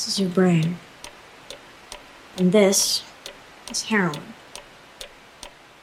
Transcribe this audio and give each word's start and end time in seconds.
This 0.00 0.14
is 0.14 0.20
your 0.20 0.30
brain. 0.30 0.78
And 2.38 2.52
this 2.52 3.02
is 3.70 3.82
heroin. 3.82 4.32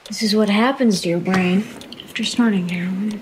This 0.07 0.23
is 0.23 0.35
what 0.35 0.49
happens 0.49 1.01
to 1.01 1.09
your 1.09 1.19
brain 1.19 1.63
after 2.03 2.23
snorting 2.23 2.67
heroin. 2.67 3.21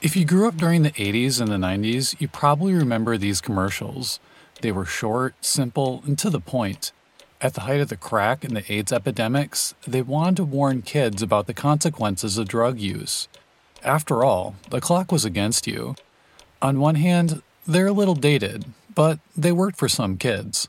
If 0.00 0.14
you 0.14 0.24
grew 0.24 0.46
up 0.46 0.56
during 0.56 0.82
the 0.82 0.92
80s 0.92 1.40
and 1.40 1.50
the 1.50 1.56
90s, 1.56 2.14
you 2.20 2.28
probably 2.28 2.74
remember 2.74 3.18
these 3.18 3.40
commercials. 3.40 4.20
They 4.60 4.70
were 4.70 4.86
short, 4.86 5.34
simple, 5.40 6.04
and 6.06 6.16
to 6.20 6.30
the 6.30 6.38
point. 6.38 6.92
At 7.40 7.54
the 7.54 7.62
height 7.62 7.80
of 7.80 7.88
the 7.88 7.96
crack 7.96 8.44
and 8.44 8.56
the 8.56 8.72
AIDS 8.72 8.92
epidemics, 8.92 9.74
they 9.84 10.00
wanted 10.00 10.36
to 10.36 10.44
warn 10.44 10.82
kids 10.82 11.22
about 11.22 11.48
the 11.48 11.54
consequences 11.54 12.38
of 12.38 12.46
drug 12.46 12.78
use. 12.78 13.26
After 13.82 14.22
all, 14.22 14.54
the 14.70 14.80
clock 14.80 15.10
was 15.10 15.24
against 15.24 15.66
you. 15.66 15.96
On 16.62 16.80
one 16.80 16.94
hand, 16.94 17.42
they're 17.66 17.88
a 17.88 17.92
little 17.92 18.14
dated, 18.14 18.64
but 18.94 19.18
they 19.36 19.52
worked 19.52 19.78
for 19.78 19.88
some 19.88 20.16
kids. 20.16 20.68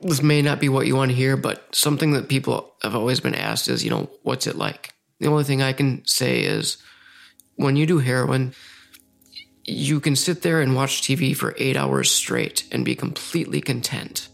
This 0.00 0.22
may 0.22 0.42
not 0.42 0.60
be 0.60 0.68
what 0.68 0.86
you 0.86 0.96
want 0.96 1.10
to 1.10 1.16
hear, 1.16 1.36
but 1.36 1.74
something 1.74 2.12
that 2.12 2.28
people 2.28 2.74
have 2.82 2.94
always 2.94 3.20
been 3.20 3.34
asked 3.34 3.68
is, 3.68 3.84
you 3.84 3.90
know, 3.90 4.10
what's 4.22 4.46
it 4.46 4.56
like? 4.56 4.92
The 5.20 5.28
only 5.28 5.44
thing 5.44 5.62
I 5.62 5.72
can 5.72 6.04
say 6.04 6.42
is 6.42 6.76
when 7.54 7.76
you 7.76 7.86
do 7.86 7.98
heroin, 7.98 8.54
you 9.64 10.00
can 10.00 10.16
sit 10.16 10.42
there 10.42 10.60
and 10.60 10.74
watch 10.74 11.02
TV 11.02 11.36
for 11.36 11.54
eight 11.56 11.76
hours 11.76 12.10
straight 12.10 12.64
and 12.72 12.84
be 12.84 12.96
completely 12.96 13.60
content. 13.60 14.28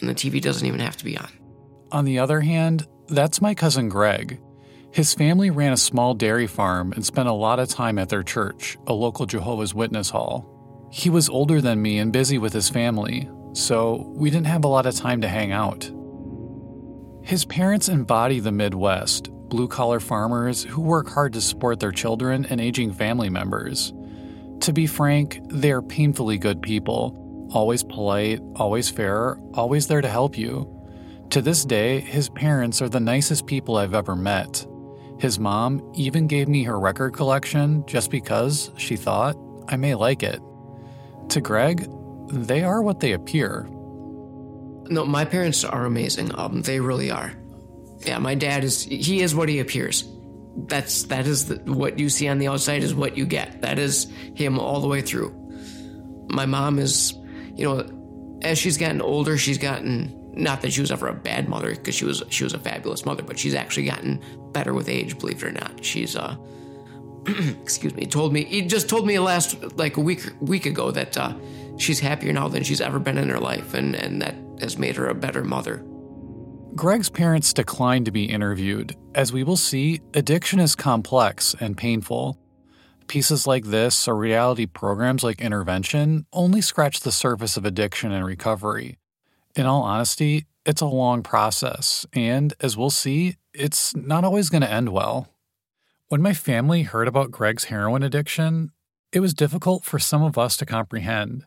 And 0.00 0.10
the 0.10 0.14
TV 0.14 0.42
doesn't 0.42 0.66
even 0.66 0.80
have 0.80 0.98
to 0.98 1.04
be 1.04 1.16
on. 1.16 1.30
On 1.90 2.04
the 2.04 2.18
other 2.18 2.40
hand, 2.40 2.86
that's 3.08 3.40
my 3.40 3.54
cousin 3.54 3.88
Greg. 3.88 4.38
His 4.96 5.12
family 5.12 5.50
ran 5.50 5.74
a 5.74 5.76
small 5.76 6.14
dairy 6.14 6.46
farm 6.46 6.92
and 6.92 7.04
spent 7.04 7.28
a 7.28 7.32
lot 7.32 7.58
of 7.58 7.68
time 7.68 7.98
at 7.98 8.08
their 8.08 8.22
church, 8.22 8.78
a 8.86 8.94
local 8.94 9.26
Jehovah's 9.26 9.74
Witness 9.74 10.08
hall. 10.08 10.88
He 10.90 11.10
was 11.10 11.28
older 11.28 11.60
than 11.60 11.82
me 11.82 11.98
and 11.98 12.10
busy 12.10 12.38
with 12.38 12.54
his 12.54 12.70
family, 12.70 13.28
so 13.52 14.10
we 14.16 14.30
didn't 14.30 14.46
have 14.46 14.64
a 14.64 14.68
lot 14.68 14.86
of 14.86 14.94
time 14.94 15.20
to 15.20 15.28
hang 15.28 15.52
out. 15.52 15.92
His 17.20 17.44
parents 17.44 17.90
embody 17.90 18.40
the 18.40 18.52
Midwest, 18.52 19.30
blue 19.50 19.68
collar 19.68 20.00
farmers 20.00 20.64
who 20.64 20.80
work 20.80 21.10
hard 21.10 21.34
to 21.34 21.42
support 21.42 21.78
their 21.78 21.92
children 21.92 22.46
and 22.46 22.58
aging 22.58 22.94
family 22.94 23.28
members. 23.28 23.92
To 24.60 24.72
be 24.72 24.86
frank, 24.86 25.40
they 25.50 25.72
are 25.72 25.82
painfully 25.82 26.38
good 26.38 26.62
people, 26.62 27.50
always 27.52 27.82
polite, 27.82 28.40
always 28.54 28.88
fair, 28.88 29.36
always 29.52 29.88
there 29.88 30.00
to 30.00 30.08
help 30.08 30.38
you. 30.38 30.72
To 31.32 31.42
this 31.42 31.66
day, 31.66 32.00
his 32.00 32.30
parents 32.30 32.80
are 32.80 32.88
the 32.88 32.98
nicest 32.98 33.46
people 33.46 33.76
I've 33.76 33.92
ever 33.92 34.16
met. 34.16 34.66
His 35.18 35.38
mom 35.38 35.82
even 35.94 36.26
gave 36.26 36.48
me 36.48 36.64
her 36.64 36.78
record 36.78 37.14
collection 37.14 37.84
just 37.86 38.10
because 38.10 38.70
she 38.76 38.96
thought 38.96 39.36
I 39.68 39.76
may 39.76 39.94
like 39.94 40.22
it. 40.22 40.40
To 41.30 41.40
Greg, 41.40 41.88
they 42.28 42.62
are 42.62 42.82
what 42.82 43.00
they 43.00 43.12
appear. 43.12 43.66
No, 44.88 45.04
my 45.04 45.24
parents 45.24 45.64
are 45.64 45.84
amazing. 45.86 46.38
Um, 46.38 46.62
they 46.62 46.80
really 46.80 47.10
are. 47.10 47.32
Yeah, 48.00 48.18
my 48.18 48.34
dad 48.34 48.62
is. 48.62 48.82
He 48.84 49.22
is 49.22 49.34
what 49.34 49.48
he 49.48 49.58
appears. 49.58 50.04
That's 50.56 51.04
that 51.04 51.26
is 51.26 51.48
the, 51.48 51.56
what 51.72 51.98
you 51.98 52.08
see 52.08 52.28
on 52.28 52.38
the 52.38 52.48
outside 52.48 52.82
is 52.82 52.94
what 52.94 53.16
you 53.16 53.26
get. 53.26 53.62
That 53.62 53.78
is 53.78 54.04
him 54.34 54.58
all 54.58 54.80
the 54.80 54.88
way 54.88 55.00
through. 55.00 55.34
My 56.28 56.46
mom 56.46 56.78
is, 56.78 57.14
you 57.54 57.64
know, 57.64 58.38
as 58.42 58.58
she's 58.58 58.76
gotten 58.76 59.00
older, 59.00 59.38
she's 59.38 59.58
gotten 59.58 60.15
not 60.36 60.60
that 60.62 60.72
she 60.72 60.80
was 60.80 60.90
ever 60.90 61.08
a 61.08 61.14
bad 61.14 61.48
mother 61.48 61.70
because 61.70 61.94
she 61.94 62.04
was 62.04 62.22
she 62.28 62.44
was 62.44 62.52
a 62.52 62.58
fabulous 62.58 63.04
mother, 63.04 63.22
but 63.22 63.38
she's 63.38 63.54
actually 63.54 63.86
gotten 63.86 64.22
better 64.52 64.74
with 64.74 64.88
age. 64.88 65.18
Believe 65.18 65.42
it 65.42 65.46
or 65.46 65.52
not, 65.52 65.84
she's 65.84 66.14
uh, 66.14 66.36
excuse 67.62 67.94
me, 67.94 68.06
told 68.06 68.32
me 68.32 68.44
he 68.44 68.62
just 68.62 68.88
told 68.88 69.06
me 69.06 69.18
last 69.18 69.76
like 69.76 69.96
a 69.96 70.00
week 70.00 70.30
week 70.40 70.66
ago 70.66 70.90
that 70.90 71.16
uh, 71.16 71.34
she's 71.78 72.00
happier 72.00 72.32
now 72.32 72.48
than 72.48 72.62
she's 72.62 72.80
ever 72.80 72.98
been 72.98 73.18
in 73.18 73.28
her 73.30 73.40
life, 73.40 73.74
and 73.74 73.94
and 73.94 74.20
that 74.22 74.36
has 74.60 74.78
made 74.78 74.96
her 74.96 75.06
a 75.08 75.14
better 75.14 75.42
mother. 75.42 75.84
Greg's 76.74 77.08
parents 77.08 77.54
declined 77.54 78.04
to 78.04 78.10
be 78.10 78.26
interviewed. 78.26 78.94
As 79.14 79.32
we 79.32 79.42
will 79.42 79.56
see, 79.56 80.00
addiction 80.12 80.60
is 80.60 80.74
complex 80.74 81.54
and 81.58 81.74
painful. 81.74 82.38
Pieces 83.06 83.46
like 83.46 83.64
this 83.64 84.06
or 84.06 84.14
reality 84.14 84.66
programs 84.66 85.22
like 85.22 85.40
Intervention 85.40 86.26
only 86.34 86.60
scratch 86.60 87.00
the 87.00 87.12
surface 87.12 87.56
of 87.56 87.64
addiction 87.64 88.12
and 88.12 88.26
recovery. 88.26 88.98
In 89.56 89.64
all 89.64 89.82
honesty, 89.82 90.44
it's 90.66 90.82
a 90.82 90.86
long 90.86 91.22
process, 91.22 92.04
and 92.12 92.52
as 92.60 92.76
we'll 92.76 92.90
see, 92.90 93.36
it's 93.54 93.96
not 93.96 94.22
always 94.22 94.50
going 94.50 94.60
to 94.60 94.70
end 94.70 94.90
well. 94.90 95.28
When 96.08 96.20
my 96.20 96.34
family 96.34 96.82
heard 96.82 97.08
about 97.08 97.30
Greg's 97.30 97.64
heroin 97.64 98.02
addiction, 98.02 98.72
it 99.12 99.20
was 99.20 99.32
difficult 99.32 99.82
for 99.82 99.98
some 99.98 100.22
of 100.22 100.36
us 100.36 100.58
to 100.58 100.66
comprehend. 100.66 101.46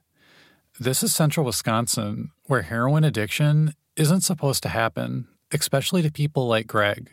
This 0.79 1.03
is 1.03 1.13
central 1.13 1.45
Wisconsin, 1.45 2.31
where 2.45 2.63
heroin 2.63 3.03
addiction 3.03 3.75
isn't 3.95 4.21
supposed 4.21 4.63
to 4.63 4.69
happen, 4.69 5.27
especially 5.51 6.01
to 6.01 6.11
people 6.11 6.47
like 6.47 6.65
Greg. 6.65 7.11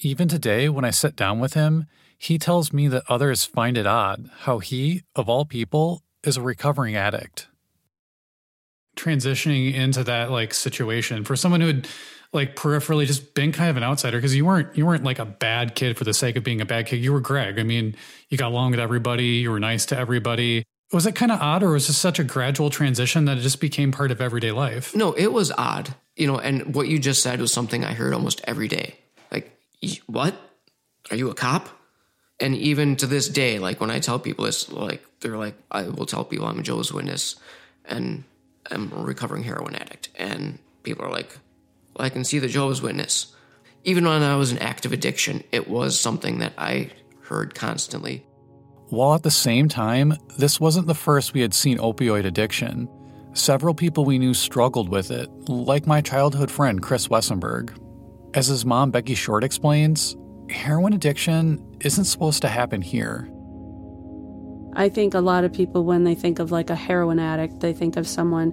Even 0.00 0.28
today, 0.28 0.68
when 0.68 0.84
I 0.84 0.90
sit 0.90 1.16
down 1.16 1.40
with 1.40 1.54
him, 1.54 1.86
he 2.18 2.36
tells 2.36 2.70
me 2.70 2.86
that 2.88 3.04
others 3.08 3.46
find 3.46 3.78
it 3.78 3.86
odd 3.86 4.28
how 4.40 4.58
he, 4.58 5.04
of 5.16 5.30
all 5.30 5.46
people, 5.46 6.02
is 6.22 6.36
a 6.36 6.42
recovering 6.42 6.96
addict. 6.96 7.48
Transitioning 8.96 9.74
into 9.74 10.04
that 10.04 10.30
like 10.30 10.54
situation 10.54 11.24
for 11.24 11.36
someone 11.36 11.60
who 11.60 11.66
had 11.68 11.88
like 12.32 12.56
peripherally 12.56 13.06
just 13.06 13.34
been 13.34 13.52
kind 13.52 13.70
of 13.70 13.76
an 13.76 13.82
outsider 13.82 14.18
because 14.18 14.34
you 14.34 14.44
weren't 14.44 14.76
you 14.76 14.86
weren't 14.86 15.04
like 15.04 15.18
a 15.18 15.24
bad 15.24 15.74
kid 15.74 15.96
for 15.96 16.04
the 16.04 16.14
sake 16.14 16.36
of 16.36 16.44
being 16.44 16.60
a 16.60 16.66
bad 16.66 16.86
kid. 16.86 16.96
You 16.96 17.12
were 17.12 17.20
Greg. 17.20 17.58
I 17.58 17.62
mean, 17.62 17.96
you 18.28 18.38
got 18.38 18.50
along 18.50 18.72
with 18.72 18.80
everybody, 18.80 19.24
you 19.24 19.50
were 19.50 19.60
nice 19.60 19.86
to 19.86 19.98
everybody 19.98 20.64
was 20.92 21.06
it 21.06 21.14
kind 21.14 21.32
of 21.32 21.40
odd 21.40 21.62
or 21.62 21.70
was 21.70 21.88
it 21.88 21.94
such 21.94 22.18
a 22.18 22.24
gradual 22.24 22.70
transition 22.70 23.24
that 23.24 23.38
it 23.38 23.40
just 23.40 23.60
became 23.60 23.92
part 23.92 24.10
of 24.10 24.20
everyday 24.20 24.52
life? 24.52 24.94
No, 24.94 25.12
it 25.12 25.32
was 25.32 25.50
odd. 25.50 25.94
You 26.16 26.26
know, 26.26 26.38
and 26.38 26.74
what 26.74 26.88
you 26.88 26.98
just 26.98 27.22
said 27.22 27.40
was 27.40 27.52
something 27.52 27.84
I 27.84 27.94
heard 27.94 28.12
almost 28.12 28.42
every 28.44 28.68
day. 28.68 28.96
Like, 29.30 29.58
what? 30.06 30.34
Are 31.10 31.16
you 31.16 31.30
a 31.30 31.34
cop? 31.34 31.68
And 32.38 32.54
even 32.54 32.96
to 32.96 33.06
this 33.06 33.28
day, 33.28 33.58
like 33.58 33.80
when 33.80 33.90
I 33.90 33.98
tell 33.98 34.18
people 34.18 34.44
this, 34.44 34.70
like 34.70 35.02
they're 35.20 35.38
like, 35.38 35.54
I 35.70 35.84
will 35.84 36.06
tell 36.06 36.24
people 36.24 36.46
I'm 36.46 36.58
a 36.58 36.62
Jehovah's 36.62 36.92
Witness 36.92 37.36
and 37.84 38.24
I'm 38.70 38.92
a 38.92 39.02
recovering 39.02 39.42
heroin 39.42 39.74
addict. 39.74 40.08
And 40.16 40.58
people 40.82 41.04
are 41.04 41.10
like, 41.10 41.38
well, 41.96 42.06
I 42.06 42.10
can 42.10 42.24
see 42.24 42.38
the 42.38 42.48
Jehovah's 42.48 42.82
Witness. 42.82 43.34
Even 43.84 44.04
when 44.04 44.22
I 44.22 44.36
was 44.36 44.52
in 44.52 44.58
active 44.58 44.92
addiction, 44.92 45.42
it 45.50 45.68
was 45.68 45.98
something 45.98 46.38
that 46.38 46.52
I 46.56 46.90
heard 47.22 47.54
constantly. 47.54 48.24
While 48.88 49.14
at 49.14 49.22
the 49.22 49.30
same 49.30 49.68
time, 49.68 50.14
this 50.38 50.60
wasn't 50.60 50.86
the 50.86 50.94
first 50.94 51.32
we 51.32 51.40
had 51.40 51.54
seen 51.54 51.78
opioid 51.78 52.26
addiction. 52.26 52.88
Several 53.32 53.74
people 53.74 54.04
we 54.04 54.18
knew 54.18 54.34
struggled 54.34 54.90
with 54.90 55.10
it, 55.10 55.30
like 55.48 55.86
my 55.86 56.02
childhood 56.02 56.50
friend 56.50 56.82
Chris 56.82 57.08
Wessenberg. 57.08 57.74
As 58.34 58.46
his 58.46 58.66
mom 58.66 58.90
Becky 58.90 59.14
Short 59.14 59.44
explains, 59.44 60.16
heroin 60.50 60.92
addiction 60.92 61.64
isn't 61.80 62.04
supposed 62.04 62.42
to 62.42 62.48
happen 62.48 62.82
here. 62.82 63.31
I 64.74 64.88
think 64.88 65.14
a 65.14 65.20
lot 65.20 65.44
of 65.44 65.52
people, 65.52 65.84
when 65.84 66.04
they 66.04 66.14
think 66.14 66.38
of 66.38 66.50
like 66.50 66.70
a 66.70 66.74
heroin 66.74 67.18
addict, 67.18 67.60
they 67.60 67.72
think 67.72 67.96
of 67.96 68.06
someone 68.06 68.52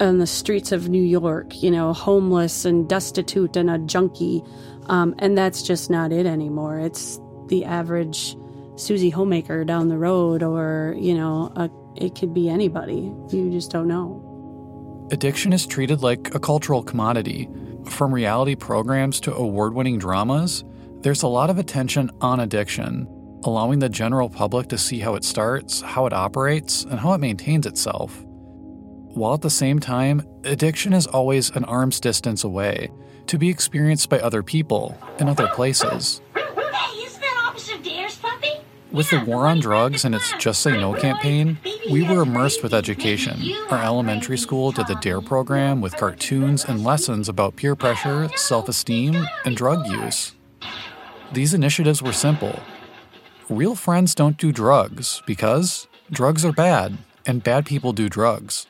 on 0.00 0.18
the 0.18 0.26
streets 0.26 0.72
of 0.72 0.88
New 0.88 1.02
York, 1.02 1.62
you 1.62 1.70
know, 1.70 1.92
homeless 1.92 2.64
and 2.64 2.88
destitute 2.88 3.56
and 3.56 3.70
a 3.70 3.78
junkie. 3.78 4.42
Um, 4.86 5.14
and 5.18 5.38
that's 5.38 5.62
just 5.62 5.90
not 5.90 6.12
it 6.12 6.26
anymore. 6.26 6.80
It's 6.80 7.20
the 7.46 7.64
average 7.64 8.36
Susie 8.76 9.10
Homemaker 9.10 9.64
down 9.64 9.88
the 9.88 9.96
road, 9.96 10.42
or, 10.42 10.96
you 10.98 11.14
know, 11.14 11.52
a, 11.54 11.70
it 11.94 12.16
could 12.16 12.34
be 12.34 12.48
anybody. 12.48 13.12
You 13.30 13.50
just 13.52 13.70
don't 13.70 13.86
know. 13.86 15.08
Addiction 15.12 15.52
is 15.52 15.66
treated 15.66 16.02
like 16.02 16.34
a 16.34 16.40
cultural 16.40 16.82
commodity. 16.82 17.48
From 17.86 18.12
reality 18.12 18.56
programs 18.56 19.20
to 19.20 19.34
award 19.34 19.74
winning 19.74 19.98
dramas, 19.98 20.64
there's 21.02 21.22
a 21.22 21.28
lot 21.28 21.50
of 21.50 21.58
attention 21.58 22.10
on 22.20 22.40
addiction, 22.40 23.06
allowing 23.44 23.78
the 23.78 23.88
general 23.88 24.28
public 24.28 24.68
to 24.68 24.78
see 24.78 24.98
how 24.98 25.14
it 25.14 25.24
starts, 25.24 25.80
how 25.80 26.06
it 26.06 26.12
operates, 26.12 26.84
and 26.84 26.98
how 26.98 27.12
it 27.12 27.18
maintains 27.18 27.66
itself. 27.66 28.24
While 28.24 29.34
at 29.34 29.42
the 29.42 29.50
same 29.50 29.78
time, 29.78 30.26
addiction 30.44 30.92
is 30.92 31.06
always 31.06 31.50
an 31.50 31.64
arm's 31.64 32.00
distance 32.00 32.42
away, 32.42 32.90
to 33.26 33.38
be 33.38 33.48
experienced 33.48 34.08
by 34.08 34.18
other 34.18 34.42
people 34.42 34.98
in 35.20 35.28
other 35.28 35.46
places. 35.48 36.20
With 38.90 39.10
the 39.10 39.24
war 39.26 39.46
on 39.48 39.58
drugs 39.58 40.04
and 40.04 40.14
its 40.14 40.32
Just 40.38 40.62
Say 40.62 40.72
No 40.72 40.94
campaign, 40.94 41.58
we 41.90 42.04
were 42.04 42.22
immersed 42.22 42.62
with 42.62 42.72
education. 42.72 43.40
Our 43.70 43.82
elementary 43.82 44.38
school 44.38 44.70
did 44.70 44.86
the 44.86 44.94
DARE 44.94 45.20
program 45.20 45.80
with 45.80 45.96
cartoons 45.96 46.64
and 46.64 46.84
lessons 46.84 47.28
about 47.28 47.56
peer 47.56 47.74
pressure, 47.74 48.28
self 48.36 48.68
esteem, 48.68 49.26
and 49.44 49.56
drug 49.56 49.86
use. 49.88 50.34
These 51.32 51.54
initiatives 51.54 52.02
were 52.02 52.12
simple. 52.12 52.60
Real 53.50 53.74
friends 53.74 54.14
don't 54.14 54.38
do 54.38 54.52
drugs 54.52 55.22
because 55.26 55.86
drugs 56.10 56.46
are 56.46 56.52
bad, 56.52 56.96
and 57.26 57.44
bad 57.44 57.66
people 57.66 57.92
do 57.92 58.08
drugs. 58.08 58.66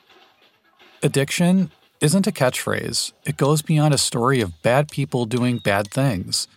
Addiction 1.00 1.71
isn't 2.00 2.26
a 2.26 2.32
catchphrase, 2.32 3.12
it 3.25 3.37
goes 3.37 3.62
beyond 3.62 3.94
a 3.94 3.99
story 3.99 4.41
of 4.41 4.62
bad 4.62 4.88
people 4.88 5.26
doing 5.26 5.59
bad 5.59 5.93
things. 5.93 6.49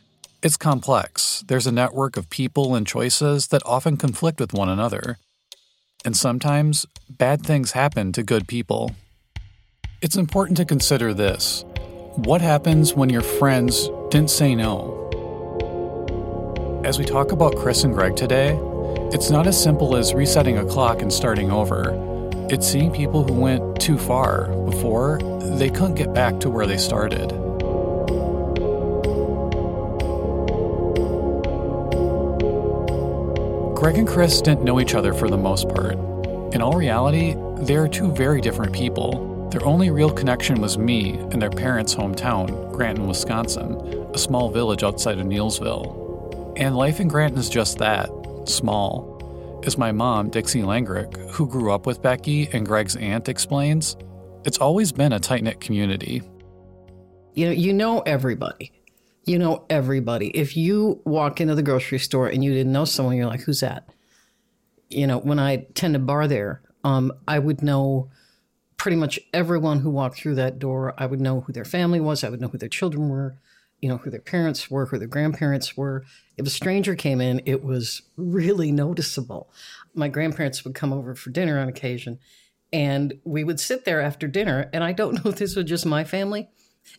It's 0.41 0.57
complex. 0.57 1.43
There's 1.47 1.67
a 1.67 1.71
network 1.71 2.17
of 2.17 2.31
people 2.31 2.73
and 2.73 2.87
choices 2.87 3.49
that 3.49 3.61
often 3.67 3.97
conflict 3.97 4.39
with 4.39 4.51
one 4.51 4.69
another. 4.69 5.19
And 6.03 6.17
sometimes 6.17 6.87
bad 7.07 7.43
things 7.43 7.73
happen 7.73 8.13
to 8.13 8.23
good 8.23 8.47
people. 8.47 8.95
It's 10.01 10.17
important 10.17 10.57
to 10.57 10.65
consider 10.65 11.13
this 11.13 11.65
what 12.15 12.41
happens 12.41 12.95
when 12.95 13.09
your 13.11 13.21
friends 13.21 13.89
didn't 14.09 14.31
say 14.31 14.55
no? 14.55 15.06
As 16.87 16.97
we 16.97 17.03
talk 17.03 17.33
about 17.33 17.57
Chris 17.57 17.83
and 17.83 17.93
Greg 17.93 18.15
today, 18.15 18.57
it's 19.11 19.29
not 19.29 19.45
as 19.45 19.61
simple 19.61 19.97
as 19.97 20.13
resetting 20.13 20.57
a 20.57 20.63
clock 20.65 21.01
and 21.01 21.11
starting 21.11 21.51
over. 21.51 21.91
It's 22.49 22.65
seeing 22.65 22.93
people 22.93 23.25
who 23.25 23.33
went 23.33 23.81
too 23.81 23.97
far 23.97 24.47
before 24.63 25.19
they 25.57 25.69
couldn't 25.69 25.95
get 25.95 26.13
back 26.13 26.39
to 26.39 26.49
where 26.49 26.65
they 26.65 26.77
started. 26.77 27.27
Greg 33.75 33.97
and 33.97 34.07
Chris 34.07 34.39
didn't 34.39 34.63
know 34.63 34.79
each 34.79 34.95
other 34.95 35.11
for 35.13 35.29
the 35.29 35.37
most 35.37 35.67
part. 35.67 35.95
In 36.55 36.61
all 36.61 36.77
reality, 36.77 37.35
they 37.57 37.75
are 37.75 37.89
two 37.89 38.13
very 38.13 38.39
different 38.39 38.71
people. 38.71 39.49
Their 39.51 39.65
only 39.65 39.91
real 39.91 40.09
connection 40.09 40.61
was 40.61 40.77
me 40.77 41.17
and 41.31 41.41
their 41.41 41.49
parents' 41.49 41.93
hometown, 41.93 42.71
Granton, 42.71 43.07
Wisconsin, 43.07 44.07
a 44.13 44.17
small 44.17 44.49
village 44.49 44.83
outside 44.83 45.19
of 45.19 45.27
Neillsville. 45.27 46.06
And 46.57 46.75
life 46.75 47.00
in 47.00 47.07
Granton 47.07 47.39
is 47.39 47.50
just 47.50 47.77
that 47.77 48.09
small. 48.45 49.62
As 49.65 49.77
my 49.77 49.92
mom, 49.92 50.30
Dixie 50.30 50.62
Langrick, 50.62 51.15
who 51.31 51.48
grew 51.48 51.71
up 51.71 51.86
with 51.86 52.01
Becky 52.01 52.48
and 52.51 52.65
Greg's 52.65 52.95
aunt, 52.95 53.30
explains, 53.30 53.95
it's 54.44 54.57
always 54.57 54.92
been 54.92 55.13
a 55.13 55.19
tight 55.19 55.44
knit 55.44 55.62
community. 55.62 56.21
You 57.33 57.45
know, 57.45 57.51
you 57.51 57.74
know 57.74 58.01
everybody 58.01 58.71
you 59.27 59.38
know 59.38 59.65
everybody. 59.69 60.30
If 60.30 60.56
you 60.56 61.01
walk 61.04 61.42
into 61.42 61.54
the 61.54 61.62
grocery 61.62 62.00
store 62.00 62.27
and 62.27 62.44
you 62.44 62.54
didn't 62.54 62.71
know 62.71 62.86
someone, 62.86 63.18
you're 63.18 63.27
like, 63.27 63.42
who's 63.42 63.59
that? 63.59 63.88
You 64.89 65.06
know, 65.06 65.19
when 65.19 65.38
I 65.38 65.68
tend 65.75 65.94
to 65.94 66.00
bar 66.00 66.27
there, 66.27 66.62
um, 66.86 67.12
I 67.27 67.38
would 67.38 67.62
know 67.62 68.09
pretty 68.77 68.95
much 68.95 69.19
everyone 69.33 69.81
who 69.81 69.89
walked 69.89 70.18
through 70.18 70.36
that 70.36 70.59
door. 70.59 70.94
I 70.98 71.06
would 71.06 71.19
know 71.19 71.42
who 71.42 71.51
their 71.51 71.65
family 71.65 72.00
was. 72.00 72.24
I 72.24 72.30
would 72.30 72.39
know 72.39 72.48
who 72.48 72.57
their 72.57 72.69
children 72.69 73.09
were, 73.09 73.38
you 73.81 73.89
know, 73.89 73.97
who 73.97 74.09
their 74.09 74.19
parents 74.19 74.71
were, 74.71 74.85
who 74.85 74.97
their 74.97 75.07
grandparents 75.07 75.77
were. 75.77 76.03
If 76.38 76.47
a 76.47 76.51
stranger 76.51 76.95
came 76.95 77.21
in, 77.21 77.41
it 77.45 77.63
was 77.63 78.01
really 78.15 78.71
noticeable. 78.71 79.51
My 79.94 80.07
grandparents 80.07 80.63
would 80.63 80.75
come 80.75 80.94
over 80.94 81.15
for 81.15 81.29
dinner 81.29 81.59
on 81.59 81.68
occasion, 81.68 82.19
and 82.74 83.19
we 83.24 83.44
would 83.44 83.59
sit 83.59 83.85
there 83.85 84.01
after 84.01 84.27
dinner. 84.27 84.69
And 84.74 84.83
I 84.83 84.94
don't 84.94 85.13
know 85.25 85.31
if 85.31 85.38
this 85.38 85.56
was 85.56 85.65
just 85.65 85.85
my 85.85 86.03
family, 86.03 86.50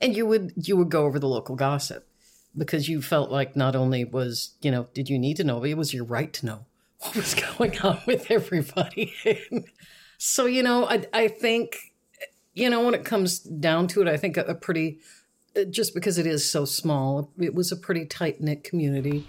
and 0.01 0.17
you 0.17 0.27
would 0.27 0.53
you 0.57 0.77
would 0.77 0.91
go 0.91 1.05
over 1.05 1.19
the 1.19 1.29
local 1.29 1.57
gossip 1.57 2.09
because 2.57 2.89
you 2.89 3.01
felt 3.01 3.31
like 3.31 3.57
not 3.57 3.77
only 3.77 4.05
was, 4.05 4.55
you 4.61 4.71
know, 4.71 4.89
did 4.93 5.09
you 5.09 5.19
need 5.19 5.37
to 5.37 5.45
know, 5.45 5.61
but 5.61 5.71
it 5.71 5.77
was 5.77 5.95
your 5.95 6.05
right 6.05 6.33
to 6.35 6.47
know 6.47 6.67
what 7.01 7.17
was 7.17 7.35
going 7.57 7.79
on 7.81 8.01
with 8.07 8.31
everybody. 8.31 9.15
so, 10.19 10.47
you 10.47 10.63
know, 10.63 10.87
I, 10.87 11.05
I 11.13 11.29
think, 11.29 11.79
you 12.55 12.69
know, 12.69 12.85
when 12.85 12.95
it 12.95 13.05
comes 13.05 13.39
down 13.39 13.87
to 13.89 14.03
it, 14.03 14.09
I 14.09 14.17
think 14.17 14.37
a, 14.37 14.43
a 14.43 14.55
pretty, 14.55 14.99
Uh, 15.59 15.65
just 15.65 15.95
because 15.95 16.19
it 16.19 16.27
is 16.27 16.49
so 16.49 16.65
small, 16.65 17.31
it 17.39 17.55
was 17.55 17.73
a 17.73 17.77
pretty 17.77 18.05
tight 18.05 18.41
knit 18.41 18.63
community. 18.63 19.27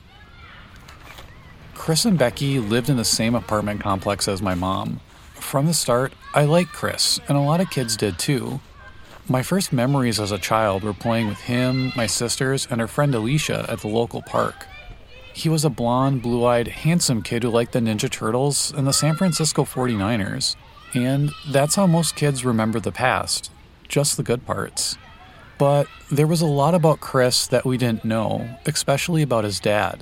Chris 1.74 2.06
and 2.06 2.18
Becky 2.18 2.60
lived 2.60 2.90
in 2.90 2.98
the 2.98 3.06
same 3.06 3.36
apartment 3.36 3.81
complex 3.81 4.28
as 4.28 4.42
my 4.42 4.54
mom. 4.54 5.00
From 5.34 5.66
the 5.66 5.74
start, 5.74 6.14
I 6.34 6.44
liked 6.44 6.74
Chris, 6.74 7.20
and 7.28 7.38
a 7.38 7.42
lot 7.42 7.62
of 7.62 7.70
kids 7.70 7.96
did 7.96 8.20
too. 8.20 8.60
My 9.28 9.42
first 9.42 9.72
memories 9.72 10.20
as 10.20 10.31
a 10.31 10.38
child 10.38 10.84
were 10.84 10.94
playing 10.94 11.28
with 11.28 11.40
him, 11.40 11.94
my 11.96 12.06
sisters, 12.06 12.68
and 12.70 12.81
her 12.81 12.88
friend 12.88 13.16
Alicia 13.16 13.66
at 13.70 13.80
the 13.80 13.88
local 13.88 14.22
park. 14.22 14.68
He 15.34 15.50
was 15.50 15.64
a 15.64 15.70
blond, 15.70 16.22
blue 16.22 16.46
eyed, 16.46 16.68
handsome 16.68 17.22
kid 17.22 17.44
who 17.44 17.50
liked 17.50 17.72
the 17.72 17.80
Ninja 17.80 18.10
Turtles 18.10 18.74
and 18.76 18.86
the 18.86 18.92
San 18.92 19.16
Francisco 19.16 19.64
49ers. 19.64 20.56
And 20.94 21.31
that's 21.50 21.76
how 21.76 21.88
most 21.88 22.16
kids 22.16 22.44
remember 22.44 22.80
the 22.80 22.92
past 22.92 23.52
just 23.88 24.18
the 24.18 24.24
good 24.24 24.46
parts. 24.46 24.98
But 25.59 25.88
there 26.09 26.25
was 26.25 26.41
a 26.41 26.47
lot 26.47 26.73
about 26.73 27.01
Chris 27.01 27.45
that 27.47 27.65
we 27.65 27.77
didn't 27.77 28.06
know, 28.06 28.57
especially 28.65 29.21
about 29.21 29.44
his 29.44 29.59
dad. 29.59 30.01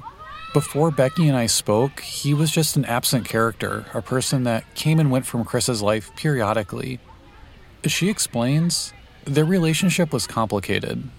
Before 0.54 0.92
Becky 0.92 1.28
and 1.28 1.36
I 1.36 1.48
spoke, 1.48 2.00
he 2.02 2.34
was 2.34 2.52
just 2.52 2.78
an 2.78 2.86
absent 2.86 3.26
character, 3.28 3.86
a 3.94 4.02
person 4.02 4.44
that 4.44 4.74
came 4.76 5.00
and 5.00 5.12
went 5.12 5.26
from 5.26 5.44
Chris's 5.44 5.82
life 5.82 6.16
periodically. 6.16 7.00
As 7.84 7.92
she 7.92 8.08
explains, 8.08 8.94
their 9.26 9.46
relationship 9.46 10.14
was 10.14 10.28
complicated. 10.28 11.10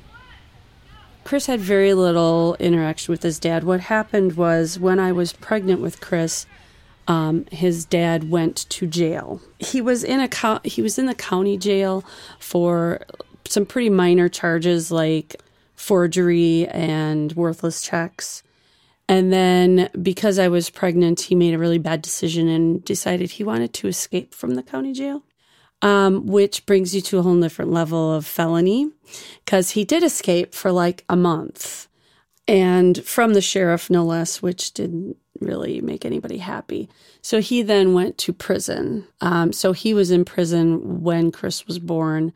Chris 1.25 1.47
had 1.47 1.61
very 1.61 1.93
little 1.93 2.57
interaction 2.59 3.13
with 3.13 3.23
his 3.23 3.39
dad. 3.39 3.65
What 3.65 3.81
happened 3.81 4.37
was 4.37 4.79
when 4.79 4.99
I 4.99 5.13
was 5.13 5.33
pregnant 5.33 5.81
with 5.81 6.01
Chris, 6.01 6.47
um, 7.07 7.45
his 7.51 7.85
dad 7.85 8.31
went 8.31 8.69
to 8.71 8.87
jail. 8.87 9.41
He 9.59 9.81
was 9.81 10.05
in 10.05 10.21
a 10.21 10.29
co- 10.29 10.61
he 10.65 10.81
was 10.81 10.99
in 10.99 11.07
the 11.07 11.15
county 11.15 11.59
jail 11.59 12.05
for 12.39 13.01
some 13.49 13.67
pretty 13.67 13.91
minor 13.91 14.29
charges 14.29 14.91
like 14.91 15.37
forgery 15.75 16.67
and 16.69 17.33
worthless 17.33 17.83
checks. 17.83 18.43
And 19.09 19.33
then 19.33 19.89
because 20.03 20.39
I 20.39 20.49
was 20.49 20.71
pregnant, 20.71 21.23
he 21.23 21.35
made 21.35 21.55
a 21.55 21.59
really 21.59 21.79
bad 21.79 22.03
decision 22.03 22.49
and 22.49 22.85
decided 22.85 23.31
he 23.31 23.45
wanted 23.45 23.73
to 23.75 23.89
escape 23.89 24.35
from 24.35 24.55
the 24.55 24.63
county 24.63 24.93
jail 24.93 25.23
um, 25.83 26.27
which 26.27 26.67
brings 26.67 26.95
you 26.95 27.01
to 27.03 27.19
a 27.19 27.23
whole 27.23 27.41
different 27.41 27.71
level 27.71 28.13
of 28.13 28.27
felony 28.27 28.91
because 29.45 29.71
he 29.71 29.85
did 29.85 30.03
escape 30.03 30.55
for 30.55 30.73
like 30.73 31.05
a 31.09 31.17
month 31.17 31.89
and 32.47 33.05
from 33.05 33.35
the 33.35 33.41
sheriff, 33.41 33.91
no 33.91 34.05
less, 34.05 34.43
which 34.43 34.73
didn't 34.73 35.17
really 35.41 35.81
make 35.81 36.05
anybody 36.05 36.39
happy. 36.39 36.89
So 37.23 37.41
he 37.41 37.63
then 37.63 37.93
went 37.93 38.19
to 38.19 38.33
prison. 38.33 39.07
Um, 39.21 39.53
so 39.53 39.73
he 39.73 39.95
was 39.95 40.11
in 40.11 40.25
prison 40.25 41.03
when 41.03 41.31
Chris 41.31 41.67
was 41.67 41.79
born. 41.79 42.33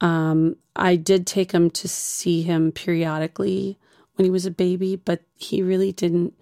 Um, 0.00 0.56
I 0.76 0.96
did 0.96 1.26
take 1.26 1.52
him 1.52 1.70
to 1.70 1.88
see 1.88 2.42
him 2.42 2.72
periodically 2.72 3.78
when 4.14 4.24
he 4.24 4.30
was 4.30 4.46
a 4.46 4.50
baby, 4.50 4.96
but 4.96 5.22
he 5.36 5.62
really 5.62 5.92
didn't 5.92 6.34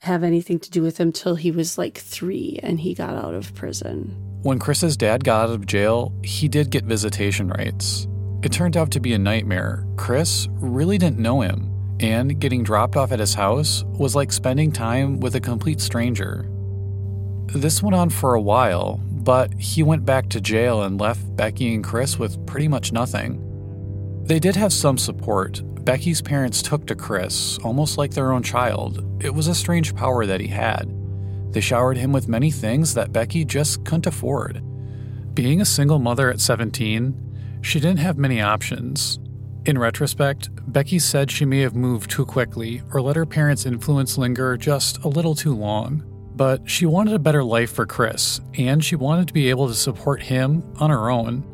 have 0.00 0.22
anything 0.22 0.60
to 0.60 0.70
do 0.70 0.82
with 0.82 0.98
him 0.98 1.10
till 1.10 1.34
he 1.34 1.50
was 1.50 1.76
like 1.76 1.98
three 1.98 2.60
and 2.62 2.80
he 2.80 2.94
got 2.94 3.16
out 3.16 3.34
of 3.34 3.54
prison. 3.54 4.16
When 4.42 4.60
Chris's 4.60 4.96
dad 4.96 5.24
got 5.24 5.48
out 5.48 5.54
of 5.54 5.66
jail, 5.66 6.12
he 6.22 6.46
did 6.46 6.70
get 6.70 6.84
visitation 6.84 7.48
rights. 7.48 8.06
It 8.42 8.52
turned 8.52 8.76
out 8.76 8.92
to 8.92 9.00
be 9.00 9.12
a 9.12 9.18
nightmare. 9.18 9.84
Chris 9.96 10.46
really 10.52 10.96
didn't 10.96 11.18
know 11.18 11.40
him, 11.40 11.72
and 11.98 12.38
getting 12.38 12.62
dropped 12.62 12.96
off 12.96 13.10
at 13.10 13.18
his 13.18 13.34
house 13.34 13.82
was 13.88 14.14
like 14.14 14.30
spending 14.30 14.70
time 14.70 15.18
with 15.18 15.34
a 15.34 15.40
complete 15.40 15.80
stranger. 15.80 16.48
This 17.48 17.82
went 17.82 17.96
on 17.96 18.10
for 18.10 18.34
a 18.34 18.40
while, 18.40 19.00
but 19.28 19.52
he 19.58 19.82
went 19.82 20.06
back 20.06 20.30
to 20.30 20.40
jail 20.40 20.84
and 20.84 20.98
left 20.98 21.36
Becky 21.36 21.74
and 21.74 21.84
Chris 21.84 22.18
with 22.18 22.46
pretty 22.46 22.66
much 22.66 22.92
nothing. 22.92 23.38
They 24.24 24.38
did 24.38 24.56
have 24.56 24.72
some 24.72 24.96
support. 24.96 25.60
Becky's 25.84 26.22
parents 26.22 26.62
took 26.62 26.86
to 26.86 26.94
Chris, 26.94 27.58
almost 27.58 27.98
like 27.98 28.12
their 28.12 28.32
own 28.32 28.42
child. 28.42 29.04
It 29.22 29.34
was 29.34 29.46
a 29.46 29.54
strange 29.54 29.94
power 29.94 30.24
that 30.24 30.40
he 30.40 30.46
had. 30.46 30.90
They 31.52 31.60
showered 31.60 31.98
him 31.98 32.10
with 32.10 32.26
many 32.26 32.50
things 32.50 32.94
that 32.94 33.12
Becky 33.12 33.44
just 33.44 33.84
couldn't 33.84 34.06
afford. 34.06 34.62
Being 35.34 35.60
a 35.60 35.66
single 35.66 35.98
mother 35.98 36.30
at 36.30 36.40
17, 36.40 37.58
she 37.60 37.80
didn't 37.80 37.98
have 37.98 38.16
many 38.16 38.40
options. 38.40 39.18
In 39.66 39.76
retrospect, 39.76 40.48
Becky 40.72 40.98
said 40.98 41.30
she 41.30 41.44
may 41.44 41.60
have 41.60 41.76
moved 41.76 42.10
too 42.10 42.24
quickly 42.24 42.80
or 42.94 43.02
let 43.02 43.16
her 43.16 43.26
parents' 43.26 43.66
influence 43.66 44.16
linger 44.16 44.56
just 44.56 45.04
a 45.04 45.08
little 45.08 45.34
too 45.34 45.54
long. 45.54 46.07
But 46.38 46.70
she 46.70 46.86
wanted 46.86 47.14
a 47.14 47.18
better 47.18 47.42
life 47.42 47.72
for 47.72 47.84
Chris, 47.84 48.40
and 48.56 48.84
she 48.84 48.94
wanted 48.94 49.26
to 49.26 49.34
be 49.34 49.50
able 49.50 49.66
to 49.66 49.74
support 49.74 50.22
him 50.22 50.62
on 50.76 50.88
her 50.88 51.10
own. 51.10 51.44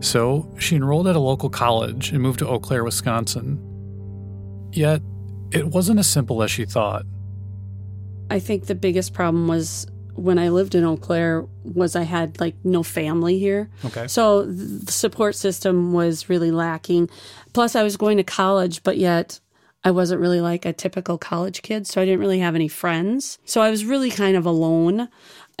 So 0.00 0.54
she 0.58 0.76
enrolled 0.76 1.08
at 1.08 1.16
a 1.16 1.20
local 1.20 1.48
college 1.48 2.12
and 2.12 2.20
moved 2.20 2.40
to 2.40 2.46
Eau 2.46 2.58
Claire, 2.58 2.84
Wisconsin. 2.84 3.58
Yet, 4.72 5.00
it 5.52 5.68
wasn't 5.68 6.00
as 6.00 6.06
simple 6.06 6.42
as 6.42 6.50
she 6.50 6.66
thought. 6.66 7.06
I 8.30 8.38
think 8.38 8.66
the 8.66 8.74
biggest 8.74 9.14
problem 9.14 9.48
was 9.48 9.86
when 10.16 10.38
I 10.38 10.50
lived 10.50 10.74
in 10.74 10.84
Eau 10.84 10.98
Claire 10.98 11.46
was 11.62 11.96
I 11.96 12.02
had 12.02 12.38
like 12.38 12.56
no 12.62 12.82
family 12.82 13.38
here. 13.38 13.70
Okay. 13.86 14.06
So 14.06 14.44
the 14.44 14.92
support 14.92 15.34
system 15.34 15.94
was 15.94 16.28
really 16.28 16.50
lacking. 16.50 17.08
Plus 17.54 17.74
I 17.74 17.82
was 17.82 17.96
going 17.96 18.18
to 18.18 18.22
college, 18.22 18.82
but 18.82 18.98
yet 18.98 19.40
I 19.86 19.92
wasn't 19.92 20.20
really 20.20 20.40
like 20.40 20.64
a 20.64 20.72
typical 20.72 21.16
college 21.16 21.62
kid, 21.62 21.86
so 21.86 22.02
I 22.02 22.04
didn't 22.04 22.18
really 22.18 22.40
have 22.40 22.56
any 22.56 22.66
friends. 22.66 23.38
So 23.44 23.60
I 23.60 23.70
was 23.70 23.84
really 23.84 24.10
kind 24.10 24.36
of 24.36 24.44
alone, 24.44 25.08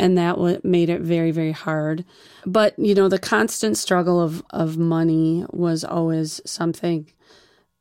and 0.00 0.18
that 0.18 0.64
made 0.64 0.90
it 0.90 1.00
very 1.00 1.30
very 1.30 1.52
hard. 1.52 2.04
But, 2.44 2.76
you 2.76 2.92
know, 2.92 3.08
the 3.08 3.20
constant 3.20 3.78
struggle 3.78 4.20
of 4.20 4.42
of 4.50 4.76
money 4.76 5.46
was 5.52 5.84
always 5.84 6.40
something 6.44 7.06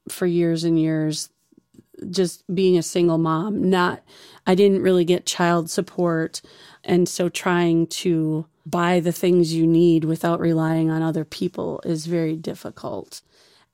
for 0.07 0.27
years 0.27 0.63
and 0.63 0.79
years 0.79 1.31
just 2.11 2.43
being 2.53 2.77
a 2.77 2.83
single 2.83 3.17
mom, 3.17 3.67
not 3.67 4.03
I 4.45 4.53
didn't 4.53 4.83
really 4.83 5.03
get 5.03 5.25
child 5.25 5.71
support. 5.71 6.43
And 6.83 7.09
so 7.09 7.27
trying 7.27 7.87
to 7.87 8.45
buy 8.67 8.99
the 8.99 9.11
things 9.11 9.55
you 9.55 9.65
need 9.65 10.03
without 10.03 10.39
relying 10.39 10.91
on 10.91 11.01
other 11.01 11.25
people 11.25 11.81
is 11.83 12.05
very 12.05 12.35
difficult. 12.35 13.23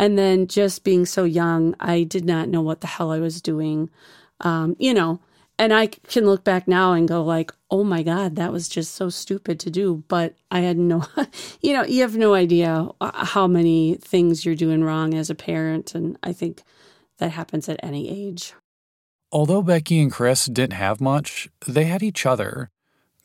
And 0.01 0.17
then 0.17 0.48
just 0.48 0.84
being 0.84 1.05
so 1.05 1.25
young, 1.25 1.75
I 1.79 2.01
did 2.01 2.25
not 2.25 2.50
know 2.50 2.63
what 2.63 2.81
the 2.81 2.88
hell 2.88 3.12
I 3.12 3.20
was 3.20 3.39
doing. 3.39 3.91
Um, 4.39 4.75
you 4.79 4.96
know, 4.96 5.20
and 5.60 5.72
I 5.72 5.88
can 5.88 6.25
look 6.25 6.43
back 6.43 6.67
now 6.67 6.93
and 6.93 7.08
go 7.08 7.24
like, 7.24 7.53
"Oh 7.70 7.84
my 7.84 8.01
god, 8.01 8.36
that 8.36 8.51
was 8.51 8.67
just 8.67 8.96
so 8.96 9.10
stupid 9.10 9.60
to 9.60 9.70
do." 9.70 10.03
But 10.08 10.34
I 10.50 10.62
had 10.62 10.79
no 10.79 11.03
you 11.62 11.74
know, 11.74 11.84
you 11.84 12.01
have 12.01 12.17
no 12.17 12.34
idea 12.34 12.88
uh, 13.00 13.25
how 13.25 13.46
many 13.46 13.93
things 14.01 14.43
you're 14.43 14.55
doing 14.55 14.84
wrong 14.84 15.13
as 15.13 15.29
a 15.29 15.36
parent 15.36 15.93
and 15.93 16.17
I 16.24 16.34
think 16.34 16.63
that 17.20 17.29
happens 17.29 17.70
at 17.70 17.79
any 17.84 18.10
age. 18.10 18.55
Although 19.31 19.62
Becky 19.62 20.00
and 20.01 20.12
Chris 20.12 20.48
didn't 20.48 20.74
have 20.74 21.00
much, 21.00 21.48
they 21.67 21.84
had 21.84 22.01
each 22.01 22.25
other. 22.25 22.72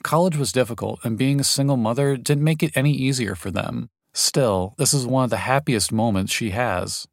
College 0.03 0.37
was 0.37 0.53
difficult, 0.53 1.01
and 1.03 1.17
being 1.17 1.41
a 1.41 1.45
single 1.45 1.79
mother 1.79 2.19
didn't 2.19 2.45
make 2.45 2.63
it 2.63 2.77
any 2.77 2.93
easier 2.93 3.35
for 3.35 3.51
them. 3.51 3.89
Still, 4.17 4.75
this 4.79 4.95
is 4.95 5.07
one 5.07 5.25
of 5.25 5.31
the 5.31 5.37
happiest 5.37 5.93
moments 5.93 6.33
she 6.33 6.49
has. 6.53 7.07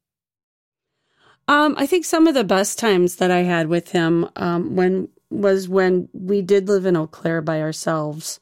Um, 1.49 1.75
I 1.77 1.85
think 1.85 2.05
some 2.05 2.27
of 2.27 2.33
the 2.33 2.45
best 2.45 2.79
times 2.79 3.17
that 3.17 3.29
I 3.29 3.39
had 3.39 3.67
with 3.67 3.91
him 3.91 4.29
um, 4.37 4.77
when 4.77 5.09
was 5.29 5.67
when 5.67 6.07
we 6.13 6.41
did 6.41 6.69
live 6.69 6.85
in 6.85 6.95
Eau 6.95 7.07
Claire 7.07 7.41
by 7.41 7.59
ourselves, 7.59 8.39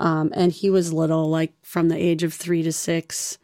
um, 0.00 0.32
and 0.34 0.50
he 0.50 0.68
was 0.68 0.92
little, 0.92 1.30
like 1.30 1.52
from 1.62 1.90
the 1.90 1.96
age 1.96 2.24
of 2.24 2.34
three 2.34 2.64
to 2.64 2.72
six. 2.72 3.38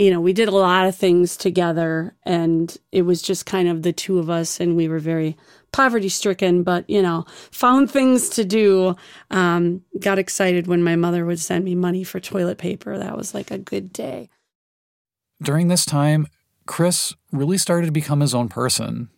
You 0.00 0.10
know, 0.10 0.20
we 0.20 0.32
did 0.32 0.48
a 0.48 0.56
lot 0.56 0.86
of 0.86 0.96
things 0.96 1.36
together, 1.36 2.16
and 2.24 2.74
it 2.90 3.02
was 3.02 3.20
just 3.20 3.44
kind 3.44 3.68
of 3.68 3.82
the 3.82 3.92
two 3.92 4.18
of 4.18 4.30
us, 4.30 4.58
and 4.58 4.74
we 4.74 4.88
were 4.88 4.98
very 4.98 5.36
poverty 5.72 6.08
stricken, 6.08 6.62
but 6.62 6.88
you 6.88 7.02
know, 7.02 7.26
found 7.50 7.90
things 7.90 8.30
to 8.30 8.44
do. 8.46 8.96
Um, 9.30 9.82
got 10.00 10.18
excited 10.18 10.66
when 10.66 10.82
my 10.82 10.96
mother 10.96 11.26
would 11.26 11.38
send 11.38 11.66
me 11.66 11.74
money 11.74 12.02
for 12.02 12.18
toilet 12.18 12.56
paper. 12.56 12.96
That 12.96 13.14
was 13.14 13.34
like 13.34 13.50
a 13.50 13.58
good 13.58 13.92
day. 13.92 14.30
During 15.42 15.68
this 15.68 15.84
time, 15.84 16.28
Chris 16.64 17.14
really 17.30 17.58
started 17.58 17.84
to 17.86 17.92
become 17.92 18.20
his 18.20 18.34
own 18.34 18.48
person. 18.48 19.10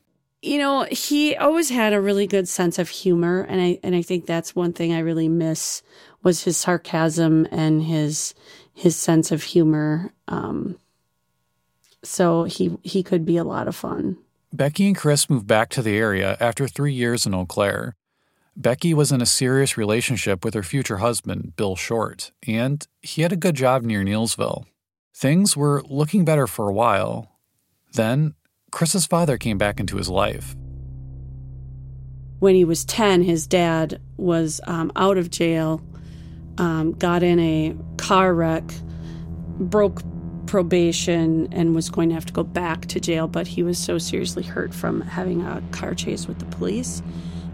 You 0.42 0.58
know, 0.58 0.88
he 0.90 1.36
always 1.36 1.70
had 1.70 1.92
a 1.92 2.00
really 2.00 2.26
good 2.26 2.48
sense 2.48 2.80
of 2.80 2.88
humor, 2.88 3.46
and 3.48 3.60
I 3.60 3.78
and 3.84 3.94
I 3.94 4.02
think 4.02 4.26
that's 4.26 4.56
one 4.56 4.72
thing 4.72 4.92
I 4.92 4.98
really 4.98 5.28
miss 5.28 5.80
was 6.24 6.42
his 6.42 6.56
sarcasm 6.56 7.46
and 7.50 7.82
his 7.82 8.34
his 8.74 8.96
sense 8.96 9.30
of 9.30 9.42
humor. 9.42 10.12
Um, 10.28 10.76
so 12.02 12.44
he 12.44 12.76
he 12.82 13.02
could 13.02 13.24
be 13.24 13.36
a 13.36 13.44
lot 13.44 13.68
of 13.68 13.76
fun. 13.76 14.18
Becky 14.52 14.86
and 14.86 14.96
Chris 14.96 15.30
moved 15.30 15.46
back 15.46 15.70
to 15.70 15.82
the 15.82 15.96
area 15.96 16.36
after 16.38 16.68
three 16.68 16.92
years 16.92 17.24
in 17.24 17.34
Eau 17.34 17.46
Claire. 17.46 17.94
Becky 18.54 18.92
was 18.92 19.10
in 19.10 19.22
a 19.22 19.26
serious 19.26 19.78
relationship 19.78 20.44
with 20.44 20.52
her 20.52 20.62
future 20.62 20.98
husband, 20.98 21.56
Bill 21.56 21.74
Short, 21.74 22.32
and 22.46 22.86
he 23.00 23.22
had 23.22 23.32
a 23.32 23.36
good 23.36 23.54
job 23.54 23.82
near 23.82 24.04
Neillsville. 24.04 24.66
Things 25.14 25.56
were 25.56 25.82
looking 25.88 26.26
better 26.26 26.46
for 26.46 26.68
a 26.68 26.72
while. 26.72 27.38
Then, 27.94 28.34
Chris's 28.70 29.06
father 29.06 29.38
came 29.38 29.56
back 29.56 29.80
into 29.80 29.96
his 29.96 30.10
life. 30.10 30.54
When 32.40 32.54
he 32.54 32.64
was 32.64 32.84
10, 32.84 33.22
his 33.22 33.46
dad 33.46 34.00
was 34.18 34.60
um, 34.66 34.92
out 34.96 35.16
of 35.16 35.30
jail, 35.30 35.80
um, 36.58 36.92
got 36.92 37.22
in 37.22 37.38
a 37.38 37.76
car 37.96 38.34
wreck, 38.34 38.64
broke 39.58 40.02
probation 40.46 41.48
and 41.52 41.74
was 41.74 41.88
going 41.88 42.08
to 42.10 42.14
have 42.14 42.26
to 42.26 42.32
go 42.32 42.42
back 42.42 42.86
to 42.86 43.00
jail, 43.00 43.26
but 43.26 43.46
he 43.46 43.62
was 43.62 43.78
so 43.78 43.98
seriously 43.98 44.42
hurt 44.42 44.74
from 44.74 45.00
having 45.00 45.40
a 45.42 45.62
car 45.70 45.94
chase 45.94 46.26
with 46.26 46.38
the 46.38 46.44
police 46.46 47.02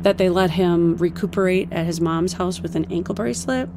that 0.00 0.19
they 0.19 0.28
let 0.28 0.50
him 0.50 0.97
recuperate 0.97 1.73
at 1.73 1.87
his 1.87 2.00
mom's 2.00 2.33
house 2.33 2.61
with 2.61 2.76
an 2.76 2.87
ankle 2.90 3.14
bracelet. 3.14 3.69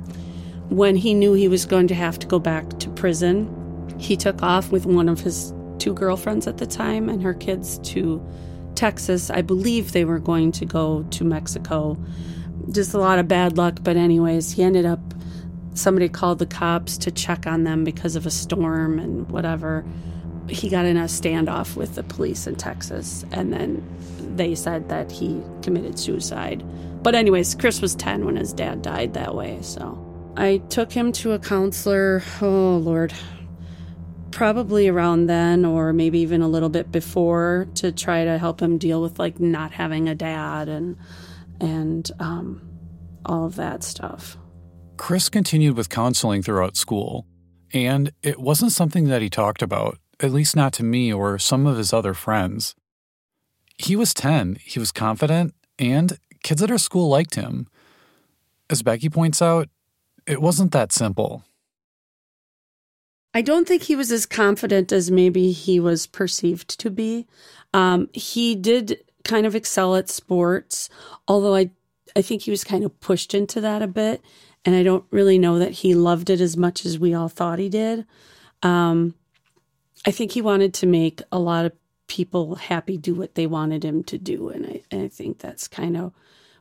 When 0.69 0.95
he 0.95 1.13
knew 1.13 1.33
he 1.33 1.47
was 1.47 1.65
going 1.65 1.87
to 1.87 1.95
have 1.95 2.17
to 2.19 2.27
go 2.27 2.39
back 2.39 2.79
to 2.79 2.89
prison, 2.89 3.49
he 3.99 4.15
took 4.15 4.41
off 4.41 4.71
with 4.71 4.85
one 4.85 5.09
of 5.09 5.19
his 5.19 5.53
two 5.79 5.93
girlfriends 5.93 6.47
at 6.47 6.57
the 6.57 6.67
time 6.67 7.09
and 7.09 7.21
her 7.21 7.33
kids 7.33 7.79
to 7.79 8.25
Texas. 8.75 9.29
I 9.29 9.41
believe 9.41 9.91
they 9.91 10.05
were 10.05 10.19
going 10.19 10.51
to 10.53 10.65
go 10.65 11.03
to 11.11 11.23
Mexico. 11.23 11.97
Just 12.69 12.93
a 12.93 12.99
lot 12.99 13.19
of 13.19 13.27
bad 13.27 13.57
luck, 13.57 13.79
but, 13.81 13.97
anyways, 13.97 14.51
he 14.51 14.63
ended 14.63 14.85
up 14.85 14.99
somebody 15.73 16.09
called 16.09 16.39
the 16.39 16.45
cops 16.45 16.97
to 16.99 17.11
check 17.11 17.47
on 17.47 17.63
them 17.63 17.83
because 17.83 18.15
of 18.15 18.25
a 18.25 18.31
storm 18.31 18.99
and 18.99 19.29
whatever. 19.29 19.85
He 20.47 20.69
got 20.69 20.85
in 20.85 20.97
a 20.97 21.05
standoff 21.05 21.75
with 21.75 21.95
the 21.95 22.03
police 22.03 22.45
in 22.45 22.55
Texas, 22.55 23.25
and 23.31 23.53
then 23.53 23.83
they 24.35 24.53
said 24.55 24.89
that 24.89 25.11
he 25.11 25.41
committed 25.61 25.97
suicide. 25.97 26.63
But, 27.01 27.15
anyways, 27.15 27.55
Chris 27.55 27.81
was 27.81 27.95
10 27.95 28.25
when 28.25 28.35
his 28.35 28.53
dad 28.53 28.81
died 28.81 29.13
that 29.13 29.33
way, 29.33 29.59
so. 29.61 29.97
I 30.37 30.57
took 30.69 30.91
him 30.91 31.11
to 31.13 31.33
a 31.33 31.39
counselor, 31.39 32.23
oh 32.41 32.77
Lord, 32.77 33.13
probably 34.31 34.87
around 34.87 35.27
then 35.27 35.65
or 35.65 35.93
maybe 35.93 36.19
even 36.19 36.41
a 36.41 36.47
little 36.47 36.69
bit 36.69 36.91
before 36.91 37.67
to 37.75 37.91
try 37.91 38.23
to 38.23 38.37
help 38.37 38.61
him 38.61 38.77
deal 38.77 39.01
with 39.01 39.19
like 39.19 39.39
not 39.39 39.73
having 39.73 40.07
a 40.07 40.15
dad 40.15 40.69
and 40.69 40.97
and 41.61 42.11
um, 42.19 42.61
all 43.25 43.45
of 43.45 43.55
that 43.55 43.83
stuff. 43.83 44.37
Chris 44.97 45.29
continued 45.29 45.77
with 45.77 45.89
counseling 45.89 46.41
throughout 46.41 46.75
school, 46.75 47.25
and 47.73 48.11
it 48.21 48.39
wasn't 48.39 48.71
something 48.71 49.05
that 49.07 49.21
he 49.21 49.29
talked 49.29 49.61
about, 49.61 49.97
at 50.19 50.31
least 50.31 50.55
not 50.55 50.73
to 50.73 50.83
me 50.83 51.13
or 51.13 51.39
some 51.39 51.65
of 51.65 51.77
his 51.77 51.93
other 51.93 52.13
friends. 52.13 52.75
He 53.77 53.95
was 53.95 54.13
10, 54.13 54.57
he 54.63 54.79
was 54.79 54.91
confident, 54.91 55.55
and 55.79 56.17
kids 56.43 56.61
at 56.61 56.69
our 56.71 56.77
school 56.77 57.09
liked 57.09 57.35
him. 57.35 57.67
As 58.69 58.83
Becky 58.83 59.09
points 59.09 59.41
out, 59.41 59.69
it 60.27 60.41
wasn't 60.41 60.71
that 60.71 60.91
simple. 60.91 61.43
I 63.33 63.41
don't 63.41 63.67
think 63.67 63.83
he 63.83 63.95
was 63.95 64.11
as 64.11 64.25
confident 64.25 64.91
as 64.91 65.09
maybe 65.09 65.51
he 65.51 65.79
was 65.79 66.05
perceived 66.05 66.79
to 66.79 66.89
be. 66.89 67.27
Um, 67.73 68.09
he 68.13 68.55
did 68.55 69.01
kind 69.23 69.45
of 69.45 69.55
excel 69.55 69.95
at 69.95 70.09
sports, 70.09 70.89
although 71.27 71.55
I 71.55 71.71
I 72.15 72.21
think 72.21 72.41
he 72.41 72.51
was 72.51 72.63
kind 72.63 72.83
of 72.83 72.99
pushed 72.99 73.33
into 73.33 73.61
that 73.61 73.81
a 73.81 73.87
bit 73.87 74.21
and 74.65 74.75
I 74.75 74.83
don't 74.83 75.05
really 75.11 75.39
know 75.39 75.59
that 75.59 75.71
he 75.71 75.95
loved 75.95 76.29
it 76.29 76.41
as 76.41 76.55
much 76.55 76.85
as 76.85 76.99
we 76.99 77.13
all 77.13 77.29
thought 77.29 77.59
he 77.59 77.69
did. 77.69 78.05
Um, 78.61 79.15
I 80.05 80.11
think 80.11 80.31
he 80.31 80.41
wanted 80.41 80.73
to 80.75 80.87
make 80.87 81.21
a 81.31 81.39
lot 81.39 81.65
of 81.65 81.73
people 82.07 82.55
happy, 82.55 82.97
do 82.97 83.15
what 83.15 83.35
they 83.35 83.47
wanted 83.47 83.83
him 83.83 84.03
to 84.03 84.17
do, 84.17 84.49
and 84.49 84.65
I, 84.65 84.81
and 84.91 85.03
I 85.03 85.07
think 85.07 85.39
that's 85.39 85.67
kind 85.67 85.97
of 85.97 86.13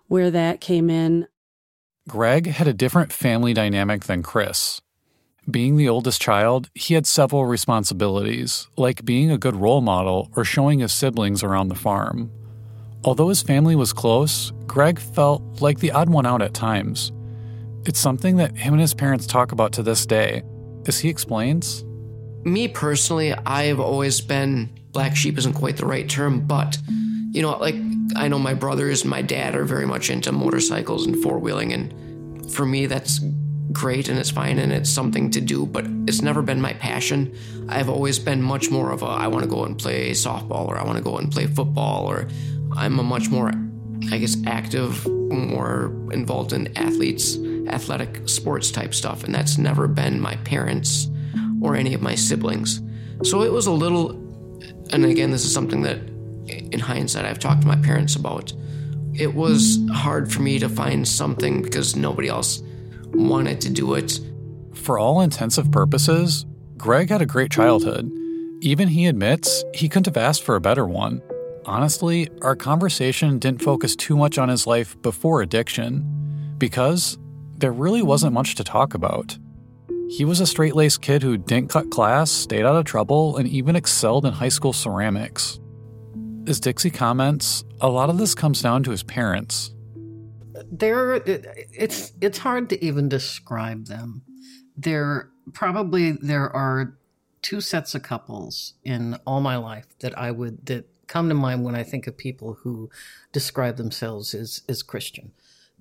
where 0.07 0.31
that 0.31 0.61
came 0.61 0.89
in. 0.89 1.27
Greg 2.09 2.47
had 2.47 2.67
a 2.67 2.73
different 2.73 3.13
family 3.13 3.53
dynamic 3.53 4.05
than 4.05 4.23
Chris. 4.23 4.81
Being 5.51 5.77
the 5.77 5.89
oldest 5.89 6.21
child, 6.21 6.71
he 6.75 6.95
had 6.95 7.07
several 7.07 7.47
responsibilities, 7.47 8.69
like 8.77 9.05
being 9.05 9.31
a 9.31 9.39
good 9.39 9.57
role 9.57 9.81
model 9.81 10.31
or 10.37 10.45
showing 10.45 10.81
his 10.81 10.93
siblings 10.93 11.43
around 11.43 11.69
the 11.69 11.75
farm. 11.75 12.31
Although 13.05 13.29
his 13.29 13.43
family 13.43 13.77
was 13.77 13.93
close, 13.93 14.53
Greg 14.67 14.99
felt 14.99 15.63
like 15.63 15.79
the 15.79 15.91
odd 15.93 16.11
one 16.11 16.27
out 16.27 16.43
at 16.43 16.53
times. 16.53 17.13
It's 17.87 17.99
something 17.99 18.37
that 18.37 18.57
him 18.57 18.75
and 18.75 18.81
his 18.81 18.93
parents 18.93 19.27
talk 19.27 19.53
about 19.53 19.73
to 19.73 19.83
this 19.83 20.05
day, 20.05 20.43
as 20.87 20.99
he 21.01 21.09
explains. 21.09 21.83
Me 22.45 22.69
personally, 22.69 23.33
I've 23.33 23.81
always 23.81 24.21
been 24.21 24.69
black 24.93 25.17
sheep 25.17 25.39
isn't 25.39 25.55
quite 25.55 25.77
the 25.77 25.87
right 25.87 26.09
term, 26.09 26.47
but 26.47 26.77
you 27.33 27.43
know, 27.43 27.57
like 27.59 27.77
I 28.17 28.29
know 28.29 28.39
my 28.39 28.55
brothers 28.55 29.03
and 29.03 29.11
my 29.11 29.23
dad 29.23 29.55
are 29.55 29.65
very 29.65 29.87
much 29.87 30.11
into 30.11 30.33
motorcycles 30.33 31.07
and 31.07 31.17
four 31.23 31.39
wheeling, 31.39 31.73
and 31.73 32.51
for 32.53 32.67
me, 32.67 32.87
that's 32.87 33.21
great 33.73 34.09
and 34.09 34.19
it's 34.19 34.31
fine 34.31 34.59
and 34.59 34.73
it's 34.73 34.91
something 34.91 35.31
to 35.31 35.41
do, 35.41 35.65
but 35.65 35.87
it's 36.07 36.23
never 36.23 36.43
been 36.43 36.61
my 36.61 36.73
passion. 36.75 37.35
I've 37.69 37.89
always 37.89 38.19
been 38.19 38.43
much 38.43 38.71
more 38.71 38.91
of 38.91 39.03
a 39.03 39.07
I 39.07 39.29
want 39.29 39.45
to 39.45 39.51
go 39.51 39.65
and 39.65 39.79
play 39.79 40.11
softball 40.11 40.67
or 40.67 40.77
I 40.77 40.83
want 40.83 40.99
to 40.99 41.05
go 41.05 41.19
and 41.19 41.31
play 41.31 41.47
football 41.47 42.07
or 42.11 42.27
I'm 42.77 42.99
a 42.99 43.03
much 43.03 43.31
more, 43.31 43.53
I 44.11 44.19
guess, 44.19 44.37
active, 44.47 45.07
more 45.09 45.93
involved 46.13 46.53
in 46.53 46.77
athletes 46.77 47.37
athletic 47.71 48.29
sports 48.29 48.71
type 48.71 48.95
stuff, 48.95 49.25
and 49.25 49.35
that's 49.35 49.59
never 49.59 49.89
been 49.89 50.21
my 50.21 50.37
parents 50.37 51.09
or 51.61 51.77
any 51.77 51.95
of 51.95 52.03
my 52.03 52.15
siblings. 52.15 52.81
So 53.23 53.43
it 53.43 53.53
was 53.53 53.67
a 53.67 53.73
little, 53.73 54.11
and 54.93 55.05
again, 55.05 55.31
this 55.31 55.45
is 55.45 55.53
something 55.53 55.83
that 55.83 55.99
in 56.49 56.81
hindsight 56.81 57.25
I've 57.25 57.39
talked 57.39 57.63
to 57.63 57.69
my 57.69 57.77
parents 57.77 58.17
about. 58.17 58.53
It 59.15 59.35
was 59.35 59.79
hard 59.93 60.33
for 60.33 60.43
me 60.43 60.59
to 60.59 60.69
find 60.69 61.07
something 61.07 61.63
because 61.63 61.97
nobody 61.97 62.29
else 62.29 62.63
wanted 63.13 63.61
to 63.63 63.71
do 63.71 63.95
it. 63.95 64.21
For 64.75 64.99
all 64.99 65.21
intensive 65.21 65.71
purposes, 65.71 66.47
Greg 66.77 67.11
had 67.11 67.21
a 67.21 67.27
great 67.27 67.51
childhood. 67.51 68.11
Even 68.63 68.89
he 68.89 69.07
admits 69.07 69.65
he 69.75 69.89
couldn't 69.89 70.07
have 70.07 70.17
asked 70.17 70.43
for 70.43 70.57
a 70.57 70.61
better 70.61 70.87
one. 70.87 71.23
Honestly, 71.67 72.29
our 72.43 72.57
conversation 72.57 73.39
didn't 73.39 73.63
focus 73.63 73.95
too 73.95 74.17
much 74.17 74.39
on 74.39 74.49
his 74.49 74.67
life 74.67 75.01
before 75.03 75.43
addiction 75.43 76.55
because 76.59 77.19
there 77.59 77.73
really 77.73 78.03
wasn't 78.03 78.33
much 78.33 78.55
to 78.55 78.65
talk 78.65 78.95
about. 78.95 79.37
He 80.09 80.25
was 80.25 80.41
a 80.41 80.47
straight 80.47 80.75
laced 80.75 81.03
kid 81.03 81.23
who 81.23 81.37
didn't 81.37 81.71
cut 81.71 81.91
class, 81.91 82.31
stayed 82.31 82.65
out 82.65 82.77
of 82.77 82.85
trouble, 82.85 83.37
and 83.37 83.47
even 83.47 83.77
excelled 83.77 84.25
in 84.25 84.33
high 84.33 84.49
school 84.49 84.73
ceramics. 84.73 85.61
As 86.47 86.59
Dixie 86.59 86.91
comments, 86.91 87.65
a 87.81 87.89
lot 87.89 88.11
of 88.11 88.19
this 88.19 88.35
comes 88.35 88.63
down 88.63 88.83
to 88.85 88.91
his 88.91 89.03
parents. 89.03 89.73
There, 90.71 91.15
it's 91.25 92.13
it's 92.21 92.39
hard 92.39 92.69
to 92.71 92.85
even 92.85 93.09
describe 93.09 93.87
them. 93.87 94.23
There 94.77 95.31
probably 95.53 96.13
there 96.13 96.51
are 96.51 96.99
two 97.43 97.61
sets 97.61 97.95
of 97.95 98.03
couples 98.03 98.75
in 98.85 99.17
all 99.27 99.41
my 99.41 99.57
life 99.57 99.87
that 100.01 100.19
I 100.19 100.31
would 100.31 100.67
that 100.67 100.87
come 101.11 101.29
to 101.29 101.35
mind 101.35 101.65
when 101.65 101.75
I 101.75 101.83
think 101.83 102.07
of 102.07 102.17
people 102.17 102.55
who 102.63 102.89
describe 103.33 103.77
themselves 103.77 104.33
as, 104.33 104.63
as 104.69 104.83
Christian. 104.83 105.33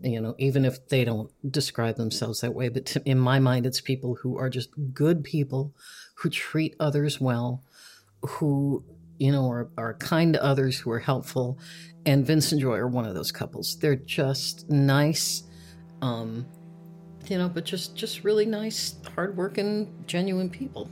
You 0.01 0.19
know, 0.19 0.33
even 0.39 0.65
if 0.65 0.87
they 0.87 1.05
don't 1.05 1.29
describe 1.49 1.97
themselves 1.97 2.41
that 2.41 2.55
way, 2.55 2.69
but 2.69 2.85
to, 2.87 3.01
in 3.05 3.19
my 3.19 3.37
mind, 3.37 3.65
it's 3.65 3.79
people 3.81 4.15
who 4.15 4.37
are 4.37 4.49
just 4.49 4.69
good 4.93 5.23
people 5.23 5.73
who 6.15 6.29
treat 6.29 6.75
others 6.79 7.21
well, 7.21 7.63
who, 8.21 8.83
you 9.17 9.31
know, 9.31 9.49
are, 9.49 9.69
are 9.77 9.93
kind 9.93 10.33
to 10.33 10.43
others, 10.43 10.79
who 10.79 10.89
are 10.89 10.99
helpful. 10.99 11.59
And 12.05 12.25
Vince 12.25 12.51
and 12.51 12.59
Joy 12.59 12.77
are 12.77 12.87
one 12.87 13.05
of 13.05 13.13
those 13.13 13.31
couples. 13.31 13.77
They're 13.77 13.97
just 13.97 14.69
nice, 14.69 15.43
um, 16.01 16.47
you 17.27 17.37
know, 17.37 17.49
but 17.49 17.65
just 17.65 17.95
just 17.95 18.23
really 18.23 18.45
nice, 18.45 18.95
hardworking, 19.15 20.05
genuine 20.07 20.49
people. 20.49 20.89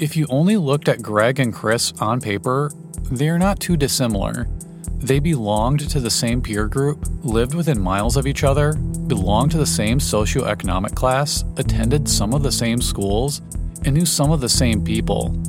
If 0.00 0.16
you 0.16 0.26
only 0.28 0.56
looked 0.56 0.88
at 0.88 1.02
Greg 1.02 1.38
and 1.38 1.54
Chris 1.54 1.92
on 2.00 2.20
paper, 2.20 2.72
they're 3.12 3.38
not 3.38 3.60
too 3.60 3.76
dissimilar. 3.76 4.48
They 4.96 5.20
belonged 5.20 5.88
to 5.88 6.00
the 6.00 6.10
same 6.10 6.42
peer 6.42 6.66
group, 6.66 7.06
lived 7.22 7.54
within 7.54 7.80
miles 7.80 8.16
of 8.16 8.26
each 8.26 8.42
other, 8.42 8.72
belonged 8.72 9.52
to 9.52 9.58
the 9.58 9.66
same 9.66 10.00
socioeconomic 10.00 10.96
class, 10.96 11.44
attended 11.58 12.08
some 12.08 12.34
of 12.34 12.42
the 12.42 12.50
same 12.50 12.82
schools, 12.82 13.40
and 13.84 13.94
knew 13.94 14.04
some 14.04 14.32
of 14.32 14.40
the 14.40 14.48
same 14.48 14.82
people. 14.82 15.40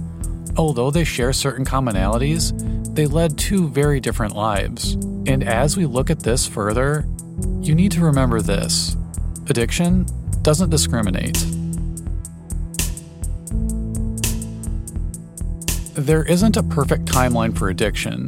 Although 0.58 0.92
they 0.92 1.06
share 1.06 1.34
certain 1.34 1.66
commonalities, 1.66 2.54
they 2.94 3.08
led 3.08 3.40
two 3.40 3.68
very 3.70 4.00
different 4.00 4.36
lives. 4.36 4.94
And 5.26 5.44
as 5.44 5.76
we 5.76 5.88
look 5.88 6.12
at 6.12 6.20
this 6.20 6.46
further, 6.46 7.08
you 7.62 7.74
need 7.74 7.92
to 7.94 8.02
remember 8.02 8.42
this 8.42 8.96
addiction 9.48 10.06
doesn't 10.44 10.70
discriminate. 10.70 11.55
There 15.96 16.26
isn't 16.26 16.58
a 16.58 16.64
perfect 16.64 17.06
timeline 17.06 17.58
for 17.58 17.70
addiction. 17.70 18.28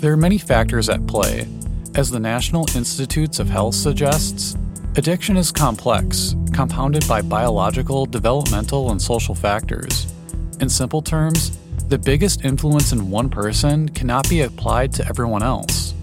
There 0.00 0.12
are 0.12 0.18
many 0.18 0.36
factors 0.36 0.90
at 0.90 1.06
play. 1.06 1.48
As 1.94 2.10
the 2.10 2.20
National 2.20 2.68
Institutes 2.76 3.38
of 3.38 3.48
Health 3.48 3.74
suggests, 3.74 4.54
addiction 4.96 5.38
is 5.38 5.50
complex, 5.50 6.36
compounded 6.52 7.08
by 7.08 7.22
biological, 7.22 8.04
developmental, 8.04 8.90
and 8.90 9.00
social 9.00 9.34
factors. 9.34 10.12
In 10.60 10.68
simple 10.68 11.00
terms, 11.00 11.56
the 11.88 11.96
biggest 11.96 12.44
influence 12.44 12.92
in 12.92 13.10
one 13.10 13.30
person 13.30 13.88
cannot 13.88 14.28
be 14.28 14.42
applied 14.42 14.92
to 14.92 15.08
everyone 15.08 15.42
else. 15.42 15.94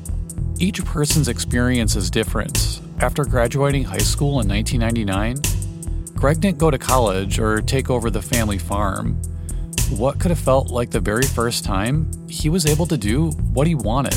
Each 0.58 0.84
person's 0.84 1.28
experience 1.28 1.96
is 1.96 2.10
different. 2.10 2.82
After 3.02 3.24
graduating 3.24 3.84
high 3.84 3.98
school 4.00 4.40
in 4.40 4.48
1999, 4.48 6.16
Greg 6.16 6.42
didn't 6.42 6.58
go 6.58 6.72
to 6.72 6.80
college 6.80 7.38
or 7.38 7.62
take 7.62 7.92
over 7.92 8.10
the 8.10 8.22
family 8.24 8.58
farm 8.58 9.22
what 9.98 10.20
could 10.20 10.32
have 10.32 10.40
felt 10.40 10.70
like 10.70 10.90
the 10.90 11.00
very 11.00 11.26
first 11.26 11.64
time 11.64 12.10
he 12.28 12.50
was 12.50 12.66
able 12.66 12.86
to 12.88 12.98
do 12.98 13.32
what 13.54 13.68
he 13.68 13.76
wanted. 13.76 14.16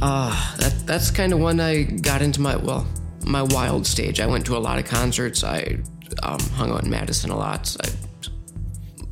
Ah, 0.00 0.54
uh, 0.54 0.56
that, 0.58 0.86
that's 0.86 1.10
kind 1.10 1.32
of 1.32 1.40
when 1.40 1.60
I 1.60 1.82
got 1.82 2.22
into 2.22 2.40
my, 2.40 2.56
well, 2.56 2.86
my 3.24 3.42
wild 3.42 3.86
stage. 3.86 4.20
I 4.20 4.26
went 4.26 4.46
to 4.46 4.56
a 4.56 4.58
lot 4.58 4.78
of 4.78 4.84
concerts. 4.84 5.42
I 5.44 5.78
um, 6.22 6.40
hung 6.54 6.70
out 6.70 6.84
in 6.84 6.90
Madison 6.90 7.30
a 7.30 7.36
lot. 7.36 7.76
I, 7.82 7.88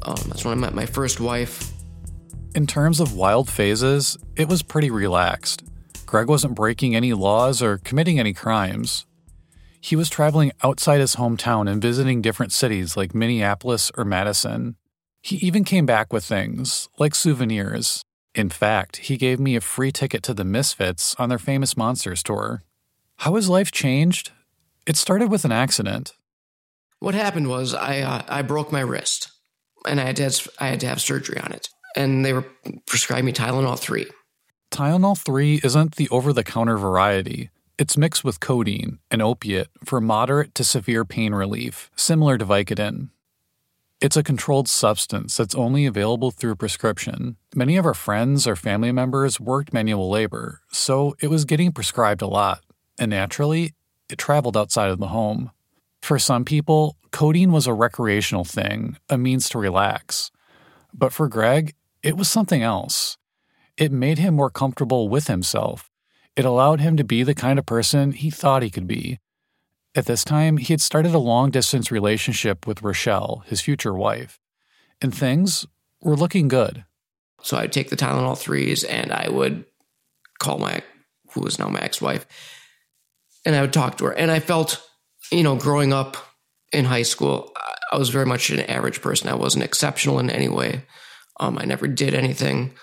um, 0.08 0.16
that's 0.28 0.44
when 0.44 0.56
I 0.56 0.60
met 0.60 0.74
my 0.74 0.86
first 0.86 1.20
wife. 1.20 1.72
In 2.54 2.66
terms 2.66 3.00
of 3.00 3.14
wild 3.14 3.50
phases, 3.50 4.16
it 4.36 4.48
was 4.48 4.62
pretty 4.62 4.90
relaxed. 4.90 5.62
Greg 6.06 6.28
wasn't 6.28 6.54
breaking 6.54 6.94
any 6.94 7.12
laws 7.12 7.60
or 7.60 7.78
committing 7.78 8.18
any 8.18 8.32
crimes. 8.32 9.06
He 9.80 9.96
was 9.96 10.08
traveling 10.08 10.52
outside 10.62 11.00
his 11.00 11.16
hometown 11.16 11.70
and 11.70 11.82
visiting 11.82 12.22
different 12.22 12.52
cities 12.52 12.96
like 12.96 13.14
Minneapolis 13.14 13.92
or 13.96 14.04
Madison. 14.04 14.76
He 15.26 15.44
even 15.44 15.64
came 15.64 15.86
back 15.86 16.12
with 16.12 16.24
things, 16.24 16.88
like 17.00 17.12
souvenirs. 17.12 18.00
In 18.36 18.48
fact, 18.48 18.98
he 18.98 19.16
gave 19.16 19.40
me 19.40 19.56
a 19.56 19.60
free 19.60 19.90
ticket 19.90 20.22
to 20.22 20.32
the 20.32 20.44
Misfits 20.44 21.16
on 21.18 21.30
their 21.30 21.40
famous 21.40 21.76
Monsters 21.76 22.22
tour. 22.22 22.62
How 23.16 23.34
his 23.34 23.48
life 23.48 23.72
changed? 23.72 24.30
It 24.86 24.96
started 24.96 25.28
with 25.28 25.44
an 25.44 25.50
accident. 25.50 26.12
What 27.00 27.16
happened 27.16 27.48
was 27.48 27.74
I 27.74 28.02
uh, 28.02 28.22
I 28.28 28.42
broke 28.42 28.70
my 28.70 28.82
wrist, 28.82 29.32
and 29.84 30.00
I 30.00 30.04
had 30.04 30.14
to 30.18 30.22
have, 30.22 30.48
I 30.60 30.68
had 30.68 30.78
to 30.78 30.86
have 30.86 31.00
surgery 31.00 31.40
on 31.40 31.50
it, 31.50 31.70
and 31.96 32.24
they 32.24 32.32
were 32.32 32.46
prescribed 32.86 33.24
me 33.24 33.32
Tylenol 33.32 33.80
three. 33.80 34.06
Tylenol 34.70 35.18
three 35.18 35.60
isn't 35.64 35.96
the 35.96 36.08
over 36.10 36.32
the 36.32 36.44
counter 36.44 36.78
variety. 36.78 37.50
It's 37.78 37.96
mixed 37.96 38.22
with 38.22 38.38
codeine, 38.38 39.00
an 39.10 39.22
opiate, 39.22 39.70
for 39.84 40.00
moderate 40.00 40.54
to 40.54 40.62
severe 40.62 41.04
pain 41.04 41.34
relief, 41.34 41.90
similar 41.96 42.38
to 42.38 42.44
Vicodin. 42.46 43.10
It's 43.98 44.16
a 44.16 44.22
controlled 44.22 44.68
substance 44.68 45.38
that's 45.38 45.54
only 45.54 45.86
available 45.86 46.30
through 46.30 46.56
prescription. 46.56 47.36
Many 47.54 47.78
of 47.78 47.86
our 47.86 47.94
friends 47.94 48.46
or 48.46 48.54
family 48.54 48.92
members 48.92 49.40
worked 49.40 49.72
manual 49.72 50.10
labor, 50.10 50.60
so 50.70 51.16
it 51.22 51.28
was 51.28 51.46
getting 51.46 51.72
prescribed 51.72 52.20
a 52.20 52.26
lot, 52.26 52.62
and 52.98 53.08
naturally, 53.08 53.72
it 54.10 54.18
traveled 54.18 54.54
outside 54.54 54.90
of 54.90 54.98
the 54.98 55.08
home. 55.08 55.50
For 56.02 56.18
some 56.18 56.44
people, 56.44 56.98
codeine 57.10 57.52
was 57.52 57.66
a 57.66 57.72
recreational 57.72 58.44
thing, 58.44 58.98
a 59.08 59.16
means 59.16 59.48
to 59.48 59.58
relax. 59.58 60.30
But 60.92 61.14
for 61.14 61.26
Greg, 61.26 61.74
it 62.02 62.18
was 62.18 62.28
something 62.28 62.62
else. 62.62 63.16
It 63.78 63.92
made 63.92 64.18
him 64.18 64.34
more 64.34 64.50
comfortable 64.50 65.08
with 65.08 65.26
himself. 65.26 65.90
It 66.36 66.44
allowed 66.44 66.80
him 66.80 66.98
to 66.98 67.04
be 67.04 67.22
the 67.22 67.34
kind 67.34 67.58
of 67.58 67.64
person 67.64 68.12
he 68.12 68.28
thought 68.28 68.62
he 68.62 68.68
could 68.68 68.86
be, 68.86 69.20
at 69.96 70.06
this 70.06 70.24
time, 70.24 70.58
he 70.58 70.72
had 70.72 70.80
started 70.80 71.14
a 71.14 71.18
long 71.18 71.50
distance 71.50 71.90
relationship 71.90 72.66
with 72.66 72.82
Rochelle, 72.82 73.42
his 73.46 73.62
future 73.62 73.94
wife, 73.94 74.38
and 75.00 75.14
things 75.14 75.66
were 76.02 76.16
looking 76.16 76.48
good. 76.48 76.84
So 77.42 77.56
I'd 77.56 77.72
take 77.72 77.90
the 77.90 77.96
Tylenol 77.96 78.36
threes 78.36 78.84
and 78.84 79.12
I 79.12 79.28
would 79.28 79.64
call 80.38 80.58
my, 80.58 80.82
who 81.32 81.40
was 81.40 81.58
now 81.58 81.68
my 81.68 81.80
ex 81.80 82.02
wife, 82.02 82.26
and 83.44 83.56
I 83.56 83.62
would 83.62 83.72
talk 83.72 83.96
to 83.98 84.04
her. 84.04 84.12
And 84.12 84.30
I 84.30 84.38
felt, 84.38 84.82
you 85.32 85.42
know, 85.42 85.56
growing 85.56 85.92
up 85.92 86.16
in 86.72 86.84
high 86.84 87.02
school, 87.02 87.52
I 87.90 87.96
was 87.96 88.10
very 88.10 88.26
much 88.26 88.50
an 88.50 88.60
average 88.60 89.00
person. 89.00 89.28
I 89.28 89.34
wasn't 89.34 89.64
exceptional 89.64 90.18
in 90.18 90.28
any 90.28 90.48
way. 90.48 90.84
Um, 91.40 91.56
I 91.58 91.64
never 91.64 91.86
did 91.86 92.14
anything, 92.14 92.74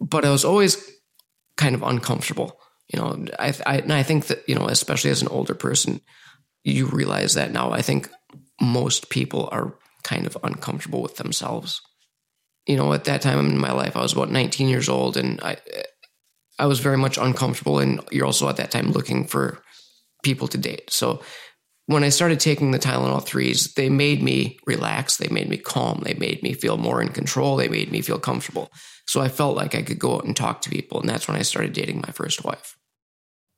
but 0.00 0.24
I 0.24 0.30
was 0.30 0.44
always 0.44 0.90
kind 1.56 1.74
of 1.74 1.82
uncomfortable. 1.82 2.58
You 2.92 3.00
know, 3.00 3.26
I, 3.38 3.54
I, 3.66 3.78
and 3.78 3.92
I 3.92 4.02
think 4.02 4.26
that, 4.26 4.48
you 4.48 4.54
know, 4.54 4.66
especially 4.66 5.10
as 5.10 5.22
an 5.22 5.28
older 5.28 5.54
person, 5.54 6.00
you 6.64 6.86
realize 6.86 7.34
that 7.34 7.52
now. 7.52 7.72
I 7.72 7.82
think 7.82 8.08
most 8.60 9.10
people 9.10 9.48
are 9.52 9.74
kind 10.02 10.26
of 10.26 10.36
uncomfortable 10.42 11.02
with 11.02 11.16
themselves. 11.16 11.80
You 12.66 12.76
know, 12.76 12.92
at 12.92 13.04
that 13.04 13.22
time 13.22 13.38
in 13.40 13.58
my 13.58 13.72
life, 13.72 13.96
I 13.96 14.02
was 14.02 14.12
about 14.12 14.30
19 14.30 14.68
years 14.68 14.88
old, 14.88 15.16
and 15.16 15.40
I, 15.40 15.56
I 16.58 16.66
was 16.66 16.80
very 16.80 16.96
much 16.96 17.18
uncomfortable. 17.18 17.80
And 17.80 18.00
you're 18.12 18.26
also 18.26 18.48
at 18.48 18.56
that 18.56 18.70
time 18.70 18.92
looking 18.92 19.26
for 19.26 19.62
people 20.22 20.46
to 20.48 20.58
date. 20.58 20.90
So 20.90 21.22
when 21.86 22.04
I 22.04 22.10
started 22.10 22.38
taking 22.38 22.70
the 22.70 22.78
Tylenol 22.78 23.24
threes, 23.24 23.74
they 23.74 23.88
made 23.88 24.22
me 24.22 24.58
relax. 24.66 25.16
They 25.16 25.28
made 25.28 25.48
me 25.48 25.56
calm. 25.56 26.02
They 26.04 26.14
made 26.14 26.42
me 26.42 26.54
feel 26.54 26.76
more 26.76 27.02
in 27.02 27.08
control. 27.08 27.56
They 27.56 27.68
made 27.68 27.90
me 27.90 28.00
feel 28.02 28.20
comfortable. 28.20 28.70
So 29.06 29.20
I 29.20 29.28
felt 29.28 29.56
like 29.56 29.74
I 29.74 29.82
could 29.82 29.98
go 29.98 30.14
out 30.14 30.24
and 30.24 30.36
talk 30.36 30.62
to 30.62 30.70
people. 30.70 31.00
And 31.00 31.08
that's 31.08 31.26
when 31.26 31.36
I 31.36 31.42
started 31.42 31.72
dating 31.72 32.00
my 32.00 32.12
first 32.12 32.44
wife. 32.44 32.76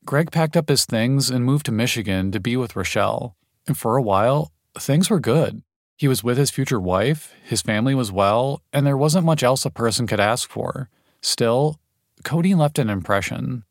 Greg 0.07 0.31
packed 0.31 0.57
up 0.57 0.69
his 0.69 0.85
things 0.85 1.31
and 1.31 1.45
moved 1.45 1.67
to 1.67 1.73
Michigan 1.73 2.31
to 2.33 2.41
be 2.41 2.57
with 2.57 2.77
Rochelle. 2.77 3.37
And 3.67 3.77
for 3.77 3.97
a 3.97 4.03
while, 4.03 4.53
things 4.79 5.09
were 5.09 5.21
good. 5.21 5.63
He 5.97 6.09
was 6.09 6.25
with 6.25 6.37
his 6.37 6.51
future 6.51 6.81
wife, 6.81 7.33
his 7.45 7.63
family 7.63 7.95
was 7.95 8.11
well, 8.11 8.63
and 8.73 8.87
there 8.87 8.97
wasn't 8.97 9.25
much 9.25 9.43
else 9.43 9.65
a 9.65 9.71
person 9.71 10.07
could 10.07 10.21
ask 10.21 10.51
for. 10.51 10.91
Still, 11.23 11.81
codeine 12.25 12.59
left 12.59 12.79
an 12.79 12.91
impression. 12.91 13.65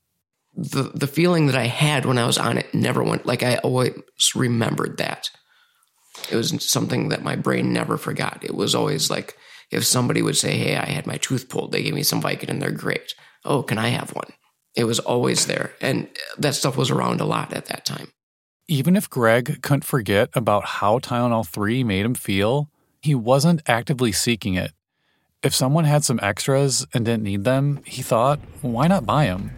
The 0.56 0.84
the 0.94 1.08
feeling 1.08 1.48
that 1.48 1.56
I 1.56 1.66
had 1.66 2.06
when 2.06 2.18
I 2.18 2.26
was 2.26 2.38
on 2.38 2.58
it 2.58 2.74
never 2.74 3.04
went 3.04 3.26
like 3.26 3.44
I 3.44 3.58
always 3.58 3.94
remembered 4.36 4.98
that. 4.98 5.30
It 6.32 6.36
was 6.36 6.64
something 6.64 7.10
that 7.10 7.24
my 7.24 7.36
brain 7.36 7.74
never 7.74 7.98
forgot. 7.98 8.44
It 8.44 8.56
was 8.56 8.74
always 8.74 9.10
like 9.10 9.36
if 9.72 9.84
somebody 9.84 10.22
would 10.22 10.38
say, 10.38 10.56
Hey, 10.56 10.76
I 10.78 10.86
had 10.86 11.08
my 11.08 11.18
tooth 11.18 11.50
pulled, 11.50 11.72
they 11.72 11.84
gave 11.84 11.94
me 11.94 12.04
some 12.04 12.22
Vicodin, 12.22 12.60
they're 12.60 12.72
great. 12.72 13.14
Oh, 13.44 13.64
can 13.64 13.78
I 13.78 13.90
have 13.90 14.12
one? 14.12 14.32
It 14.76 14.86
was 14.86 15.00
always 15.00 15.46
there. 15.46 15.74
And 15.82 16.08
that 16.38 16.56
stuff 16.56 16.78
was 16.78 16.90
around 16.90 17.22
a 17.22 17.26
lot 17.26 17.54
at 17.54 17.66
that 17.66 17.86
time. 17.86 18.12
Even 18.68 18.96
if 18.96 19.10
Greg 19.10 19.62
couldn't 19.62 19.84
forget 19.84 20.30
about 20.34 20.66
how 20.66 21.00
Tylenol 21.00 21.48
3 21.48 21.84
made 21.84 22.06
him 22.06 22.16
feel, 22.16 22.70
he 23.02 23.14
wasn't 23.14 23.62
actively 23.68 24.12
seeking 24.12 24.56
it. 24.56 24.72
If 25.44 25.54
someone 25.54 25.84
had 25.84 26.06
some 26.06 26.22
extras 26.24 26.88
and 26.94 27.04
didn't 27.04 27.24
need 27.24 27.44
them, 27.44 27.82
he 27.86 28.02
thought, 28.02 28.40
why 28.62 28.88
not 28.88 29.06
buy 29.06 29.26
them? 29.26 29.52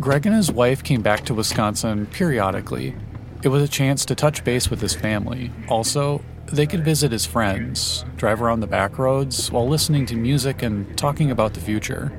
Greg 0.00 0.26
and 0.26 0.34
his 0.34 0.50
wife 0.50 0.82
came 0.82 1.00
back 1.00 1.24
to 1.26 1.34
Wisconsin 1.34 2.06
periodically. 2.06 2.96
It 3.44 3.48
was 3.48 3.62
a 3.62 3.68
chance 3.68 4.04
to 4.06 4.16
touch 4.16 4.42
base 4.42 4.68
with 4.68 4.80
his 4.80 4.94
family. 4.94 5.52
Also, 5.68 6.20
they 6.46 6.66
could 6.66 6.84
visit 6.84 7.12
his 7.12 7.24
friends, 7.24 8.04
drive 8.16 8.42
around 8.42 8.60
the 8.60 8.66
back 8.66 8.98
roads 8.98 9.50
while 9.52 9.68
listening 9.68 10.04
to 10.06 10.16
music 10.16 10.62
and 10.62 10.98
talking 10.98 11.30
about 11.30 11.54
the 11.54 11.60
future. 11.60 12.12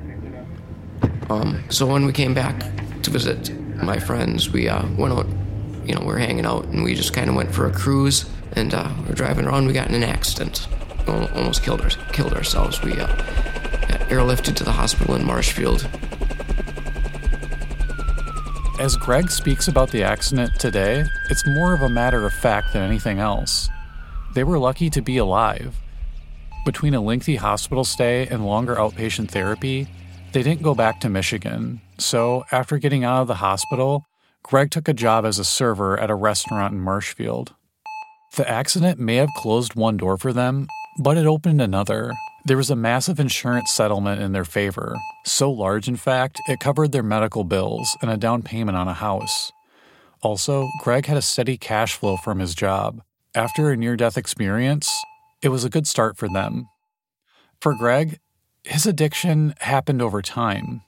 Um, 1.34 1.64
so 1.68 1.86
when 1.86 2.06
we 2.06 2.12
came 2.12 2.32
back 2.32 2.60
to 3.02 3.10
visit 3.10 3.50
my 3.82 3.98
friends, 3.98 4.50
we 4.50 4.68
uh, 4.68 4.86
went 4.96 5.14
out, 5.14 5.26
you 5.84 5.94
know, 5.94 6.00
we 6.00 6.06
were 6.06 6.18
hanging 6.18 6.46
out 6.46 6.64
and 6.66 6.84
we 6.84 6.94
just 6.94 7.12
kind 7.12 7.28
of 7.28 7.34
went 7.34 7.52
for 7.52 7.66
a 7.66 7.72
cruise 7.72 8.30
and 8.52 8.72
uh, 8.72 8.88
we 9.02 9.10
are 9.10 9.14
driving 9.14 9.46
around. 9.46 9.66
We 9.66 9.72
got 9.72 9.88
in 9.88 9.94
an 9.94 10.04
accident, 10.04 10.68
almost 11.08 11.64
killed, 11.64 11.80
our, 11.80 11.90
killed 12.12 12.34
ourselves. 12.34 12.80
We 12.82 12.92
uh, 12.92 13.08
airlifted 14.08 14.54
to 14.56 14.64
the 14.64 14.72
hospital 14.72 15.16
in 15.16 15.24
Marshfield. 15.24 15.88
As 18.78 18.96
Greg 18.96 19.30
speaks 19.30 19.66
about 19.66 19.90
the 19.90 20.04
accident 20.04 20.58
today, 20.60 21.04
it's 21.30 21.46
more 21.46 21.74
of 21.74 21.82
a 21.82 21.88
matter 21.88 22.24
of 22.26 22.32
fact 22.32 22.72
than 22.72 22.82
anything 22.82 23.18
else. 23.18 23.68
They 24.34 24.44
were 24.44 24.58
lucky 24.58 24.88
to 24.90 25.02
be 25.02 25.16
alive. 25.16 25.76
Between 26.64 26.94
a 26.94 27.00
lengthy 27.00 27.36
hospital 27.36 27.84
stay 27.84 28.26
and 28.28 28.46
longer 28.46 28.76
outpatient 28.76 29.30
therapy, 29.30 29.88
they 30.34 30.42
didn't 30.42 30.62
go 30.62 30.74
back 30.74 30.98
to 31.00 31.08
Michigan. 31.08 31.80
So, 31.96 32.44
after 32.50 32.76
getting 32.78 33.04
out 33.04 33.22
of 33.22 33.28
the 33.28 33.36
hospital, 33.36 34.04
Greg 34.42 34.72
took 34.72 34.88
a 34.88 34.92
job 34.92 35.24
as 35.24 35.38
a 35.38 35.44
server 35.44 35.98
at 35.98 36.10
a 36.10 36.14
restaurant 36.16 36.74
in 36.74 36.80
Marshfield. 36.80 37.54
The 38.36 38.50
accident 38.50 38.98
may 38.98 39.14
have 39.14 39.28
closed 39.36 39.76
one 39.76 39.96
door 39.96 40.18
for 40.18 40.32
them, 40.32 40.66
but 40.98 41.16
it 41.16 41.24
opened 41.24 41.62
another. 41.62 42.12
There 42.44 42.56
was 42.56 42.68
a 42.68 42.76
massive 42.76 43.20
insurance 43.20 43.72
settlement 43.72 44.20
in 44.20 44.32
their 44.32 44.44
favor, 44.44 44.96
so 45.24 45.52
large, 45.52 45.86
in 45.86 45.96
fact, 45.96 46.40
it 46.48 46.58
covered 46.58 46.90
their 46.90 47.04
medical 47.04 47.44
bills 47.44 47.96
and 48.02 48.10
a 48.10 48.16
down 48.16 48.42
payment 48.42 48.76
on 48.76 48.88
a 48.88 48.92
house. 48.92 49.52
Also, 50.20 50.68
Greg 50.82 51.06
had 51.06 51.16
a 51.16 51.22
steady 51.22 51.56
cash 51.56 51.94
flow 51.94 52.16
from 52.16 52.40
his 52.40 52.56
job. 52.56 53.02
After 53.36 53.70
a 53.70 53.76
near 53.76 53.94
death 53.94 54.18
experience, 54.18 54.90
it 55.42 55.50
was 55.50 55.62
a 55.62 55.70
good 55.70 55.86
start 55.86 56.16
for 56.16 56.28
them. 56.28 56.66
For 57.60 57.72
Greg, 57.78 58.18
his 58.64 58.86
addiction 58.86 59.54
happened 59.60 60.02
over 60.02 60.22
time. 60.22 60.82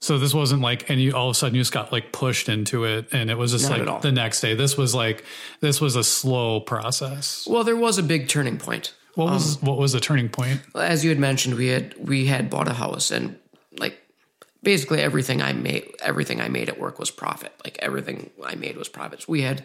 So 0.00 0.18
this 0.18 0.32
wasn't 0.32 0.62
like, 0.62 0.88
and 0.88 1.00
you 1.00 1.12
all 1.12 1.28
of 1.28 1.32
a 1.32 1.34
sudden 1.34 1.56
you 1.56 1.60
just 1.60 1.72
got 1.72 1.90
like 1.90 2.12
pushed 2.12 2.48
into 2.48 2.84
it, 2.84 3.08
and 3.12 3.30
it 3.30 3.36
was 3.36 3.50
just 3.52 3.68
Not 3.68 3.84
like 3.84 4.02
the 4.02 4.12
next 4.12 4.40
day. 4.40 4.54
This 4.54 4.76
was 4.76 4.94
like, 4.94 5.24
this 5.60 5.80
was 5.80 5.96
a 5.96 6.04
slow 6.04 6.60
process. 6.60 7.46
Well, 7.50 7.64
there 7.64 7.76
was 7.76 7.98
a 7.98 8.02
big 8.02 8.28
turning 8.28 8.58
point. 8.58 8.94
What 9.16 9.32
was 9.32 9.56
um, 9.56 9.62
what 9.62 9.78
was 9.78 9.92
the 9.92 10.00
turning 10.00 10.28
point? 10.28 10.60
As 10.76 11.02
you 11.02 11.10
had 11.10 11.18
mentioned, 11.18 11.56
we 11.56 11.66
had 11.66 11.96
we 11.98 12.26
had 12.26 12.48
bought 12.48 12.68
a 12.68 12.72
house, 12.74 13.10
and 13.10 13.36
like 13.76 13.98
basically 14.62 15.00
everything 15.00 15.42
I 15.42 15.52
made, 15.52 15.90
everything 16.00 16.40
I 16.40 16.48
made 16.48 16.68
at 16.68 16.78
work 16.78 17.00
was 17.00 17.10
profit. 17.10 17.52
Like 17.64 17.78
everything 17.80 18.30
I 18.44 18.54
made 18.54 18.76
was 18.76 18.88
profits. 18.88 19.26
We 19.26 19.42
had 19.42 19.64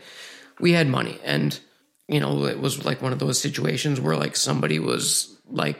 we 0.59 0.71
had 0.71 0.87
money, 0.87 1.19
and 1.23 1.59
you 2.07 2.19
know 2.19 2.45
it 2.45 2.59
was 2.59 2.83
like 2.83 3.03
one 3.03 3.13
of 3.13 3.19
those 3.19 3.39
situations 3.39 4.01
where 4.01 4.17
like 4.17 4.35
somebody 4.35 4.79
was 4.79 5.37
like, 5.47 5.77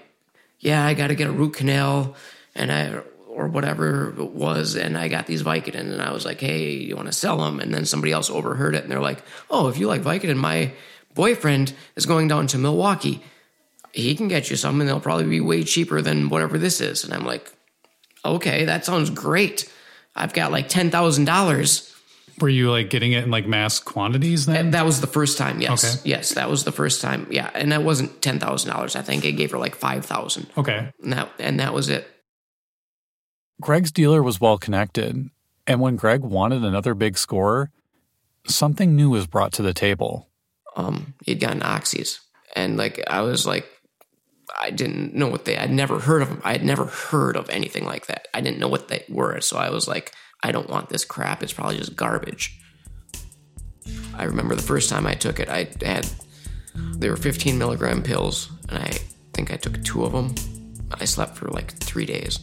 "Yeah, 0.63 0.83
I 0.85 0.93
got 0.93 1.07
to 1.07 1.15
get 1.15 1.27
a 1.27 1.31
root 1.31 1.53
canal," 1.53 2.15
and 2.55 2.71
I 2.71 3.01
or 3.27 3.47
whatever 3.47 4.09
it 4.09 4.31
was, 4.31 4.75
and 4.75 4.97
I 4.97 5.07
got 5.07 5.25
these 5.25 5.43
Vicodin, 5.43 5.91
and 5.91 6.01
I 6.01 6.11
was 6.11 6.25
like, 6.25 6.39
"Hey, 6.39 6.71
you 6.71 6.95
want 6.95 7.07
to 7.07 7.13
sell 7.13 7.37
them?" 7.37 7.59
And 7.59 7.73
then 7.73 7.85
somebody 7.85 8.11
else 8.11 8.29
overheard 8.29 8.75
it, 8.75 8.83
and 8.83 8.91
they're 8.91 8.99
like, 8.99 9.23
"Oh, 9.49 9.67
if 9.67 9.77
you 9.77 9.87
like 9.87 10.01
Vicodin, 10.01 10.37
my 10.37 10.71
boyfriend 11.13 11.73
is 11.95 12.05
going 12.05 12.27
down 12.27 12.47
to 12.47 12.57
Milwaukee. 12.57 13.21
He 13.91 14.15
can 14.15 14.27
get 14.27 14.49
you 14.49 14.55
some, 14.55 14.79
and 14.79 14.89
they'll 14.89 14.99
probably 14.99 15.25
be 15.25 15.41
way 15.41 15.63
cheaper 15.63 16.01
than 16.01 16.29
whatever 16.29 16.57
this 16.57 16.79
is." 16.79 17.03
And 17.03 17.13
I'm 17.13 17.25
like, 17.25 17.51
"Okay, 18.23 18.65
that 18.65 18.85
sounds 18.85 19.09
great. 19.09 19.69
I've 20.15 20.33
got 20.33 20.51
like 20.51 20.69
ten 20.69 20.89
thousand 20.89 21.25
dollars." 21.25 21.92
Were 22.41 22.49
you 22.49 22.71
like 22.71 22.89
getting 22.89 23.11
it 23.11 23.23
in 23.23 23.31
like 23.31 23.45
mass 23.47 23.79
quantities 23.79 24.45
then? 24.45 24.71
That 24.71 24.85
was 24.85 25.01
the 25.01 25.07
first 25.07 25.37
time. 25.37 25.61
Yes, 25.61 25.83
Okay. 25.99 26.09
yes, 26.09 26.33
that 26.33 26.49
was 26.49 26.63
the 26.63 26.71
first 26.71 27.01
time. 27.01 27.27
Yeah, 27.29 27.49
and 27.53 27.71
that 27.71 27.83
wasn't 27.83 28.21
ten 28.21 28.39
thousand 28.39 28.71
dollars. 28.71 28.95
I 28.95 29.01
think 29.01 29.23
It 29.23 29.33
gave 29.33 29.51
her 29.51 29.57
like 29.59 29.75
five 29.75 30.05
thousand, 30.05 30.47
okay. 30.57 30.91
and 31.03 31.13
that 31.13 31.29
and 31.39 31.59
that 31.59 31.73
was 31.73 31.89
it. 31.89 32.07
Greg's 33.61 33.91
dealer 33.91 34.21
was 34.23 34.41
well 34.41 34.57
connected, 34.57 35.29
and 35.67 35.79
when 35.79 35.95
Greg 35.95 36.21
wanted 36.21 36.63
another 36.63 36.93
big 36.93 37.17
score, 37.17 37.71
something 38.47 38.95
new 38.95 39.09
was 39.11 39.27
brought 39.27 39.53
to 39.53 39.61
the 39.61 39.73
table. 39.73 40.29
um, 40.75 41.13
he'd 41.25 41.39
gotten 41.39 41.61
oxys, 41.61 42.17
and 42.55 42.77
like 42.77 42.99
I 43.07 43.21
was 43.21 43.45
like, 43.45 43.67
I 44.59 44.71
didn't 44.71 45.13
know 45.13 45.27
what 45.27 45.45
they. 45.45 45.55
I'd 45.57 45.71
never 45.71 45.99
heard 45.99 46.21
of 46.23 46.29
them. 46.29 46.41
I 46.43 46.53
had 46.53 46.65
never 46.65 46.85
heard 46.85 47.35
of 47.37 47.49
anything 47.49 47.85
like 47.85 48.07
that. 48.07 48.27
I 48.33 48.41
didn't 48.41 48.59
know 48.59 48.67
what 48.67 48.87
they 48.87 49.05
were, 49.07 49.39
so 49.41 49.57
I 49.57 49.69
was 49.69 49.87
like, 49.87 50.11
I 50.43 50.51
don't 50.51 50.69
want 50.69 50.89
this 50.89 51.05
crap. 51.05 51.41
It's 51.41 51.53
probably 51.53 51.77
just 51.77 51.95
garbage. 51.95 52.59
I 54.15 54.25
remember 54.25 54.55
the 54.55 54.61
first 54.61 54.89
time 54.89 55.07
I 55.07 55.13
took 55.15 55.39
it, 55.39 55.49
I 55.49 55.69
had 55.81 56.07
they 56.75 57.09
were 57.09 57.17
15 57.17 57.57
milligram 57.57 58.01
pills, 58.01 58.49
and 58.69 58.79
I 58.79 58.91
think 59.33 59.51
I 59.51 59.57
took 59.57 59.83
two 59.83 60.03
of 60.03 60.11
them. 60.11 60.33
I 60.99 61.05
slept 61.05 61.35
for 61.35 61.47
like 61.49 61.73
three 61.73 62.05
days. 62.05 62.37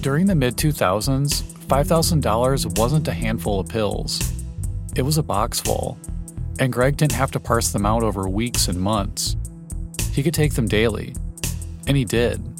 During 0.00 0.26
the 0.26 0.34
mid 0.34 0.56
2000s, 0.56 1.42
$5,000 1.66 2.78
wasn't 2.78 3.08
a 3.08 3.12
handful 3.12 3.60
of 3.60 3.68
pills, 3.68 4.32
it 4.96 5.02
was 5.02 5.18
a 5.18 5.22
box 5.22 5.60
full. 5.60 5.98
And 6.60 6.72
Greg 6.72 6.96
didn't 6.96 7.12
have 7.12 7.32
to 7.32 7.40
parse 7.40 7.72
them 7.72 7.84
out 7.84 8.04
over 8.04 8.28
weeks 8.28 8.68
and 8.68 8.78
months. 8.78 9.36
He 10.12 10.22
could 10.22 10.34
take 10.34 10.54
them 10.54 10.68
daily. 10.68 11.14
And 11.88 11.96
he 11.96 12.04
did. 12.04 12.53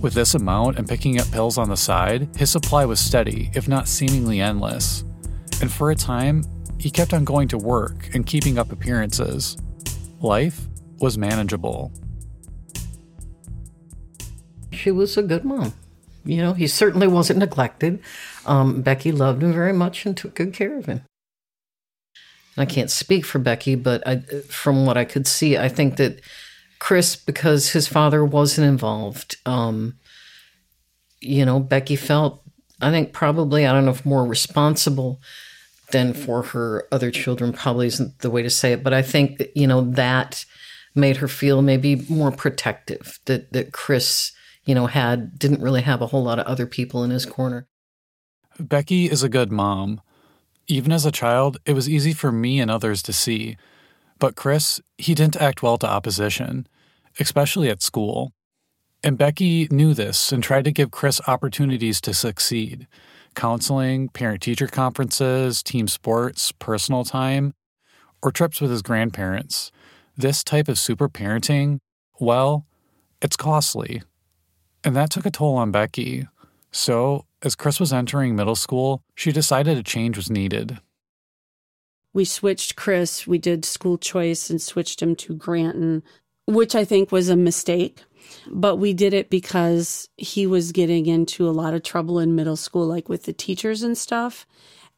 With 0.00 0.14
this 0.14 0.34
amount 0.34 0.78
and 0.78 0.88
picking 0.88 1.20
up 1.20 1.30
pills 1.30 1.58
on 1.58 1.68
the 1.68 1.76
side, 1.76 2.34
his 2.34 2.50
supply 2.50 2.86
was 2.86 2.98
steady, 2.98 3.50
if 3.54 3.68
not 3.68 3.86
seemingly 3.86 4.40
endless. 4.40 5.04
And 5.60 5.70
for 5.70 5.90
a 5.90 5.94
time, 5.94 6.42
he 6.78 6.90
kept 6.90 7.12
on 7.12 7.24
going 7.24 7.48
to 7.48 7.58
work 7.58 8.08
and 8.14 8.24
keeping 8.24 8.58
up 8.58 8.72
appearances. 8.72 9.58
Life 10.20 10.66
was 11.00 11.18
manageable. 11.18 11.92
She 14.72 14.90
was 14.90 15.18
a 15.18 15.22
good 15.22 15.44
mom. 15.44 15.74
You 16.24 16.38
know, 16.38 16.54
he 16.54 16.66
certainly 16.66 17.06
wasn't 17.06 17.40
neglected. 17.40 18.00
Um, 18.46 18.80
Becky 18.80 19.12
loved 19.12 19.42
him 19.42 19.52
very 19.52 19.74
much 19.74 20.06
and 20.06 20.16
took 20.16 20.34
good 20.34 20.54
care 20.54 20.78
of 20.78 20.86
him. 20.86 21.02
I 22.56 22.64
can't 22.64 22.90
speak 22.90 23.26
for 23.26 23.38
Becky, 23.38 23.74
but 23.74 24.06
I, 24.06 24.20
from 24.48 24.86
what 24.86 24.96
I 24.96 25.04
could 25.04 25.26
see, 25.26 25.58
I 25.58 25.68
think 25.68 25.96
that 25.96 26.20
Chris, 26.80 27.14
because 27.14 27.70
his 27.70 27.86
father 27.86 28.24
wasn't 28.24 28.66
involved, 28.66 29.36
um, 29.46 29.96
you 31.20 31.44
know, 31.44 31.60
Becky 31.60 31.94
felt, 31.94 32.42
I 32.80 32.90
think, 32.90 33.12
probably, 33.12 33.66
I 33.66 33.72
don't 33.72 33.84
know 33.84 33.92
if 33.92 34.04
more 34.04 34.24
responsible 34.24 35.20
than 35.92 36.14
for 36.14 36.42
her 36.42 36.86
other 36.90 37.10
children, 37.10 37.52
probably 37.52 37.86
isn't 37.86 38.18
the 38.20 38.30
way 38.30 38.42
to 38.42 38.50
say 38.50 38.72
it, 38.72 38.82
but 38.82 38.94
I 38.94 39.02
think 39.02 39.42
you 39.54 39.66
know, 39.66 39.82
that 39.82 40.44
made 40.94 41.18
her 41.18 41.28
feel 41.28 41.62
maybe 41.62 42.06
more 42.08 42.32
protective 42.32 43.20
that, 43.26 43.52
that 43.52 43.72
Chris, 43.72 44.32
you 44.64 44.74
know, 44.74 44.86
had, 44.86 45.38
didn't 45.38 45.62
really 45.62 45.82
have 45.82 46.00
a 46.00 46.06
whole 46.06 46.24
lot 46.24 46.38
of 46.38 46.46
other 46.46 46.66
people 46.66 47.04
in 47.04 47.10
his 47.10 47.26
corner. 47.26 47.68
Becky 48.58 49.06
is 49.06 49.22
a 49.22 49.28
good 49.28 49.52
mom. 49.52 50.00
Even 50.66 50.92
as 50.92 51.04
a 51.04 51.12
child, 51.12 51.58
it 51.66 51.74
was 51.74 51.88
easy 51.88 52.12
for 52.12 52.32
me 52.32 52.60
and 52.60 52.70
others 52.70 53.02
to 53.02 53.12
see. 53.12 53.56
But 54.18 54.36
Chris, 54.36 54.80
he 54.98 55.14
didn't 55.14 55.40
act 55.40 55.62
well 55.62 55.78
to 55.78 55.88
opposition, 55.88 56.66
especially 57.18 57.68
at 57.68 57.82
school. 57.82 58.32
And 59.02 59.16
Becky 59.16 59.66
knew 59.70 59.94
this 59.94 60.30
and 60.30 60.42
tried 60.42 60.64
to 60.64 60.72
give 60.72 60.90
Chris 60.90 61.20
opportunities 61.26 62.00
to 62.02 62.14
succeed 62.14 62.86
counseling, 63.34 64.08
parent 64.08 64.42
teacher 64.42 64.66
conferences, 64.66 65.62
team 65.62 65.86
sports, 65.86 66.50
personal 66.52 67.04
time, 67.04 67.54
or 68.22 68.32
trips 68.32 68.60
with 68.60 68.70
his 68.70 68.82
grandparents. 68.82 69.70
This 70.16 70.42
type 70.42 70.68
of 70.68 70.78
super 70.78 71.08
parenting, 71.08 71.78
well, 72.18 72.66
it's 73.22 73.36
costly. 73.36 74.02
And 74.82 74.96
that 74.96 75.10
took 75.10 75.26
a 75.26 75.30
toll 75.30 75.56
on 75.56 75.70
Becky. 75.70 76.26
So, 76.72 77.24
as 77.42 77.54
Chris 77.54 77.78
was 77.80 77.92
entering 77.92 78.34
middle 78.34 78.56
school, 78.56 79.02
she 79.14 79.32
decided 79.32 79.78
a 79.78 79.82
change 79.82 80.16
was 80.16 80.30
needed. 80.30 80.78
we 82.12 82.24
switched 82.24 82.76
Chris. 82.76 83.26
We 83.26 83.38
did 83.38 83.64
school 83.64 83.96
choice 83.96 84.50
and 84.50 84.60
switched 84.60 85.00
him 85.00 85.14
to 85.16 85.34
Granton, 85.34 86.02
which 86.46 86.74
I 86.74 86.84
think 86.84 87.12
was 87.12 87.28
a 87.28 87.36
mistake. 87.36 88.02
But 88.50 88.76
we 88.76 88.92
did 88.92 89.12
it 89.12 89.30
because 89.30 90.08
he 90.16 90.46
was 90.46 90.72
getting 90.72 91.06
into 91.06 91.48
a 91.48 91.52
lot 91.52 91.74
of 91.74 91.82
trouble 91.82 92.18
in 92.18 92.34
middle 92.34 92.56
school, 92.56 92.86
like 92.86 93.08
with 93.08 93.24
the 93.24 93.32
teachers 93.32 93.82
and 93.82 93.96
stuff. 93.96 94.46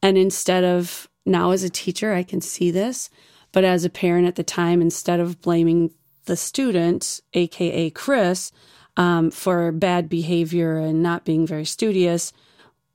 And 0.01 0.17
instead 0.17 0.63
of 0.63 1.09
now 1.25 1.51
as 1.51 1.63
a 1.63 1.69
teacher, 1.69 2.13
I 2.13 2.23
can 2.23 2.41
see 2.41 2.71
this, 2.71 3.09
but 3.51 3.63
as 3.63 3.85
a 3.85 3.89
parent 3.89 4.27
at 4.27 4.35
the 4.35 4.43
time, 4.43 4.81
instead 4.81 5.19
of 5.19 5.41
blaming 5.41 5.91
the 6.25 6.35
student, 6.35 7.21
AKA 7.33 7.91
Chris, 7.91 8.51
um, 8.97 9.31
for 9.31 9.71
bad 9.71 10.09
behavior 10.09 10.77
and 10.77 11.01
not 11.01 11.25
being 11.25 11.47
very 11.47 11.65
studious, 11.65 12.33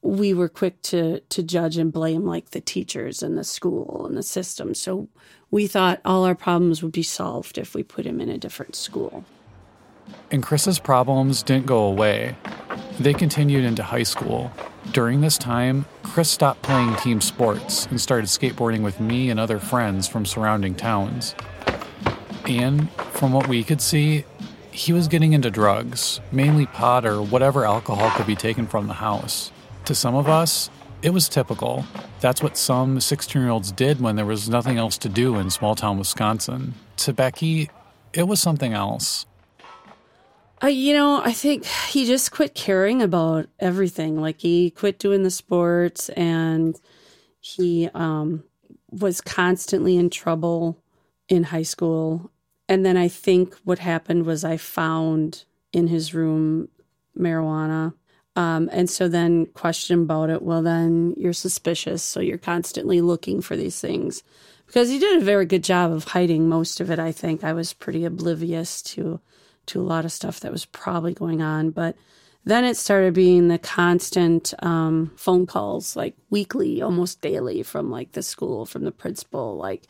we 0.03 0.33
were 0.33 0.49
quick 0.49 0.81
to 0.83 1.21
to 1.21 1.43
judge 1.43 1.77
and 1.77 1.93
blame 1.93 2.25
like 2.25 2.51
the 2.51 2.61
teachers 2.61 3.23
and 3.23 3.37
the 3.37 3.45
school 3.45 4.07
and 4.07 4.17
the 4.17 4.23
system. 4.23 4.75
So 4.75 5.09
we 5.51 5.67
thought 5.67 6.01
all 6.05 6.25
our 6.25 6.35
problems 6.35 6.83
would 6.83 6.93
be 6.93 7.03
solved 7.03 7.59
if 7.59 7.75
we 7.75 7.83
put 7.83 8.07
him 8.07 8.21
in 8.21 8.29
a 8.29 8.39
different 8.39 8.77
school. 8.77 9.25
And 10.31 10.43
Chris's 10.43 10.79
problems 10.79 11.43
didn't 11.43 11.67
go 11.67 11.85
away. 11.85 12.37
They 13.01 13.15
continued 13.15 13.65
into 13.65 13.83
high 13.83 14.03
school. 14.03 14.51
During 14.93 15.21
this 15.21 15.39
time, 15.39 15.87
Chris 16.03 16.31
stopped 16.31 16.63
playing 16.63 16.97
team 16.97 17.21
sports 17.21 17.87
and 17.87 18.01
started 18.01 18.27
skateboarding 18.27 18.83
with 18.83 19.01
me 19.01 19.31
and 19.31 19.39
other 19.39 19.59
friends 19.59 20.09
from 20.09 20.27
surrounding 20.27 20.75
towns. 20.75 21.35
And 22.47 22.91
from 23.13 23.33
what 23.33 23.49
we 23.49 23.63
could 23.63 23.81
see, 23.81 24.25
he 24.71 24.93
was 24.93 25.09
getting 25.09 25.33
into 25.33 25.51
drugs, 25.51 26.21
mainly 26.33 26.67
pot 26.67 27.05
or 27.05 27.21
whatever 27.21 27.65
alcohol 27.65 28.11
could 28.11 28.27
be 28.27 28.37
taken 28.37 28.67
from 28.67 28.87
the 28.87 28.95
house. 28.95 29.51
To 29.87 29.95
some 29.95 30.15
of 30.15 30.29
us, 30.29 30.71
it 31.03 31.11
was 31.11 31.29
typical. 31.29 31.85
That's 32.21 32.43
what 32.43 32.57
some 32.57 33.01
16 33.01 33.41
year 33.41 33.51
olds 33.51 33.73
did 33.73 34.01
when 34.01 34.17
there 34.17 34.27
was 34.27 34.49
nothing 34.49 34.79
else 34.79 34.99
to 34.99 35.09
do 35.09 35.37
in 35.37 35.51
small 35.51 35.75
town 35.75 35.99
Wisconsin. 35.99 36.75
To 36.99 37.13
Becky, 37.13 37.71
it 38.13 38.25
was 38.25 38.41
something 38.41 38.73
else. 38.73 39.27
You 40.63 40.93
know, 40.93 41.23
I 41.25 41.33
think 41.33 41.65
he 41.65 42.05
just 42.05 42.33
quit 42.33 42.55
caring 42.55 43.01
about 43.01 43.47
everything. 43.61 44.21
Like 44.21 44.41
he 44.41 44.71
quit 44.71 44.99
doing 44.99 45.23
the 45.23 45.31
sports 45.31 46.09
and 46.11 46.77
he 47.41 47.89
um, 47.95 48.43
was 48.91 49.21
constantly 49.21 49.97
in 49.97 50.11
trouble 50.11 50.83
in 51.29 51.45
high 51.45 51.63
school. 51.63 52.33
And 52.69 52.85
then 52.85 52.97
I 52.97 53.07
think 53.07 53.55
what 53.65 53.79
happened 53.79 54.27
was 54.27 54.45
I 54.45 54.57
found 54.57 55.45
in 55.73 55.87
his 55.87 56.13
room 56.13 56.69
marijuana. 57.17 57.95
Um, 58.39 58.71
and 58.73 58.89
so 58.89 59.09
then 59.09 59.47
question 59.47 60.03
about 60.03 60.31
it. 60.31 60.43
Well, 60.43 60.63
then 60.63 61.13
you're 61.17 61.33
suspicious. 61.33 62.05
So 62.05 62.21
you're 62.21 62.39
constantly 62.39 63.01
looking 63.01 63.43
for 63.43 63.57
these 63.57 63.81
things 63.81 64.23
because 64.67 64.89
he 64.89 65.01
did 65.01 65.21
a 65.21 65.25
very 65.25 65.45
good 65.45 65.65
job 65.65 65.91
of 65.91 66.05
hiding 66.05 66.49
most 66.49 66.79
of 66.79 66.89
it. 66.89 67.01
I 67.01 67.11
think 67.11 67.43
I 67.43 67.53
was 67.53 67.73
pretty 67.73 68.05
oblivious 68.05 68.81
to 68.95 69.21
to 69.67 69.81
a 69.81 69.83
lot 69.83 70.05
of 70.05 70.13
stuff 70.13 70.39
that 70.41 70.53
was 70.53 70.65
probably 70.67 71.13
going 71.13 71.43
on, 71.43 71.71
but 71.71 71.97
then 72.45 72.65
it 72.65 72.77
started 72.77 73.13
being 73.13 73.49
the 73.49 73.59
constant 73.59 74.55
um, 74.61 75.13
phone 75.17 75.45
calls, 75.45 75.97
like 75.97 76.15
weekly, 76.31 76.81
almost 76.81 77.21
daily, 77.21 77.65
from 77.65 77.91
like 77.91 78.13
the 78.13 78.23
school, 78.23 78.65
from 78.65 78.85
the 78.85 78.93
principal, 78.93 79.57
like 79.57 79.83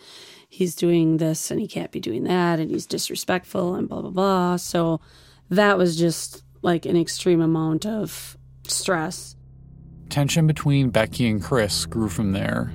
he's 0.48 0.74
doing 0.74 1.18
this 1.18 1.50
and 1.50 1.60
he 1.60 1.68
can't 1.68 1.92
be 1.92 2.00
doing 2.00 2.24
that, 2.24 2.60
and 2.60 2.70
he's 2.70 2.86
disrespectful 2.86 3.74
and 3.74 3.90
blah 3.90 4.00
blah 4.00 4.10
blah. 4.10 4.56
So 4.56 5.02
that 5.50 5.76
was 5.76 5.98
just 5.98 6.42
like 6.62 6.86
an 6.86 6.96
extreme 6.96 7.42
amount 7.42 7.84
of 7.84 8.37
stress. 8.70 9.36
Tension 10.08 10.46
between 10.46 10.90
Becky 10.90 11.28
and 11.28 11.42
Chris 11.42 11.86
grew 11.86 12.08
from 12.08 12.32
there. 12.32 12.72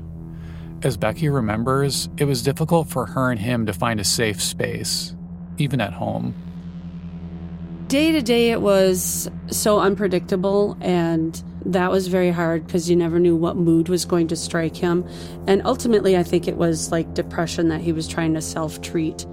As 0.84 0.98
Becky 0.98 1.30
remembers, 1.30 2.10
it 2.18 2.26
was 2.26 2.42
difficult 2.42 2.90
for 2.90 3.06
her 3.06 3.32
and 3.32 3.40
him 3.40 3.66
to 3.66 3.74
find 3.74 4.00
a 4.00 4.04
safe 4.04 4.42
space, 4.42 5.16
even 5.58 5.80
at 5.80 5.94
home. 5.94 6.36
Day 7.88 8.12
to 8.12 8.22
day, 8.22 8.52
it 8.52 8.62
was 8.62 9.30
so 9.48 9.80
unpredictable, 9.80 10.78
and 10.82 11.42
that 11.66 11.92
was 11.92 12.08
very 12.08 12.32
hard 12.32 12.66
because 12.66 12.90
you 12.90 12.96
never 12.96 13.20
knew 13.20 13.36
what 13.36 13.56
mood 13.56 13.88
was 13.88 14.04
going 14.04 14.28
to 14.28 14.36
strike 14.36 14.76
him. 14.76 15.08
And 15.48 15.62
ultimately, 15.66 16.18
I 16.18 16.24
think 16.24 16.48
it 16.48 16.58
was 16.58 16.92
like 16.92 17.14
depression 17.14 17.70
that 17.70 17.82
he 17.82 17.94
was 17.94 18.08
trying 18.08 18.34
to 18.34 18.42
self 18.42 18.82
treat, 18.82 19.26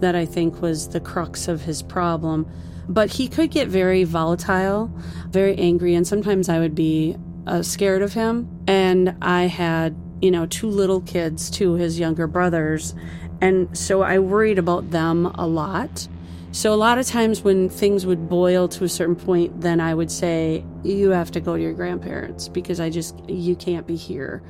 that 0.00 0.14
I 0.14 0.26
think 0.26 0.60
was 0.60 0.88
the 0.88 1.00
crux 1.00 1.48
of 1.48 1.62
his 1.62 1.82
problem. 1.82 2.50
But 2.88 3.12
he 3.12 3.28
could 3.28 3.50
get 3.50 3.68
very 3.68 4.04
volatile, 4.04 4.90
very 5.28 5.56
angry, 5.56 5.94
and 5.94 6.06
sometimes 6.06 6.48
I 6.48 6.58
would 6.58 6.74
be 6.74 7.16
uh, 7.46 7.62
scared 7.62 8.02
of 8.02 8.14
him. 8.14 8.48
And 8.66 9.16
I 9.20 9.42
had, 9.44 9.96
you 10.22 10.30
know, 10.30 10.46
two 10.46 10.68
little 10.68 11.00
kids, 11.02 11.50
two 11.50 11.74
his 11.74 11.98
younger 11.98 12.26
brothers. 12.26 12.94
And 13.40 13.76
so 13.76 14.02
I 14.02 14.18
worried 14.18 14.58
about 14.58 14.90
them 14.90 15.26
a 15.26 15.46
lot. 15.46 16.08
So 16.50 16.72
a 16.72 16.76
lot 16.76 16.98
of 16.98 17.06
times 17.06 17.42
when 17.42 17.68
things 17.68 18.06
would 18.06 18.28
boil 18.28 18.68
to 18.68 18.84
a 18.84 18.88
certain 18.88 19.16
point, 19.16 19.60
then 19.60 19.80
I 19.80 19.94
would 19.94 20.10
say, 20.10 20.64
you 20.82 21.10
have 21.10 21.30
to 21.32 21.40
go 21.40 21.56
to 21.56 21.62
your 21.62 21.74
grandparents 21.74 22.48
because 22.48 22.80
I 22.80 22.88
just, 22.88 23.14
you 23.28 23.54
can't 23.54 23.86
be 23.86 23.96
here. 23.96 24.42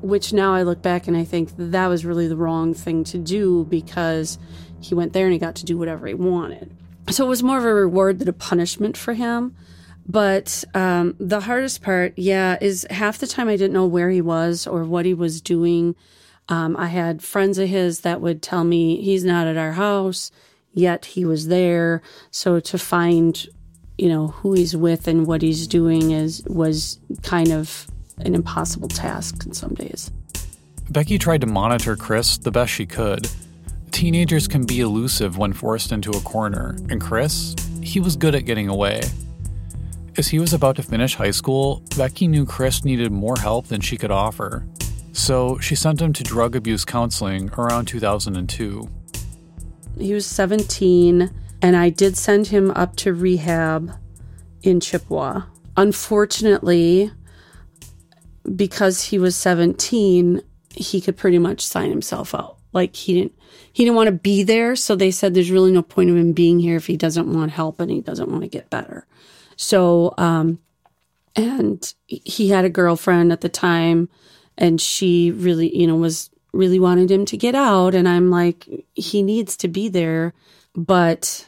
Which 0.00 0.32
now 0.32 0.54
I 0.54 0.62
look 0.62 0.82
back 0.82 1.06
and 1.06 1.16
I 1.16 1.24
think 1.24 1.50
that 1.56 1.86
was 1.86 2.04
really 2.04 2.26
the 2.26 2.36
wrong 2.36 2.74
thing 2.74 3.04
to 3.04 3.18
do 3.18 3.64
because 3.64 4.38
he 4.80 4.94
went 4.94 5.12
there 5.12 5.26
and 5.26 5.32
he 5.32 5.38
got 5.38 5.56
to 5.56 5.64
do 5.64 5.76
whatever 5.76 6.06
he 6.06 6.14
wanted. 6.14 6.74
So 7.10 7.24
it 7.24 7.28
was 7.28 7.42
more 7.42 7.58
of 7.58 7.64
a 7.64 7.74
reward 7.74 8.18
than 8.18 8.28
a 8.28 8.32
punishment 8.32 8.96
for 8.96 9.14
him. 9.14 9.54
But 10.06 10.64
um, 10.74 11.14
the 11.18 11.40
hardest 11.40 11.82
part, 11.82 12.14
yeah, 12.16 12.58
is 12.60 12.86
half 12.90 13.18
the 13.18 13.26
time 13.26 13.48
I 13.48 13.56
didn't 13.56 13.72
know 13.72 13.86
where 13.86 14.10
he 14.10 14.20
was 14.20 14.66
or 14.66 14.84
what 14.84 15.06
he 15.06 15.14
was 15.14 15.40
doing. 15.40 15.94
Um, 16.48 16.76
I 16.76 16.86
had 16.86 17.22
friends 17.22 17.58
of 17.58 17.68
his 17.68 18.00
that 18.00 18.20
would 18.20 18.42
tell 18.42 18.64
me 18.64 19.00
he's 19.00 19.24
not 19.24 19.46
at 19.46 19.56
our 19.56 19.72
house, 19.72 20.30
yet 20.72 21.04
he 21.04 21.24
was 21.24 21.48
there. 21.48 22.02
So 22.30 22.58
to 22.60 22.78
find, 22.78 23.46
you 23.96 24.08
know, 24.08 24.28
who 24.28 24.54
he's 24.54 24.76
with 24.76 25.06
and 25.06 25.26
what 25.26 25.42
he's 25.42 25.66
doing 25.66 26.10
is 26.10 26.42
was 26.46 26.98
kind 27.22 27.52
of 27.52 27.86
an 28.18 28.34
impossible 28.34 28.88
task 28.88 29.46
in 29.46 29.52
some 29.52 29.74
days. 29.74 30.10
Becky 30.90 31.16
tried 31.18 31.40
to 31.42 31.46
monitor 31.46 31.96
Chris 31.96 32.38
the 32.38 32.50
best 32.50 32.72
she 32.72 32.86
could. 32.86 33.28
Teenagers 33.92 34.48
can 34.48 34.64
be 34.64 34.80
elusive 34.80 35.38
when 35.38 35.52
forced 35.52 35.92
into 35.92 36.10
a 36.10 36.20
corner, 36.22 36.76
and 36.90 37.00
Chris, 37.00 37.54
he 37.82 38.00
was 38.00 38.16
good 38.16 38.34
at 38.34 38.46
getting 38.46 38.68
away. 38.68 39.02
As 40.16 40.28
he 40.28 40.38
was 40.38 40.52
about 40.52 40.76
to 40.76 40.82
finish 40.82 41.14
high 41.14 41.30
school, 41.30 41.82
Becky 41.96 42.26
knew 42.26 42.44
Chris 42.44 42.84
needed 42.84 43.12
more 43.12 43.36
help 43.38 43.68
than 43.68 43.80
she 43.80 43.96
could 43.96 44.10
offer. 44.10 44.66
So 45.12 45.58
she 45.58 45.74
sent 45.74 46.00
him 46.00 46.12
to 46.14 46.24
drug 46.24 46.56
abuse 46.56 46.84
counseling 46.84 47.50
around 47.50 47.86
2002. 47.86 48.88
He 49.98 50.14
was 50.14 50.26
17, 50.26 51.30
and 51.60 51.76
I 51.76 51.90
did 51.90 52.16
send 52.16 52.48
him 52.48 52.70
up 52.72 52.96
to 52.96 53.12
rehab 53.12 53.92
in 54.62 54.80
Chippewa. 54.80 55.42
Unfortunately, 55.76 57.12
because 58.56 59.04
he 59.04 59.18
was 59.18 59.36
17, 59.36 60.42
he 60.74 61.00
could 61.00 61.16
pretty 61.16 61.38
much 61.38 61.64
sign 61.64 61.90
himself 61.90 62.34
out. 62.34 62.58
Like 62.72 62.96
he 62.96 63.14
didn't 63.14 63.38
he 63.72 63.84
didn't 63.84 63.96
want 63.96 64.08
to 64.08 64.12
be 64.12 64.42
there, 64.42 64.76
so 64.76 64.96
they 64.96 65.10
said 65.10 65.34
there's 65.34 65.50
really 65.50 65.72
no 65.72 65.82
point 65.82 66.10
of 66.10 66.16
him 66.16 66.32
being 66.32 66.58
here 66.58 66.76
if 66.76 66.86
he 66.86 66.96
doesn't 66.96 67.32
want 67.32 67.52
help 67.52 67.80
and 67.80 67.90
he 67.90 68.00
doesn't 68.00 68.30
want 68.30 68.42
to 68.42 68.48
get 68.48 68.70
better. 68.70 69.06
So 69.56 70.14
um 70.18 70.58
and 71.34 71.94
he 72.06 72.48
had 72.50 72.64
a 72.64 72.70
girlfriend 72.70 73.32
at 73.32 73.40
the 73.40 73.48
time 73.48 74.08
and 74.58 74.80
she 74.80 75.30
really, 75.30 75.74
you 75.76 75.86
know, 75.86 75.96
was 75.96 76.30
really 76.52 76.78
wanted 76.78 77.10
him 77.10 77.24
to 77.24 77.36
get 77.36 77.54
out 77.54 77.94
and 77.94 78.08
I'm 78.08 78.30
like 78.30 78.68
he 78.94 79.22
needs 79.22 79.56
to 79.58 79.68
be 79.68 79.88
there, 79.88 80.34
but 80.74 81.46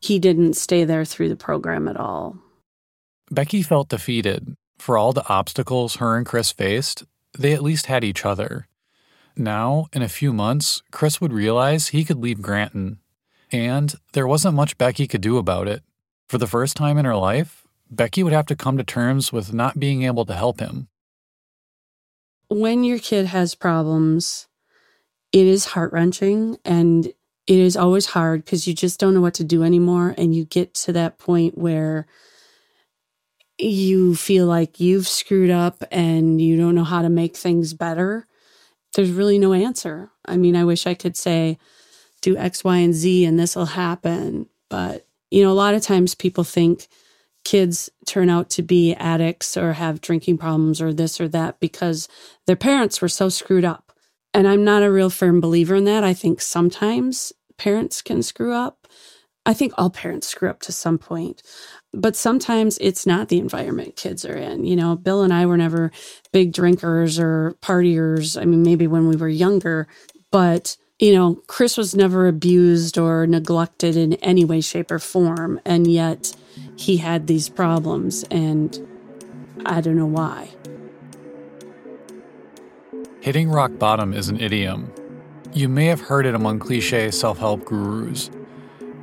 he 0.00 0.18
didn't 0.18 0.54
stay 0.54 0.84
there 0.84 1.04
through 1.04 1.28
the 1.28 1.36
program 1.36 1.88
at 1.88 1.96
all. 1.96 2.36
Becky 3.30 3.62
felt 3.62 3.88
defeated. 3.88 4.56
For 4.78 4.98
all 4.98 5.12
the 5.12 5.26
obstacles 5.28 5.96
her 5.96 6.16
and 6.16 6.26
Chris 6.26 6.50
faced, 6.50 7.04
they 7.38 7.52
at 7.52 7.62
least 7.62 7.86
had 7.86 8.02
each 8.02 8.26
other. 8.26 8.66
Now, 9.36 9.86
in 9.92 10.02
a 10.02 10.08
few 10.08 10.32
months, 10.32 10.82
Chris 10.90 11.20
would 11.20 11.32
realize 11.32 11.88
he 11.88 12.04
could 12.04 12.18
leave 12.18 12.42
Granton. 12.42 12.98
And 13.50 13.94
there 14.12 14.26
wasn't 14.26 14.56
much 14.56 14.78
Becky 14.78 15.06
could 15.06 15.20
do 15.20 15.38
about 15.38 15.68
it. 15.68 15.82
For 16.28 16.38
the 16.38 16.46
first 16.46 16.76
time 16.76 16.98
in 16.98 17.04
her 17.04 17.16
life, 17.16 17.66
Becky 17.90 18.22
would 18.22 18.32
have 18.32 18.46
to 18.46 18.56
come 18.56 18.78
to 18.78 18.84
terms 18.84 19.32
with 19.32 19.52
not 19.52 19.78
being 19.78 20.02
able 20.02 20.24
to 20.24 20.34
help 20.34 20.60
him. 20.60 20.88
When 22.48 22.84
your 22.84 22.98
kid 22.98 23.26
has 23.26 23.54
problems, 23.54 24.48
it 25.32 25.46
is 25.46 25.66
heart 25.66 25.92
wrenching 25.92 26.58
and 26.64 27.06
it 27.06 27.58
is 27.58 27.76
always 27.76 28.06
hard 28.06 28.44
because 28.44 28.66
you 28.66 28.74
just 28.74 29.00
don't 29.00 29.14
know 29.14 29.20
what 29.20 29.34
to 29.34 29.44
do 29.44 29.62
anymore. 29.62 30.14
And 30.16 30.34
you 30.34 30.44
get 30.44 30.74
to 30.74 30.92
that 30.92 31.18
point 31.18 31.58
where 31.58 32.06
you 33.58 34.14
feel 34.14 34.46
like 34.46 34.80
you've 34.80 35.08
screwed 35.08 35.50
up 35.50 35.84
and 35.90 36.40
you 36.40 36.56
don't 36.56 36.74
know 36.74 36.84
how 36.84 37.02
to 37.02 37.08
make 37.08 37.36
things 37.36 37.74
better 37.74 38.26
there's 38.94 39.10
really 39.10 39.38
no 39.38 39.52
answer. 39.52 40.10
I 40.24 40.36
mean, 40.36 40.56
I 40.56 40.64
wish 40.64 40.86
I 40.86 40.94
could 40.94 41.16
say, 41.16 41.58
do 42.20 42.36
X, 42.36 42.64
Y, 42.64 42.76
and 42.78 42.94
Z 42.94 43.24
and 43.24 43.38
this 43.38 43.56
will 43.56 43.66
happen. 43.66 44.46
But, 44.68 45.06
you 45.30 45.42
know, 45.42 45.50
a 45.50 45.54
lot 45.54 45.74
of 45.74 45.82
times 45.82 46.14
people 46.14 46.44
think 46.44 46.88
kids 47.44 47.90
turn 48.06 48.30
out 48.30 48.48
to 48.50 48.62
be 48.62 48.94
addicts 48.94 49.56
or 49.56 49.72
have 49.72 50.00
drinking 50.00 50.38
problems 50.38 50.80
or 50.80 50.92
this 50.92 51.20
or 51.20 51.28
that 51.28 51.58
because 51.58 52.08
their 52.46 52.56
parents 52.56 53.02
were 53.02 53.08
so 53.08 53.28
screwed 53.28 53.64
up. 53.64 53.92
And 54.32 54.46
I'm 54.46 54.64
not 54.64 54.82
a 54.82 54.92
real 54.92 55.10
firm 55.10 55.40
believer 55.40 55.74
in 55.74 55.84
that. 55.84 56.04
I 56.04 56.14
think 56.14 56.40
sometimes 56.40 57.32
parents 57.58 58.00
can 58.00 58.22
screw 58.22 58.52
up. 58.52 58.86
I 59.44 59.54
think 59.54 59.72
all 59.76 59.90
parents 59.90 60.28
screw 60.28 60.48
up 60.48 60.60
to 60.60 60.72
some 60.72 60.98
point 60.98 61.42
but 61.94 62.16
sometimes 62.16 62.78
it's 62.80 63.06
not 63.06 63.28
the 63.28 63.38
environment 63.38 63.96
kids 63.96 64.24
are 64.24 64.36
in. 64.36 64.64
You 64.64 64.76
know, 64.76 64.96
Bill 64.96 65.22
and 65.22 65.32
I 65.32 65.46
were 65.46 65.56
never 65.56 65.92
big 66.32 66.52
drinkers 66.52 67.18
or 67.18 67.56
partiers. 67.60 68.40
I 68.40 68.44
mean, 68.44 68.62
maybe 68.62 68.86
when 68.86 69.08
we 69.08 69.16
were 69.16 69.28
younger, 69.28 69.86
but 70.30 70.76
you 70.98 71.12
know, 71.12 71.42
Chris 71.48 71.76
was 71.76 71.96
never 71.96 72.28
abused 72.28 72.96
or 72.96 73.26
neglected 73.26 73.96
in 73.96 74.14
any 74.14 74.44
way, 74.44 74.60
shape, 74.60 74.90
or 74.92 75.00
form. 75.00 75.60
And 75.64 75.88
yet 75.88 76.32
he 76.76 76.98
had 76.98 77.26
these 77.26 77.48
problems, 77.48 78.22
and 78.30 78.86
I 79.66 79.80
don't 79.80 79.96
know 79.96 80.06
why. 80.06 80.50
Hitting 83.20 83.50
rock 83.50 83.76
bottom 83.78 84.12
is 84.12 84.28
an 84.28 84.40
idiom. 84.40 84.92
You 85.52 85.68
may 85.68 85.86
have 85.86 86.00
heard 86.00 86.24
it 86.24 86.36
among 86.36 86.60
cliche 86.60 87.10
self 87.10 87.38
help 87.38 87.64
gurus. 87.64 88.30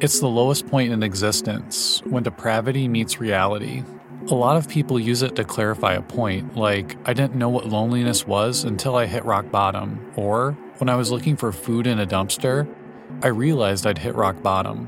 It's 0.02 0.22
the 0.22 0.30
lowest 0.30 0.66
point 0.68 0.94
in 0.94 1.04
existence, 1.04 2.02
when 2.06 2.24
depravity 2.24 2.88
meets 2.88 3.20
reality. 3.20 3.84
A 4.30 4.34
lot 4.34 4.56
of 4.56 4.70
people 4.70 4.98
use 4.98 5.24
it 5.24 5.36
to 5.36 5.44
clarify 5.44 5.96
a 5.96 6.02
point, 6.02 6.56
like, 6.56 6.96
I 7.04 7.12
didn't 7.12 7.36
know 7.36 7.50
what 7.50 7.68
loneliness 7.68 8.26
was 8.26 8.64
until 8.64 8.96
I 8.96 9.08
hit 9.08 9.26
rock 9.26 9.52
bottom, 9.52 10.00
or, 10.16 10.54
when 10.78 10.88
I 10.88 10.96
was 10.96 11.12
looking 11.12 11.36
for 11.36 11.52
food 11.52 11.86
in 11.86 12.00
a 12.00 12.08
dumpster, 12.08 12.66
I 13.22 13.28
realized 13.28 13.86
I'd 13.86 13.98
hit 13.98 14.16
rock 14.16 14.42
bottom. 14.42 14.88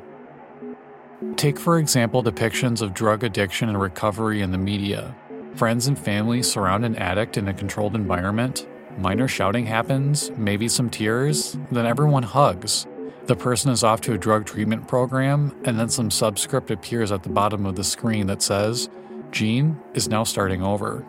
Take, 1.36 1.60
for 1.60 1.78
example, 1.78 2.24
depictions 2.24 2.82
of 2.82 2.94
drug 2.94 3.26
addiction 3.26 3.68
and 3.68 3.82
recovery 3.82 4.42
in 4.42 4.54
the 4.54 4.58
media. 4.58 5.14
Friends 5.56 5.88
and 5.88 6.00
family 6.00 6.42
surround 6.42 6.86
an 6.86 6.96
addict 6.96 7.36
in 7.36 7.50
a 7.50 7.54
controlled 7.54 7.96
environment. 7.96 8.66
Minor 8.98 9.28
shouting 9.28 9.66
happens, 9.66 10.32
maybe 10.38 10.70
some 10.70 10.90
tears, 10.90 11.58
then 11.70 11.86
everyone 11.86 12.24
hugs 12.24 12.88
the 13.26 13.36
person 13.36 13.72
is 13.72 13.84
off 13.84 14.02
to 14.02 14.14
a 14.14 14.18
drug 14.18 14.46
treatment 14.46 14.88
program, 14.88 15.56
and 15.64 15.80
then 15.80 15.90
some 15.90 16.12
subscript 16.12 16.72
appears 16.72 17.12
at 17.12 17.24
the 17.24 17.30
bottom 17.30 17.66
of 17.66 17.76
the 17.76 17.84
screen 17.84 18.28
that 18.28 18.42
says, 18.42 18.90
Gene 19.32 19.80
is 19.94 20.10
now 20.10 20.24
starting 20.24 20.64
over. 20.64 21.06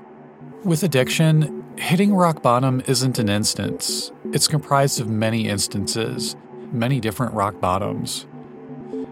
With 0.64 0.82
addiction, 0.82 1.64
hitting 1.76 2.14
rock 2.14 2.42
bottom 2.42 2.82
isn't 2.86 3.18
an 3.18 3.28
instance, 3.28 4.12
it's 4.32 4.46
comprised 4.46 5.00
of 5.00 5.08
many 5.08 5.48
instances, 5.48 6.36
many 6.70 7.00
different 7.00 7.34
rock 7.34 7.60
bottoms. 7.60 8.26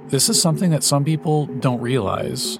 This 0.08 0.28
is 0.28 0.40
something 0.40 0.70
that 0.70 0.84
some 0.84 1.04
people 1.04 1.46
don't 1.46 1.80
realize. 1.80 2.58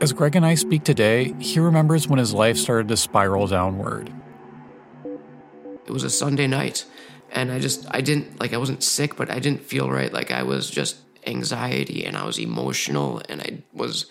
As 0.00 0.12
Greg 0.12 0.36
and 0.36 0.46
I 0.46 0.54
speak 0.54 0.84
today, 0.84 1.34
he 1.40 1.58
remembers 1.58 2.06
when 2.06 2.18
his 2.18 2.32
life 2.32 2.56
started 2.56 2.88
to 2.88 2.96
spiral 2.96 3.46
downward. 3.46 4.12
It 5.86 5.90
was 5.90 6.04
a 6.04 6.10
Sunday 6.10 6.46
night, 6.46 6.84
and 7.30 7.52
I 7.52 7.58
just, 7.58 7.86
I 7.90 8.00
didn't, 8.00 8.40
like, 8.40 8.52
I 8.52 8.58
wasn't 8.58 8.82
sick, 8.82 9.16
but 9.16 9.30
I 9.30 9.38
didn't 9.38 9.62
feel 9.62 9.90
right. 9.90 10.12
Like, 10.12 10.30
I 10.30 10.42
was 10.42 10.70
just 10.70 10.96
anxiety 11.26 12.04
and 12.04 12.16
I 12.16 12.24
was 12.24 12.38
emotional, 12.38 13.22
and 13.28 13.42
I 13.42 13.62
was 13.72 14.06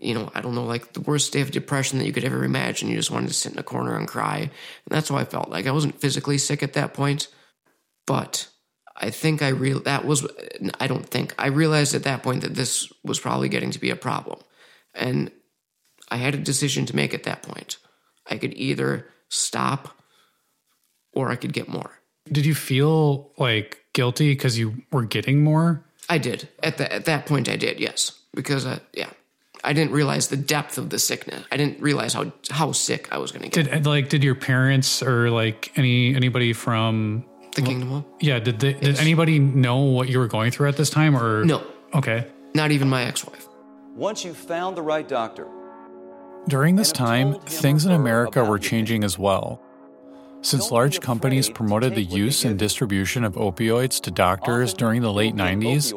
you 0.00 0.14
know, 0.14 0.30
I 0.34 0.40
don't 0.40 0.54
know, 0.54 0.64
like 0.64 0.92
the 0.92 1.00
worst 1.00 1.32
day 1.32 1.40
of 1.40 1.50
depression 1.50 1.98
that 1.98 2.06
you 2.06 2.12
could 2.12 2.24
ever 2.24 2.44
imagine. 2.44 2.88
You 2.88 2.96
just 2.96 3.10
wanted 3.10 3.28
to 3.28 3.34
sit 3.34 3.52
in 3.52 3.58
a 3.58 3.64
corner 3.64 3.96
and 3.96 4.06
cry. 4.06 4.38
And 4.38 4.50
that's 4.88 5.08
how 5.08 5.16
I 5.16 5.24
felt. 5.24 5.50
Like 5.50 5.66
I 5.66 5.72
wasn't 5.72 6.00
physically 6.00 6.38
sick 6.38 6.62
at 6.62 6.74
that 6.74 6.94
point, 6.94 7.28
but 8.06 8.48
I 8.96 9.10
think 9.10 9.42
I 9.42 9.48
real 9.48 9.80
that 9.80 10.04
was 10.04 10.26
I 10.80 10.86
don't 10.86 11.06
think 11.06 11.34
I 11.38 11.48
realized 11.48 11.94
at 11.94 12.04
that 12.04 12.22
point 12.22 12.42
that 12.42 12.54
this 12.54 12.92
was 13.04 13.20
probably 13.20 13.48
getting 13.48 13.70
to 13.72 13.80
be 13.80 13.90
a 13.90 13.96
problem. 13.96 14.40
And 14.94 15.30
I 16.10 16.16
had 16.16 16.34
a 16.34 16.38
decision 16.38 16.86
to 16.86 16.96
make 16.96 17.12
at 17.12 17.24
that 17.24 17.42
point. 17.42 17.78
I 18.30 18.38
could 18.38 18.54
either 18.54 19.08
stop 19.28 19.96
or 21.12 21.30
I 21.30 21.36
could 21.36 21.52
get 21.52 21.68
more. 21.68 21.97
Did 22.32 22.46
you 22.46 22.54
feel 22.54 23.30
like 23.36 23.84
guilty 23.92 24.32
because 24.32 24.58
you 24.58 24.82
were 24.92 25.04
getting 25.04 25.42
more? 25.42 25.84
I 26.08 26.18
did. 26.18 26.48
At 26.62 26.78
the, 26.78 26.92
at 26.92 27.04
that 27.04 27.26
point 27.26 27.48
I 27.48 27.56
did. 27.56 27.80
Yes. 27.80 28.12
Because 28.34 28.66
uh, 28.66 28.78
yeah. 28.92 29.10
I 29.64 29.72
didn't 29.72 29.92
realize 29.92 30.28
the 30.28 30.36
depth 30.36 30.78
of 30.78 30.90
the 30.90 30.98
sickness. 30.98 31.44
I 31.50 31.56
didn't 31.56 31.80
realize 31.80 32.14
how 32.14 32.32
how 32.48 32.72
sick 32.72 33.08
I 33.10 33.18
was 33.18 33.32
going 33.32 33.42
to 33.42 33.48
get. 33.48 33.70
Did 33.70 33.86
like 33.86 34.08
did 34.08 34.22
your 34.22 34.36
parents 34.36 35.02
or 35.02 35.30
like 35.30 35.72
any 35.76 36.14
anybody 36.14 36.52
from 36.52 37.24
the 37.56 37.62
Kingdom 37.62 37.88
Hall? 37.88 38.06
Yeah, 38.20 38.38
did 38.38 38.60
they, 38.60 38.74
did 38.74 39.00
anybody 39.00 39.40
know 39.40 39.78
what 39.78 40.08
you 40.08 40.20
were 40.20 40.28
going 40.28 40.52
through 40.52 40.68
at 40.68 40.76
this 40.76 40.90
time 40.90 41.16
or 41.16 41.44
No. 41.44 41.66
Okay. 41.92 42.26
Not 42.54 42.70
even 42.70 42.88
my 42.88 43.02
ex-wife. 43.04 43.48
Once 43.96 44.24
you 44.24 44.32
found 44.32 44.76
the 44.76 44.82
right 44.82 45.06
doctor, 45.06 45.48
During 46.48 46.76
this 46.76 46.92
time, 46.92 47.34
things 47.40 47.84
in 47.84 47.92
America 47.92 48.42
were 48.42 48.58
changing 48.58 49.04
as 49.04 49.18
well. 49.18 49.60
Since 50.40 50.70
large 50.70 51.00
companies 51.00 51.50
promoted 51.50 51.94
the 51.94 52.02
take 52.02 52.10
what 52.10 52.10
they 52.12 52.16
use 52.16 52.44
and 52.44 52.58
distribution 52.58 53.24
of 53.24 53.34
opioids 53.34 54.00
to 54.02 54.10
doctors 54.10 54.72
during 54.72 55.02
the 55.02 55.12
late 55.12 55.34
90s, 55.34 55.92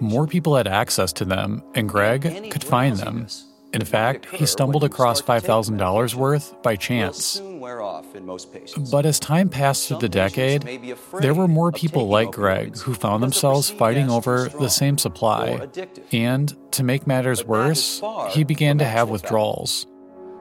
more 0.00 0.26
people 0.26 0.56
had 0.56 0.66
access 0.66 1.12
to 1.14 1.24
them, 1.24 1.62
and 1.74 1.88
Greg 1.88 2.50
could 2.50 2.64
find 2.64 2.96
them. 2.96 3.26
In 3.74 3.84
fact, 3.84 4.26
he 4.26 4.44
stumbled 4.44 4.84
across 4.84 5.20
start 5.20 5.42
to 5.42 5.48
take 5.48 5.78
$5,000 5.78 6.14
worth 6.14 6.62
by 6.62 6.76
chance. 6.76 7.24
soon 7.24 7.58
wear 7.58 7.80
off 7.80 8.14
in 8.14 8.26
most 8.26 8.52
patients. 8.52 8.90
But 8.90 9.06
as 9.06 9.18
time 9.18 9.48
passed 9.48 9.88
through 9.88 9.98
the 9.98 10.10
decade, 10.10 10.64
may 10.64 10.76
be 10.76 10.90
afraid 10.90 11.22
there 11.22 11.32
were 11.32 11.48
more 11.48 11.72
people 11.72 12.08
like 12.08 12.32
Greg 12.32 12.76
who 12.76 12.92
found 12.92 13.22
themselves 13.22 13.70
fighting 13.70 14.10
over 14.10 14.48
the 14.48 14.68
same 14.68 14.98
supply. 14.98 15.68
And 16.12 16.54
to 16.72 16.82
make 16.82 17.06
matters 17.06 17.42
But 17.42 17.46
that 17.46 17.70
is 17.70 18.02
worse, 18.02 18.34
he 18.34 18.44
began 18.44 18.76
to 18.78 18.84
have 18.84 19.08
withdrawals. 19.08 19.86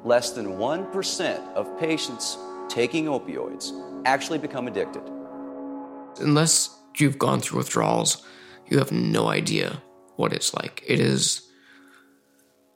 Less 0.03 0.31
than 0.31 0.57
1% 0.57 1.53
of 1.53 1.79
patients 1.79 2.37
taking 2.71 3.05
opioids 3.05 3.73
actually 4.05 4.39
become 4.39 4.67
addicted. 4.67 5.03
Unless 6.19 6.69
you've 6.97 7.19
gone 7.19 7.41
through 7.41 7.57
withdrawals, 7.57 8.25
you 8.69 8.77
have 8.77 8.91
no 8.91 9.27
idea 9.27 9.83
what 10.15 10.31
it's 10.31 10.53
like. 10.53 10.81
It 10.87 10.99
is 10.99 11.41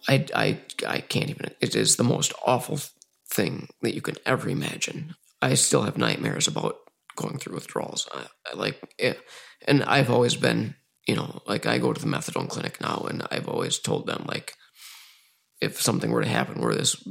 I 0.09 0.25
I 0.35 0.59
I 0.85 0.99
can't 0.99 1.29
even 1.29 1.51
it 1.61 1.75
is 1.75 1.95
the 1.95 2.03
most 2.03 2.33
awful 2.45 2.79
thing 3.29 3.69
that 3.81 3.95
you 3.95 4.01
can 4.01 4.15
ever 4.25 4.49
imagine. 4.49 5.15
I 5.41 5.53
still 5.53 5.83
have 5.83 5.97
nightmares 5.97 6.47
about 6.47 6.75
going 7.15 7.37
through 7.37 7.55
withdrawals. 7.55 8.07
I, 8.13 8.25
I 8.51 8.55
like 8.55 8.93
it, 8.99 9.19
and 9.67 9.83
I've 9.83 10.09
always 10.09 10.35
been, 10.35 10.75
you 11.07 11.15
know, 11.15 11.41
like 11.47 11.65
I 11.65 11.77
go 11.77 11.93
to 11.93 12.01
the 12.01 12.07
methadone 12.07 12.49
clinic 12.49 12.81
now, 12.81 13.05
and 13.09 13.25
I've 13.31 13.47
always 13.47 13.79
told 13.79 14.07
them 14.07 14.25
like, 14.27 14.53
if 15.61 15.81
something 15.81 16.11
were 16.11 16.23
to 16.23 16.29
happen 16.29 16.61
where 16.61 16.75
this 16.75 17.01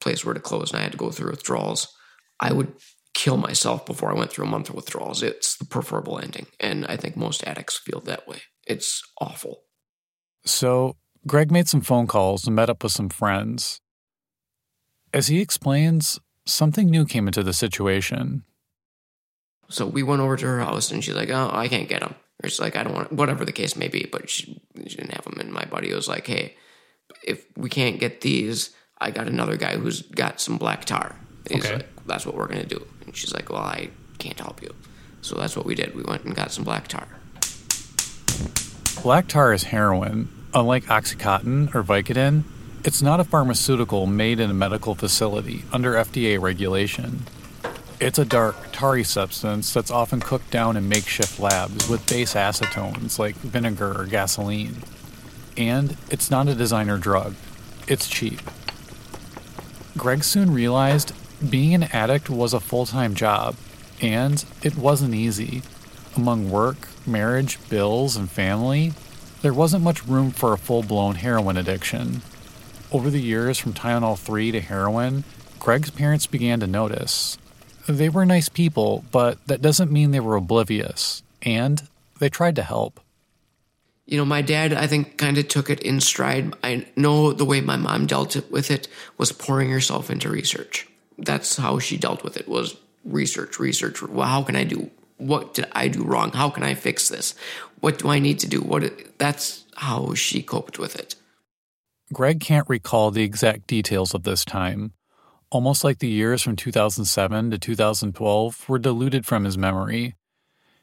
place 0.00 0.24
were 0.24 0.34
to 0.34 0.40
close 0.40 0.70
and 0.70 0.80
I 0.80 0.82
had 0.82 0.92
to 0.92 0.98
go 0.98 1.10
through 1.10 1.30
withdrawals, 1.30 1.95
I 2.40 2.52
would 2.52 2.72
kill 3.14 3.36
myself 3.38 3.86
before 3.86 4.10
I 4.10 4.14
went 4.14 4.30
through 4.30 4.44
a 4.44 4.50
month 4.50 4.68
of 4.68 4.74
withdrawals. 4.74 5.22
It's 5.22 5.56
the 5.56 5.64
preferable 5.64 6.18
ending, 6.18 6.46
and 6.60 6.86
I 6.86 6.96
think 6.96 7.16
most 7.16 7.42
addicts 7.44 7.76
feel 7.76 8.00
that 8.00 8.28
way. 8.28 8.42
It's 8.66 9.02
awful. 9.20 9.62
So, 10.44 10.96
Greg 11.26 11.50
made 11.50 11.68
some 11.68 11.80
phone 11.80 12.06
calls 12.06 12.46
and 12.46 12.54
met 12.54 12.70
up 12.70 12.82
with 12.82 12.92
some 12.92 13.08
friends. 13.08 13.80
As 15.14 15.28
he 15.28 15.40
explains, 15.40 16.20
something 16.44 16.88
new 16.88 17.06
came 17.06 17.26
into 17.26 17.42
the 17.42 17.52
situation. 17.52 18.44
So 19.68 19.86
we 19.86 20.02
went 20.02 20.20
over 20.20 20.36
to 20.36 20.46
her 20.46 20.60
house, 20.60 20.90
and 20.90 21.02
she's 21.02 21.14
like, 21.14 21.30
"Oh, 21.30 21.50
I 21.52 21.68
can't 21.68 21.88
get 21.88 22.00
them." 22.00 22.14
Or 22.42 22.48
she's 22.48 22.60
like, 22.60 22.76
"I 22.76 22.82
don't 22.84 22.94
want," 22.94 23.12
whatever 23.12 23.44
the 23.44 23.52
case 23.52 23.76
may 23.76 23.88
be. 23.88 24.08
But 24.10 24.30
she, 24.30 24.60
she 24.86 24.96
didn't 24.96 25.14
have 25.14 25.24
them. 25.24 25.38
And 25.40 25.52
my 25.52 25.64
buddy 25.64 25.92
was 25.92 26.06
like, 26.06 26.26
"Hey, 26.26 26.56
if 27.24 27.46
we 27.56 27.68
can't 27.68 27.98
get 27.98 28.20
these, 28.20 28.70
I 28.98 29.10
got 29.10 29.26
another 29.26 29.56
guy 29.56 29.76
who's 29.76 30.02
got 30.02 30.40
some 30.40 30.58
black 30.58 30.84
tar." 30.84 31.16
He's 31.50 31.64
Okay. 31.64 31.74
like, 31.76 31.88
"That's 32.06 32.26
what 32.26 32.34
we're 32.34 32.46
gonna 32.48 32.64
do." 32.66 32.84
And 33.04 33.16
she's 33.16 33.32
like, 33.34 33.50
"Well, 33.50 33.62
I 33.62 33.90
can't 34.18 34.38
help 34.38 34.62
you." 34.62 34.74
So 35.22 35.36
that's 35.36 35.56
what 35.56 35.66
we 35.66 35.74
did. 35.74 35.94
We 35.94 36.02
went 36.02 36.24
and 36.24 36.34
got 36.34 36.52
some 36.52 36.64
black 36.64 36.88
tar. 36.88 37.06
Black 39.02 39.28
tar 39.28 39.52
is 39.52 39.64
heroin. 39.64 40.28
Unlike 40.54 40.86
Oxycontin 40.86 41.74
or 41.74 41.82
Vicodin, 41.82 42.44
it's 42.84 43.02
not 43.02 43.20
a 43.20 43.24
pharmaceutical 43.24 44.06
made 44.06 44.40
in 44.40 44.50
a 44.50 44.54
medical 44.54 44.94
facility 44.94 45.64
under 45.72 45.94
FDA 45.96 46.38
regulation. 46.40 47.24
It's 47.98 48.18
a 48.18 48.24
dark, 48.24 48.56
tarry 48.72 49.04
substance 49.04 49.72
that's 49.72 49.90
often 49.90 50.20
cooked 50.20 50.50
down 50.50 50.76
in 50.76 50.88
makeshift 50.88 51.38
labs 51.40 51.88
with 51.88 52.06
base 52.08 52.34
acetones 52.34 53.18
like 53.18 53.34
vinegar 53.36 53.98
or 54.00 54.04
gasoline. 54.06 54.82
And 55.56 55.96
it's 56.10 56.30
not 56.30 56.48
a 56.48 56.54
designer 56.54 56.98
drug, 56.98 57.34
it's 57.88 58.08
cheap. 58.08 58.40
Greg 59.96 60.22
soon 60.24 60.52
realized 60.52 61.12
being 61.48 61.74
an 61.74 61.84
addict 61.84 62.30
was 62.30 62.54
a 62.54 62.60
full 62.60 62.86
time 62.86 63.14
job, 63.14 63.56
and 64.00 64.44
it 64.62 64.76
wasn't 64.76 65.14
easy. 65.14 65.62
Among 66.16 66.50
work, 66.50 66.88
marriage, 67.06 67.58
bills, 67.68 68.16
and 68.16 68.30
family, 68.30 68.92
there 69.42 69.52
wasn't 69.52 69.84
much 69.84 70.06
room 70.06 70.30
for 70.30 70.52
a 70.52 70.58
full 70.58 70.82
blown 70.82 71.16
heroin 71.16 71.56
addiction. 71.56 72.22
Over 72.90 73.10
the 73.10 73.20
years, 73.20 73.58
from 73.58 73.74
Tylenol 73.74 74.18
3 74.18 74.52
to 74.52 74.60
heroin, 74.60 75.24
Greg's 75.58 75.90
parents 75.90 76.26
began 76.26 76.60
to 76.60 76.66
notice. 76.66 77.36
They 77.88 78.08
were 78.08 78.24
nice 78.24 78.48
people, 78.48 79.04
but 79.12 79.44
that 79.46 79.62
doesn't 79.62 79.92
mean 79.92 80.10
they 80.10 80.20
were 80.20 80.36
oblivious, 80.36 81.22
and 81.42 81.82
they 82.18 82.28
tried 82.28 82.56
to 82.56 82.62
help. 82.62 83.00
You 84.06 84.16
know, 84.16 84.24
my 84.24 84.40
dad, 84.40 84.72
I 84.72 84.86
think, 84.86 85.18
kind 85.18 85.36
of 85.36 85.48
took 85.48 85.68
it 85.68 85.80
in 85.80 86.00
stride. 86.00 86.54
I 86.62 86.86
know 86.96 87.32
the 87.32 87.44
way 87.44 87.60
my 87.60 87.76
mom 87.76 88.06
dealt 88.06 88.36
with 88.50 88.70
it 88.70 88.88
was 89.18 89.32
pouring 89.32 89.70
herself 89.70 90.10
into 90.10 90.30
research. 90.30 90.86
That's 91.18 91.56
how 91.56 91.78
she 91.78 91.96
dealt 91.96 92.22
with 92.22 92.36
it 92.36 92.48
was 92.48 92.76
research, 93.04 93.58
research. 93.58 94.02
Well, 94.02 94.26
how 94.26 94.42
can 94.42 94.56
I 94.56 94.64
do? 94.64 94.90
What 95.18 95.54
did 95.54 95.66
I 95.72 95.88
do 95.88 96.04
wrong? 96.04 96.32
How 96.32 96.50
can 96.50 96.62
I 96.62 96.74
fix 96.74 97.08
this? 97.08 97.34
What 97.80 97.98
do 97.98 98.08
I 98.08 98.18
need 98.18 98.38
to 98.40 98.48
do? 98.48 98.60
What? 98.60 99.18
That's 99.18 99.64
how 99.76 100.14
she 100.14 100.42
coped 100.42 100.78
with 100.78 100.96
it. 100.96 101.14
Greg 102.12 102.40
can't 102.40 102.68
recall 102.68 103.10
the 103.10 103.24
exact 103.24 103.66
details 103.66 104.14
of 104.14 104.22
this 104.22 104.44
time, 104.44 104.92
almost 105.50 105.82
like 105.82 105.98
the 105.98 106.08
years 106.08 106.42
from 106.42 106.54
2007 106.54 107.50
to 107.50 107.58
2012 107.58 108.68
were 108.68 108.78
diluted 108.78 109.26
from 109.26 109.44
his 109.44 109.58
memory. 109.58 110.14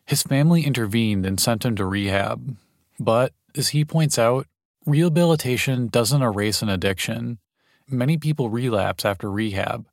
His 0.06 0.24
family 0.24 0.66
intervened 0.66 1.26
and 1.26 1.40
sent 1.40 1.64
him 1.64 1.76
to 1.78 1.86
rehab. 1.86 2.58
But, 3.00 3.34
as 3.56 3.70
he 3.70 3.86
points 3.86 4.20
out, 4.20 4.48
rehabilitation 4.86 5.88
doesn't 5.88 6.22
erase 6.22 6.62
an 6.62 6.70
addiction. 6.70 7.40
Many 7.88 8.18
people 8.18 8.50
relapse 8.50 9.06
after 9.06 9.32
rehab. 9.32 9.86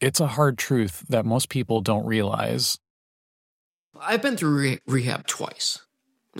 It's 0.00 0.20
a 0.20 0.26
hard 0.26 0.58
truth 0.58 1.04
that 1.08 1.26
most 1.26 1.48
people 1.48 1.80
don't 1.80 2.06
realize. 2.06 2.78
I've 4.00 4.22
been 4.22 4.36
through 4.36 4.56
re- 4.56 4.80
rehab 4.86 5.26
twice. 5.26 5.78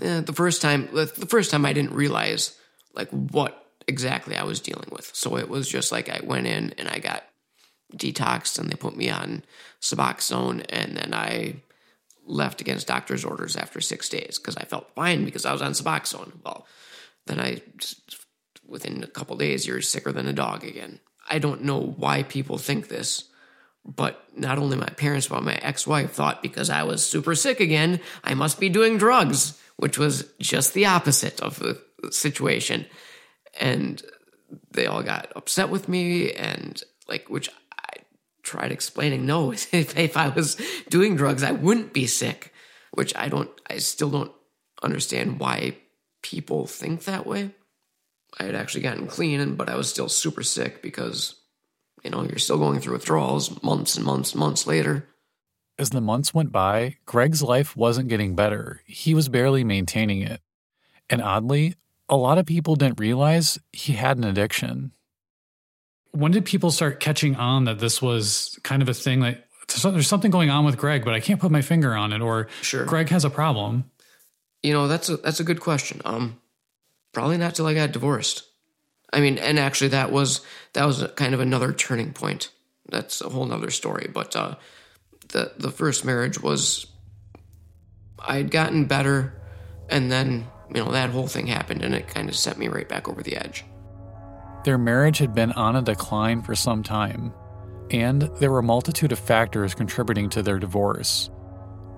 Eh, 0.01 0.21
the 0.21 0.33
first 0.33 0.61
time, 0.61 0.89
the 0.93 1.07
first 1.07 1.51
time 1.51 1.65
I 1.65 1.73
didn't 1.73 1.93
realize 1.93 2.57
like 2.93 3.09
what 3.09 3.65
exactly 3.87 4.35
I 4.35 4.43
was 4.43 4.59
dealing 4.59 4.89
with. 4.91 5.11
So 5.13 5.37
it 5.37 5.49
was 5.49 5.69
just 5.69 5.91
like 5.91 6.09
I 6.09 6.21
went 6.23 6.47
in 6.47 6.73
and 6.77 6.87
I 6.87 6.99
got 6.99 7.23
detoxed, 7.95 8.57
and 8.57 8.69
they 8.69 8.75
put 8.75 8.95
me 8.95 9.09
on 9.09 9.43
Suboxone, 9.81 10.65
and 10.69 10.95
then 10.95 11.13
I 11.13 11.55
left 12.25 12.61
against 12.61 12.87
doctor's 12.87 13.25
orders 13.25 13.55
after 13.57 13.81
six 13.81 14.07
days 14.07 14.39
because 14.39 14.55
I 14.55 14.63
felt 14.63 14.93
fine 14.95 15.25
because 15.25 15.45
I 15.45 15.51
was 15.51 15.61
on 15.61 15.73
Suboxone. 15.73 16.31
Well, 16.43 16.65
then 17.27 17.39
I 17.39 17.61
within 18.65 19.03
a 19.03 19.07
couple 19.07 19.35
days 19.35 19.67
you're 19.67 19.81
sicker 19.81 20.11
than 20.11 20.27
a 20.27 20.33
dog 20.33 20.63
again. 20.63 20.99
I 21.29 21.39
don't 21.39 21.63
know 21.63 21.79
why 21.79 22.23
people 22.23 22.57
think 22.57 22.87
this, 22.87 23.25
But 23.83 24.23
not 24.37 24.59
only 24.59 24.77
my 24.77 24.89
parents, 24.89 25.27
but 25.27 25.43
my 25.43 25.55
ex 25.55 25.87
wife 25.87 26.11
thought 26.11 26.43
because 26.43 26.69
I 26.69 26.83
was 26.83 27.03
super 27.03 27.33
sick 27.33 27.59
again, 27.59 27.99
I 28.23 28.35
must 28.35 28.59
be 28.59 28.69
doing 28.69 28.97
drugs, 28.97 29.59
which 29.77 29.97
was 29.97 30.29
just 30.39 30.73
the 30.73 30.85
opposite 30.85 31.39
of 31.39 31.57
the 31.57 31.81
situation. 32.11 32.85
And 33.59 34.01
they 34.71 34.85
all 34.85 35.03
got 35.03 35.31
upset 35.35 35.69
with 35.69 35.89
me, 35.89 36.31
and 36.31 36.81
like, 37.07 37.29
which 37.29 37.49
I 37.71 38.01
tried 38.43 38.71
explaining 38.71 39.25
no, 39.25 39.51
if, 39.71 39.97
if 39.97 40.17
I 40.17 40.29
was 40.29 40.57
doing 40.89 41.15
drugs, 41.15 41.43
I 41.43 41.51
wouldn't 41.51 41.93
be 41.93 42.07
sick, 42.07 42.53
which 42.91 43.15
I 43.15 43.29
don't, 43.29 43.49
I 43.69 43.77
still 43.77 44.09
don't 44.09 44.31
understand 44.83 45.39
why 45.39 45.77
people 46.21 46.67
think 46.67 47.03
that 47.03 47.25
way. 47.25 47.51
I 48.39 48.43
had 48.43 48.55
actually 48.55 48.81
gotten 48.81 49.07
clean, 49.07 49.55
but 49.55 49.69
I 49.69 49.75
was 49.75 49.89
still 49.89 50.07
super 50.07 50.43
sick 50.43 50.81
because, 50.81 51.40
you 52.03 52.09
know, 52.09 52.23
you're 52.23 52.37
still 52.37 52.57
going 52.57 52.79
through 52.79 52.93
withdrawals 52.93 53.61
months 53.63 53.95
and 53.95 54.05
months 54.05 54.31
and 54.31 54.39
months 54.39 54.67
later. 54.67 55.07
As 55.77 55.89
the 55.89 56.01
months 56.01 56.33
went 56.33 56.51
by, 56.51 56.97
Greg's 57.05 57.41
life 57.41 57.75
wasn't 57.75 58.09
getting 58.09 58.35
better. 58.35 58.81
He 58.85 59.13
was 59.13 59.29
barely 59.29 59.63
maintaining 59.63 60.21
it. 60.21 60.41
And 61.09 61.21
oddly, 61.21 61.75
a 62.09 62.15
lot 62.15 62.37
of 62.37 62.45
people 62.45 62.75
didn't 62.75 62.99
realize 62.99 63.57
he 63.71 63.93
had 63.93 64.17
an 64.17 64.23
addiction. 64.23 64.91
When 66.11 66.31
did 66.31 66.45
people 66.45 66.71
start 66.71 66.99
catching 66.99 67.35
on 67.35 67.65
that 67.65 67.79
this 67.79 68.01
was 68.01 68.59
kind 68.63 68.81
of 68.81 68.89
a 68.89 68.93
thing 68.93 69.21
like 69.21 69.43
there's 69.83 70.07
something 70.07 70.31
going 70.31 70.49
on 70.49 70.65
with 70.65 70.77
Greg, 70.77 71.05
but 71.05 71.13
I 71.13 71.21
can't 71.21 71.39
put 71.39 71.51
my 71.51 71.61
finger 71.61 71.95
on 71.95 72.11
it, 72.11 72.21
or 72.21 72.47
Sure. 72.61 72.83
Greg 72.83 73.07
has 73.09 73.23
a 73.23 73.29
problem? 73.29 73.85
You 74.61 74.73
know, 74.73 74.87
that's 74.89 75.09
a 75.09 75.17
that's 75.17 75.39
a 75.39 75.45
good 75.45 75.61
question. 75.61 76.01
Um, 76.03 76.41
probably 77.13 77.37
not 77.37 77.55
till 77.55 77.65
I 77.65 77.73
got 77.73 77.93
divorced. 77.93 78.43
I 79.13 79.19
mean, 79.19 79.37
and 79.37 79.59
actually, 79.59 79.89
that 79.89 80.11
was 80.11 80.41
that 80.73 80.85
was 80.85 81.05
kind 81.15 81.33
of 81.33 81.39
another 81.39 81.73
turning 81.73 82.13
point. 82.13 82.49
That's 82.89 83.21
a 83.21 83.29
whole 83.29 83.45
nother 83.45 83.71
story. 83.71 84.09
But 84.11 84.35
uh, 84.35 84.55
the 85.29 85.53
the 85.57 85.71
first 85.71 86.05
marriage 86.05 86.41
was 86.41 86.87
I 88.19 88.37
had 88.37 88.51
gotten 88.51 88.85
better, 88.85 89.33
and 89.89 90.11
then 90.11 90.47
you 90.73 90.83
know 90.83 90.91
that 90.91 91.09
whole 91.09 91.27
thing 91.27 91.47
happened, 91.47 91.83
and 91.83 91.93
it 91.93 92.07
kind 92.07 92.29
of 92.29 92.35
set 92.35 92.57
me 92.57 92.67
right 92.67 92.87
back 92.87 93.09
over 93.09 93.21
the 93.21 93.35
edge. 93.35 93.65
Their 94.63 94.77
marriage 94.77 95.17
had 95.17 95.33
been 95.33 95.51
on 95.53 95.75
a 95.75 95.81
decline 95.81 96.41
for 96.41 96.55
some 96.55 96.83
time, 96.83 97.33
and 97.89 98.21
there 98.39 98.51
were 98.51 98.59
a 98.59 98.63
multitude 98.63 99.11
of 99.11 99.19
factors 99.19 99.73
contributing 99.73 100.29
to 100.29 100.43
their 100.43 100.59
divorce. 100.59 101.29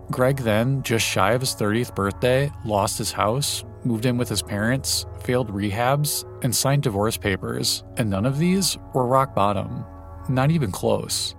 Greg 0.09 0.37
then, 0.37 0.81
just 0.83 1.05
shy 1.05 1.33
of 1.33 1.41
his 1.41 1.55
30th 1.55 1.95
birthday, 1.95 2.51
lost 2.65 2.97
his 2.97 3.11
house, 3.11 3.63
moved 3.85 4.05
in 4.05 4.17
with 4.17 4.29
his 4.29 4.41
parents, 4.41 5.05
failed 5.23 5.51
rehabs, 5.51 6.25
and 6.43 6.55
signed 6.55 6.83
divorce 6.83 7.17
papers, 7.17 7.83
and 7.97 8.09
none 8.09 8.25
of 8.25 8.37
these 8.37 8.77
were 8.93 9.05
rock 9.05 9.35
bottom. 9.35 9.85
Not 10.29 10.51
even 10.51 10.71
close. 10.71 11.35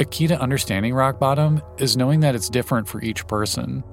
A 0.00 0.04
key 0.04 0.26
to 0.26 0.40
understanding 0.40 0.94
rock 0.94 1.18
bottom 1.18 1.60
is 1.78 1.96
knowing 1.96 2.20
that 2.20 2.34
it's 2.34 2.48
different 2.48 2.88
for 2.88 3.02
each 3.02 3.26
person. 3.26 3.84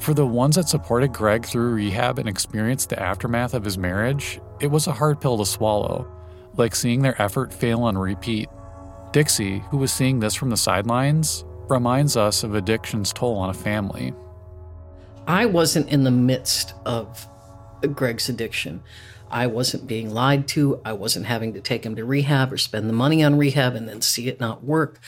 For 0.00 0.14
the 0.14 0.26
ones 0.26 0.54
that 0.56 0.68
supported 0.68 1.12
Greg 1.12 1.44
through 1.44 1.74
rehab 1.74 2.18
and 2.18 2.28
experienced 2.28 2.90
the 2.90 3.02
aftermath 3.02 3.54
of 3.54 3.64
his 3.64 3.76
marriage, 3.76 4.40
it 4.60 4.68
was 4.68 4.86
a 4.86 4.92
hard 4.92 5.20
pill 5.20 5.38
to 5.38 5.46
swallow, 5.46 6.06
like 6.56 6.76
seeing 6.76 7.02
their 7.02 7.20
effort 7.20 7.52
fail 7.52 7.82
on 7.82 7.98
repeat. 7.98 8.48
Dixie, 9.12 9.58
who 9.70 9.78
was 9.78 9.92
seeing 9.92 10.20
this 10.20 10.34
from 10.34 10.50
the 10.50 10.56
sidelines, 10.56 11.44
reminds 11.68 12.16
us 12.16 12.44
of 12.44 12.54
addiction's 12.54 13.12
toll 13.12 13.36
on 13.36 13.50
a 13.50 13.54
family. 13.54 14.14
I 15.26 15.46
wasn't 15.46 15.90
in 15.90 16.04
the 16.04 16.10
midst 16.10 16.74
of 16.86 17.28
Greg's 17.94 18.28
addiction. 18.28 18.82
I 19.30 19.46
wasn't 19.46 19.86
being 19.86 20.10
lied 20.10 20.48
to. 20.48 20.80
I 20.84 20.92
wasn't 20.92 21.26
having 21.26 21.52
to 21.54 21.60
take 21.60 21.84
him 21.84 21.96
to 21.96 22.04
rehab 22.04 22.52
or 22.52 22.58
spend 22.58 22.88
the 22.88 22.94
money 22.94 23.22
on 23.22 23.36
rehab 23.36 23.74
and 23.74 23.88
then 23.88 24.00
see 24.00 24.28
it 24.28 24.40
not 24.40 24.64
work. 24.64 25.00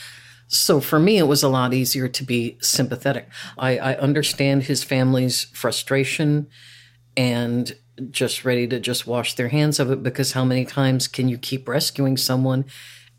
So 0.47 0.79
for 0.81 0.99
me, 0.99 1.17
it 1.17 1.27
was 1.27 1.43
a 1.43 1.49
lot 1.49 1.73
easier 1.73 2.07
to 2.09 2.23
be 2.23 2.57
sympathetic. 2.61 3.29
I, 3.57 3.77
I 3.77 3.95
understand 3.95 4.63
his 4.63 4.83
family's 4.83 5.45
frustration 5.45 6.47
and 7.15 7.75
just 8.09 8.45
ready 8.45 8.67
to 8.67 8.79
just 8.79 9.07
wash 9.07 9.33
their 9.35 9.49
hands 9.49 9.79
of 9.79 9.91
it 9.91 10.03
because 10.03 10.33
how 10.33 10.43
many 10.43 10.65
times 10.65 11.07
can 11.07 11.29
you 11.29 11.37
keep 11.37 11.67
rescuing 11.67 12.17
someone 12.17 12.65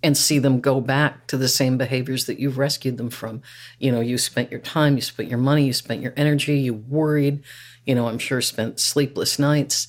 and 0.02 0.16
see 0.16 0.38
them 0.38 0.60
go 0.60 0.80
back 0.80 1.26
to 1.28 1.36
the 1.36 1.48
same 1.48 1.78
behaviors 1.78 2.26
that 2.26 2.38
you've 2.38 2.58
rescued 2.58 2.96
them 2.96 3.08
from. 3.10 3.40
You 3.78 3.92
know, 3.92 4.00
you 4.00 4.18
spent 4.18 4.50
your 4.50 4.60
time, 4.60 4.96
you 4.96 5.00
spent 5.00 5.28
your 5.28 5.38
money, 5.38 5.64
you 5.64 5.72
spent 5.72 6.02
your 6.02 6.12
energy, 6.16 6.58
you 6.58 6.74
worried, 6.74 7.42
you 7.86 7.94
know, 7.94 8.08
I'm 8.08 8.18
sure 8.18 8.40
spent 8.40 8.80
sleepless 8.80 9.38
nights, 9.38 9.88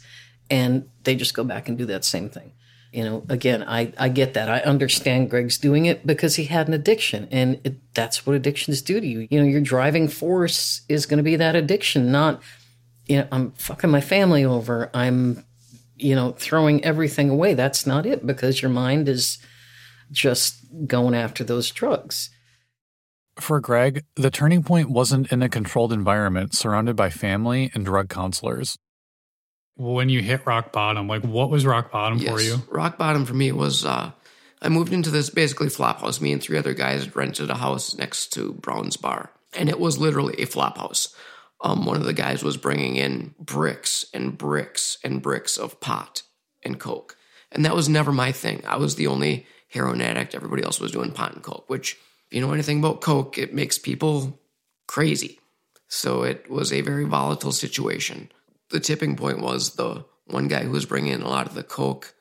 and 0.50 0.90
they 1.04 1.16
just 1.16 1.34
go 1.34 1.44
back 1.44 1.68
and 1.68 1.78
do 1.78 1.86
that 1.86 2.06
same 2.06 2.30
thing. 2.30 2.54
You 2.92 3.04
know, 3.04 3.26
again, 3.28 3.64
I, 3.64 3.92
I 3.98 4.10
get 4.10 4.36
that. 4.36 4.50
I 4.50 4.60
understand 4.60 5.32
Greg's 5.32 5.58
doing 5.58 5.86
it 5.86 6.06
because 6.06 6.36
he 6.36 6.46
had 6.46 6.68
an 6.68 6.76
addiction, 6.76 7.28
and 7.32 7.60
it, 7.64 7.76
that's 7.96 8.26
what 8.26 8.36
addictions 8.36 8.84
do 8.84 9.00
to 9.00 9.08
you. 9.08 9.28
You 9.32 9.42
know, 9.42 9.48
your 9.48 9.62
driving 9.62 10.08
force 10.08 10.82
is 10.88 11.08
going 11.08 11.18
to 11.18 11.24
be 11.24 11.36
that 11.36 11.56
addiction, 11.56 12.12
not, 12.12 12.42
you 13.08 13.18
know, 13.18 13.28
I'm 13.32 13.52
fucking 13.54 13.90
my 13.90 14.02
family 14.02 14.46
over. 14.46 14.92
I'm, 14.94 15.44
you 15.98 16.14
know, 16.16 16.34
throwing 16.34 16.84
everything 16.84 17.32
away. 17.32 17.56
That's 17.56 17.88
not 17.88 18.06
it 18.06 18.28
because 18.28 18.62
your 18.62 18.70
mind 18.72 19.10
is 19.10 19.40
just 20.12 20.58
going 20.86 21.16
after 21.16 21.44
those 21.44 21.72
drugs. 21.72 22.30
For 23.38 23.60
Greg, 23.60 24.06
the 24.16 24.30
turning 24.30 24.64
point 24.64 24.90
wasn't 24.90 25.32
in 25.32 25.42
a 25.42 25.50
controlled 25.50 25.92
environment 25.92 26.54
surrounded 26.54 26.96
by 26.96 27.10
family 27.10 27.72
and 27.74 27.84
drug 27.84 28.10
counselors. 28.10 28.78
When 29.76 30.10
you 30.10 30.22
hit 30.22 30.46
rock 30.46 30.72
bottom, 30.72 31.08
like 31.08 31.24
what 31.24 31.50
was 31.50 31.66
rock 31.66 31.92
bottom 31.92 32.20
for 32.20 32.40
you? 32.40 32.58
Rock 32.70 32.98
bottom 32.98 33.26
for 33.26 33.34
me 33.34 33.52
was 33.52 33.86
uh, 33.86 34.12
I 34.62 34.70
moved 34.70 34.94
into 34.94 35.10
this 35.10 35.30
basically 35.30 35.70
flop 35.70 36.02
house. 36.02 36.22
Me 36.22 36.32
and 36.32 36.42
three 36.42 36.58
other 36.58 36.74
guys 36.74 37.16
rented 37.16 37.50
a 37.50 37.56
house 37.56 37.96
next 37.96 38.34
to 38.34 38.54
Brown's 38.54 38.98
Bar, 38.98 39.32
and 39.54 39.68
it 39.70 39.80
was 39.80 39.98
literally 39.98 40.36
a 40.38 40.46
flop 40.46 40.78
house. 40.78 41.14
Um, 41.62 41.86
one 41.86 41.98
of 41.98 42.06
the 42.06 42.14
guys 42.14 42.44
was 42.44 42.58
bringing 42.58 42.98
in 42.98 43.34
bricks 43.40 44.06
and 44.14 44.38
bricks 44.38 44.98
and 45.04 45.22
bricks 45.22 45.58
of 45.58 45.80
pot 45.82 46.22
and 46.64 46.80
coke, 46.80 47.18
and 47.52 47.66
that 47.66 47.76
was 47.76 47.90
never 47.90 48.12
my 48.12 48.32
thing. 48.32 48.64
I 48.68 48.78
was 48.78 48.96
the 48.96 49.08
only 49.08 49.48
heroin 49.70 50.02
addict. 50.02 50.36
Everybody 50.36 50.64
else 50.64 50.80
was 50.80 50.92
doing 50.92 51.12
pot 51.12 51.34
and 51.34 51.42
coke, 51.42 51.68
which, 51.68 51.94
if 51.94 52.00
you 52.34 52.42
know 52.42 52.54
anything 52.54 52.80
about 52.80 53.02
coke, 53.02 53.38
it 53.38 53.54
makes 53.54 53.78
people 53.78 54.40
crazy. 54.88 55.40
So 55.88 56.24
it 56.24 56.50
was 56.50 56.74
a 56.74 56.82
very 56.82 57.06
volatile 57.06 57.52
situation. 57.52 58.32
The 58.70 58.80
tipping 58.80 59.16
point 59.16 59.40
was 59.40 59.76
the 59.76 60.06
one 60.26 60.48
guy 60.48 60.64
who 60.64 60.72
was 60.72 60.86
bringing 60.86 61.14
in 61.14 61.22
a 61.22 61.30
lot 61.30 61.48
of 61.48 61.54
the 61.54 61.64
coke 61.64 62.16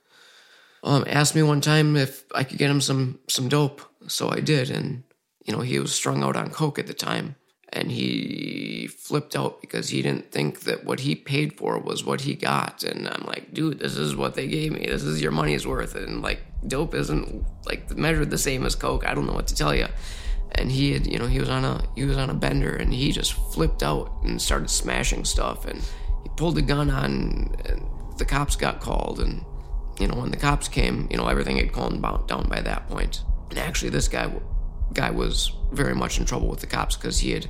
um, 0.84 1.04
asked 1.06 1.34
me 1.34 1.42
one 1.42 1.60
time 1.60 1.96
if 1.96 2.24
I 2.34 2.44
could 2.44 2.58
get 2.58 2.70
him 2.70 2.80
some 2.80 3.20
some 3.28 3.48
dope. 3.48 3.82
So 4.08 4.30
I 4.30 4.40
did, 4.40 4.70
and 4.70 5.04
you 5.44 5.52
know 5.52 5.60
he 5.60 5.78
was 5.78 5.94
strung 5.94 6.22
out 6.22 6.36
on 6.36 6.50
coke 6.50 6.78
at 6.78 6.86
the 6.86 6.94
time, 6.94 7.36
and 7.72 7.90
he 7.90 8.86
flipped 8.86 9.34
out 9.34 9.60
because 9.60 9.88
he 9.88 10.02
didn't 10.02 10.30
think 10.30 10.60
that 10.60 10.84
what 10.84 11.00
he 11.00 11.14
paid 11.14 11.56
for 11.56 11.78
was 11.78 12.04
what 12.04 12.20
he 12.20 12.34
got. 12.34 12.84
And 12.84 13.08
I'm 13.08 13.24
like, 13.26 13.54
dude, 13.54 13.78
this 13.78 13.96
is 13.96 14.14
what 14.14 14.34
they 14.34 14.46
gave 14.46 14.72
me. 14.72 14.86
This 14.86 15.04
is 15.04 15.22
your 15.22 15.32
money's 15.32 15.66
worth. 15.66 15.94
And 15.94 16.20
like, 16.20 16.40
dope 16.66 16.94
isn't 16.94 17.44
like 17.64 17.90
measured 17.96 18.30
the 18.30 18.38
same 18.38 18.66
as 18.66 18.74
coke. 18.74 19.06
I 19.06 19.14
don't 19.14 19.26
know 19.26 19.32
what 19.32 19.46
to 19.48 19.54
tell 19.54 19.74
you. 19.74 19.86
And 20.54 20.70
he 20.70 20.92
had, 20.92 21.06
you 21.06 21.18
know, 21.18 21.26
he 21.26 21.40
was 21.40 21.48
on 21.48 21.64
a 21.64 21.82
he 21.94 22.04
was 22.04 22.18
on 22.18 22.28
a 22.28 22.34
bender, 22.34 22.76
and 22.76 22.92
he 22.92 23.10
just 23.10 23.32
flipped 23.54 23.82
out 23.82 24.12
and 24.22 24.40
started 24.40 24.68
smashing 24.68 25.24
stuff. 25.24 25.64
And 25.64 25.80
he 26.22 26.28
pulled 26.36 26.58
a 26.58 26.62
gun 26.62 26.90
on, 26.90 27.54
and 27.64 27.86
the 28.18 28.26
cops 28.26 28.54
got 28.54 28.80
called. 28.80 29.20
And 29.20 29.42
you 29.98 30.08
know, 30.08 30.16
when 30.16 30.30
the 30.30 30.36
cops 30.36 30.68
came, 30.68 31.08
you 31.10 31.16
know, 31.16 31.26
everything 31.26 31.56
had 31.56 31.72
calmed 31.72 32.02
down 32.26 32.50
by 32.50 32.60
that 32.60 32.86
point. 32.88 33.22
And 33.48 33.58
actually, 33.58 33.88
this 33.90 34.08
guy 34.08 34.30
guy 34.92 35.10
was 35.10 35.52
very 35.72 35.94
much 35.94 36.18
in 36.18 36.24
trouble 36.24 36.48
with 36.48 36.60
the 36.60 36.66
cops 36.66 36.96
because 36.96 37.18
he 37.18 37.32
had 37.32 37.48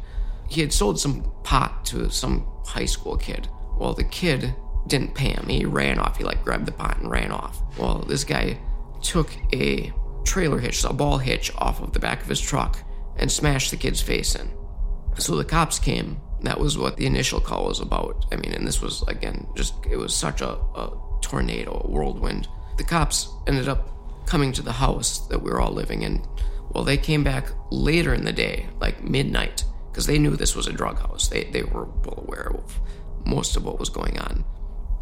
he 0.49 0.61
had 0.61 0.73
sold 0.73 1.01
some 1.01 1.33
pot 1.45 1.85
to 1.87 2.11
some 2.11 2.47
high 2.67 2.85
school 2.85 3.17
kid. 3.17 3.49
Well, 3.79 3.95
the 3.95 4.05
kid 4.05 4.55
didn't 4.87 5.15
pay 5.15 5.31
him. 5.31 5.47
He 5.49 5.65
ran 5.65 5.99
off. 5.99 6.19
He 6.19 6.25
like 6.25 6.45
grabbed 6.45 6.67
the 6.67 6.73
pot 6.73 6.99
and 6.99 7.11
ran 7.11 7.33
off. 7.33 7.63
Well, 7.79 8.01
this 8.01 8.25
guy 8.25 8.59
took 9.01 9.31
a 9.55 9.93
trailer 10.25 10.59
hitch, 10.59 10.85
a 10.85 10.93
ball 10.93 11.19
hitch 11.19 11.53
off 11.57 11.81
of 11.81 11.93
the 11.93 11.99
back 11.99 12.23
of 12.23 12.29
his 12.29 12.41
truck 12.41 12.79
and 13.17 13.31
smashed 13.31 13.71
the 13.71 13.77
kid's 13.77 14.01
face 14.01 14.35
in. 14.35 14.51
So 15.19 15.37
the 15.37 15.45
cops 15.45 15.79
came. 15.79 16.21
That 16.43 16.59
was 16.59 16.77
what 16.77 16.97
the 16.97 17.07
initial 17.07 17.41
call 17.41 17.67
was 17.67 17.81
about. 17.81 18.27
I 18.33 18.37
mean, 18.37 18.53
and 18.53 18.67
this 18.67 18.81
was 18.81 19.03
again 19.09 19.47
just 19.57 19.75
it 19.89 19.97
was 19.97 20.15
such 20.15 20.41
a, 20.41 20.51
a 20.51 20.93
tornado, 21.21 21.83
a 21.85 21.91
whirlwind. 21.91 22.49
The 22.77 22.85
cops 22.85 23.29
ended 23.47 23.69
up 23.69 23.89
coming 24.27 24.53
to 24.53 24.63
the 24.63 24.73
house 24.73 25.27
that 25.29 25.43
we 25.43 25.51
were 25.51 25.61
all 25.61 25.73
living 25.73 26.03
in. 26.03 26.23
Well, 26.73 26.85
they 26.85 26.97
came 26.97 27.23
back 27.23 27.51
later 27.71 28.15
in 28.15 28.25
the 28.25 28.33
day, 28.33 28.67
like 28.81 29.05
midnight, 29.05 29.65
because 29.91 30.07
they 30.07 30.19
knew 30.19 30.37
this 30.37 30.57
was 30.57 30.67
a 30.67 30.73
drug 30.73 30.99
house. 30.99 31.29
They, 31.29 31.45
they 31.45 31.63
were 31.63 31.85
well 31.85 32.25
aware 32.27 32.51
of 32.55 32.81
most 33.27 33.57
of 33.57 33.65
what 33.65 33.79
was 33.79 33.91
going 33.91 34.19
on. 34.19 34.45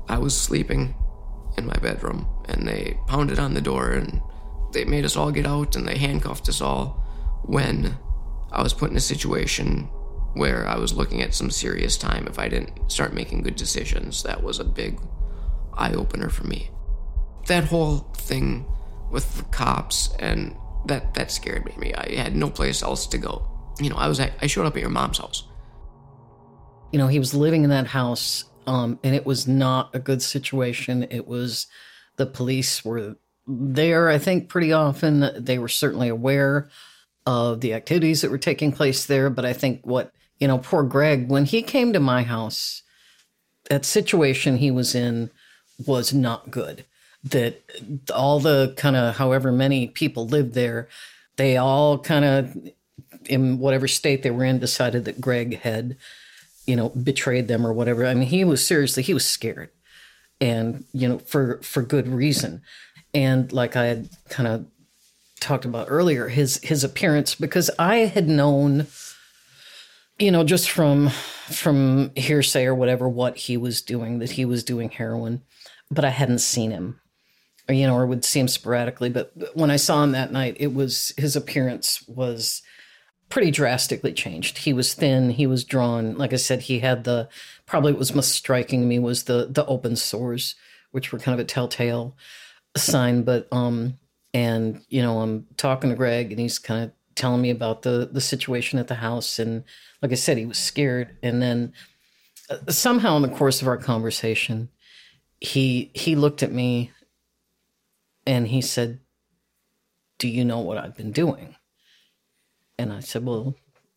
I 0.08 0.18
was 0.18 0.36
sleeping 0.36 0.94
in 1.56 1.66
my 1.66 1.76
bedroom, 1.76 2.26
and 2.48 2.66
they 2.66 2.98
pounded 3.06 3.38
on 3.38 3.54
the 3.54 3.60
door, 3.60 3.92
and 3.92 4.20
they 4.72 4.84
made 4.84 5.04
us 5.04 5.16
all 5.16 5.30
get 5.30 5.46
out, 5.46 5.76
and 5.76 5.86
they 5.86 5.96
handcuffed 5.96 6.48
us 6.48 6.60
all 6.60 7.04
when 7.44 7.96
I 8.50 8.62
was 8.62 8.74
put 8.74 8.90
in 8.90 8.96
a 8.96 9.00
situation 9.00 9.88
where 10.34 10.66
I 10.66 10.76
was 10.76 10.92
looking 10.94 11.22
at 11.22 11.34
some 11.34 11.50
serious 11.50 11.96
time 11.96 12.26
if 12.26 12.38
I 12.38 12.48
didn't 12.48 12.90
start 12.90 13.14
making 13.14 13.42
good 13.42 13.56
decisions. 13.56 14.22
That 14.24 14.42
was 14.42 14.58
a 14.58 14.64
big 14.64 15.00
eye 15.74 15.92
opener 15.92 16.30
for 16.30 16.44
me. 16.44 16.70
That 17.46 17.64
whole 17.64 17.98
thing 18.16 18.66
with 19.10 19.36
the 19.36 19.44
cops 19.44 20.14
and 20.18 20.56
that 20.86 21.14
that 21.14 21.30
scared 21.30 21.64
me. 21.78 21.94
I 21.94 22.14
had 22.14 22.36
no 22.36 22.50
place 22.50 22.82
else 22.82 23.06
to 23.08 23.18
go. 23.18 23.46
You 23.80 23.90
know, 23.90 23.96
I 23.96 24.08
was 24.08 24.20
I 24.20 24.46
showed 24.46 24.66
up 24.66 24.76
at 24.76 24.80
your 24.80 24.90
mom's 24.90 25.18
house. 25.18 25.44
You 26.92 26.98
know, 26.98 27.06
he 27.06 27.18
was 27.18 27.34
living 27.34 27.64
in 27.64 27.70
that 27.70 27.86
house, 27.86 28.44
um, 28.66 28.98
and 29.04 29.14
it 29.14 29.24
was 29.24 29.46
not 29.46 29.94
a 29.94 29.98
good 29.98 30.22
situation. 30.22 31.06
It 31.10 31.26
was 31.26 31.66
the 32.16 32.26
police 32.26 32.84
were 32.84 33.16
there. 33.46 34.08
I 34.08 34.18
think 34.18 34.48
pretty 34.48 34.72
often 34.72 35.30
they 35.36 35.58
were 35.58 35.68
certainly 35.68 36.08
aware 36.08 36.68
of 37.26 37.60
the 37.60 37.74
activities 37.74 38.22
that 38.22 38.30
were 38.30 38.38
taking 38.38 38.72
place 38.72 39.06
there. 39.06 39.30
But 39.30 39.44
I 39.44 39.52
think 39.52 39.86
what 39.86 40.12
you 40.38 40.48
know, 40.48 40.58
poor 40.58 40.82
Greg, 40.82 41.28
when 41.28 41.44
he 41.44 41.62
came 41.62 41.92
to 41.92 42.00
my 42.00 42.22
house, 42.22 42.82
that 43.68 43.84
situation 43.84 44.56
he 44.56 44.70
was 44.70 44.94
in 44.94 45.30
was 45.86 46.12
not 46.12 46.50
good 46.50 46.84
that 47.24 47.62
all 48.14 48.40
the 48.40 48.74
kind 48.76 48.96
of 48.96 49.16
however 49.16 49.52
many 49.52 49.88
people 49.88 50.26
lived 50.26 50.54
there, 50.54 50.88
they 51.36 51.56
all 51.56 51.98
kind 51.98 52.24
of 52.24 52.56
in 53.26 53.58
whatever 53.58 53.86
state 53.86 54.22
they 54.22 54.30
were 54.30 54.44
in 54.44 54.58
decided 54.58 55.04
that 55.04 55.20
Greg 55.20 55.60
had, 55.60 55.96
you 56.66 56.76
know, 56.76 56.88
betrayed 56.90 57.48
them 57.48 57.66
or 57.66 57.72
whatever. 57.72 58.06
I 58.06 58.14
mean, 58.14 58.28
he 58.28 58.44
was 58.44 58.66
seriously 58.66 59.02
he 59.02 59.14
was 59.14 59.26
scared, 59.26 59.70
and 60.40 60.84
you 60.92 61.08
know 61.08 61.18
for 61.18 61.60
for 61.62 61.82
good 61.82 62.08
reason, 62.08 62.62
and 63.12 63.52
like 63.52 63.76
I 63.76 63.86
had 63.86 64.08
kind 64.28 64.48
of 64.48 64.66
talked 65.40 65.64
about 65.64 65.88
earlier, 65.90 66.28
his 66.28 66.58
his 66.62 66.84
appearance 66.84 67.34
because 67.34 67.70
I 67.78 67.96
had 67.96 68.28
known 68.28 68.86
you 70.20 70.30
know 70.30 70.44
just 70.44 70.70
from 70.70 71.08
from 71.08 72.12
hearsay 72.14 72.66
or 72.66 72.74
whatever 72.74 73.08
what 73.08 73.36
he 73.36 73.56
was 73.56 73.82
doing 73.82 74.18
that 74.18 74.32
he 74.32 74.44
was 74.44 74.62
doing 74.62 74.90
heroin 74.90 75.42
but 75.90 76.04
i 76.04 76.10
hadn't 76.10 76.38
seen 76.38 76.70
him 76.70 76.99
you 77.70 77.86
know, 77.86 77.96
or 77.96 78.06
would 78.06 78.24
see 78.24 78.40
him 78.40 78.48
sporadically. 78.48 79.10
But 79.10 79.32
when 79.54 79.70
I 79.70 79.76
saw 79.76 80.02
him 80.02 80.12
that 80.12 80.32
night, 80.32 80.56
it 80.58 80.74
was 80.74 81.12
his 81.16 81.36
appearance 81.36 82.06
was 82.08 82.62
pretty 83.28 83.50
drastically 83.50 84.12
changed. 84.12 84.58
He 84.58 84.72
was 84.72 84.92
thin, 84.92 85.30
he 85.30 85.46
was 85.46 85.64
drawn. 85.64 86.16
Like 86.16 86.32
I 86.32 86.36
said, 86.36 86.62
he 86.62 86.80
had 86.80 87.04
the 87.04 87.28
probably 87.66 87.92
what 87.92 88.00
was 88.00 88.14
most 88.14 88.32
striking 88.32 88.80
to 88.80 88.86
me 88.86 88.98
was 88.98 89.24
the 89.24 89.46
the 89.50 89.64
open 89.66 89.96
sores, 89.96 90.56
which 90.90 91.12
were 91.12 91.18
kind 91.18 91.38
of 91.38 91.44
a 91.44 91.48
telltale 91.48 92.16
sign. 92.76 93.22
But 93.22 93.48
um, 93.52 93.98
and 94.34 94.82
you 94.88 95.00
know, 95.02 95.20
I'm 95.20 95.46
talking 95.56 95.90
to 95.90 95.96
Greg, 95.96 96.30
and 96.30 96.40
he's 96.40 96.58
kind 96.58 96.84
of 96.84 96.92
telling 97.14 97.40
me 97.40 97.50
about 97.50 97.82
the 97.82 98.08
the 98.12 98.20
situation 98.20 98.78
at 98.78 98.88
the 98.88 98.96
house, 98.96 99.38
and 99.38 99.64
like 100.02 100.12
I 100.12 100.16
said, 100.16 100.36
he 100.36 100.46
was 100.46 100.58
scared. 100.58 101.16
And 101.22 101.40
then 101.40 101.72
uh, 102.50 102.70
somehow 102.70 103.16
in 103.16 103.22
the 103.22 103.28
course 103.28 103.62
of 103.62 103.68
our 103.68 103.78
conversation, 103.78 104.68
he 105.40 105.90
he 105.94 106.16
looked 106.16 106.42
at 106.42 106.52
me 106.52 106.90
and 108.26 108.48
he 108.48 108.60
said, 108.60 109.00
Do 110.18 110.28
you 110.28 110.44
know 110.44 110.60
what 110.60 110.78
I've 110.78 110.96
been 110.96 111.12
doing? 111.12 111.56
And 112.78 112.92
I 112.92 113.00
said, 113.00 113.24
Well, 113.24 113.54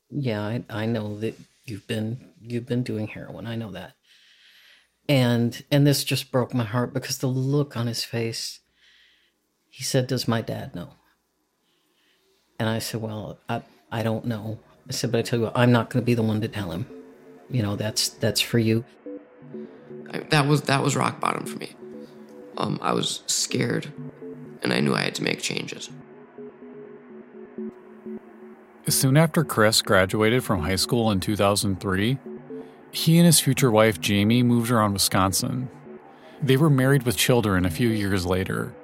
yeah, 0.10 0.42
I, 0.42 0.64
I 0.70 0.86
know 0.86 1.20
that 1.20 1.40
you've 1.66 1.88
been 1.88 2.30
you've 2.42 2.66
been 2.66 2.84
doing 2.84 3.08
heroin. 3.08 3.48
I 3.48 3.56
know 3.56 3.72
that. 3.72 3.94
And 5.10 5.64
and 5.72 5.86
this 5.86 6.04
just 6.04 6.32
broke 6.32 6.54
my 6.54 6.64
heart 6.64 6.94
because 6.94 7.18
the 7.18 7.28
look 7.28 7.76
on 7.76 7.88
his 7.88 8.04
face, 8.04 8.60
he 9.70 9.84
said, 9.84 10.08
Does 10.08 10.28
my 10.28 10.42
dad 10.42 10.76
know? 10.76 10.92
And 12.60 12.70
I 12.70 12.80
said, 12.80 13.02
Well, 13.02 13.40
I 13.50 13.62
I 13.92 14.04
don't 14.04 14.26
know. 14.26 14.60
I 14.88 14.92
said, 14.92 15.12
but 15.12 15.20
I 15.20 15.22
tell 15.22 15.40
you 15.40 15.46
what, 15.46 15.58
I'm 15.58 15.72
not 15.72 15.90
gonna 15.90 16.04
be 16.04 16.14
the 16.14 16.24
one 16.24 16.42
to 16.42 16.48
tell 16.48 16.72
him. 16.72 16.86
You 17.50 17.62
know, 17.62 17.76
that's 17.76 18.10
that's 18.10 18.42
for 18.42 18.60
you. 18.60 18.84
That 20.30 20.48
was 20.48 20.64
that 20.64 20.84
was 20.84 20.96
rock 20.96 21.20
bottom 21.20 21.46
for 21.46 21.58
me. 21.58 21.74
Um, 22.58 22.80
I 22.82 22.94
was 22.94 23.24
scared, 23.28 23.92
and 24.62 24.72
I 24.74 24.80
knew 24.80 24.94
I 24.94 25.02
had 25.02 25.16
to 25.16 25.24
make 25.24 25.42
changes. 25.42 25.90
Soon 28.88 29.18
after 29.18 29.44
Chris 29.44 29.82
graduated 29.82 30.44
from 30.44 30.62
high 30.62 30.76
school 30.76 31.10
in 31.10 31.20
2003, 31.20 32.18
he 32.92 33.18
and 33.18 33.26
his 33.26 33.40
future 33.40 33.72
wife 33.72 34.00
Jamie 34.00 34.44
moved 34.44 34.70
around 34.70 34.94
Wisconsin. 34.94 35.70
They 36.42 36.58
were 36.58 36.70
married 36.70 37.04
with 37.04 37.18
children 37.18 37.66
a 37.66 37.72
few 37.72 37.90
years 37.90 38.26
later, 38.26 38.76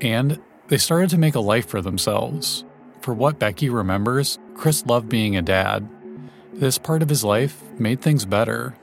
and 0.00 0.40
they 0.68 0.78
started 0.78 1.10
to 1.10 1.18
make 1.18 1.34
a 1.34 1.40
life 1.40 1.66
for 1.66 1.82
themselves. 1.82 2.64
For 3.00 3.12
what 3.12 3.38
Becky 3.38 3.68
remembers, 3.68 4.38
Chris 4.54 4.86
loved 4.86 5.08
being 5.08 5.36
a 5.36 5.42
dad. 5.42 5.88
This 6.54 6.78
part 6.78 7.02
of 7.02 7.08
his 7.08 7.24
life 7.24 7.62
made 7.78 8.00
things 8.00 8.24
better. 8.24 8.76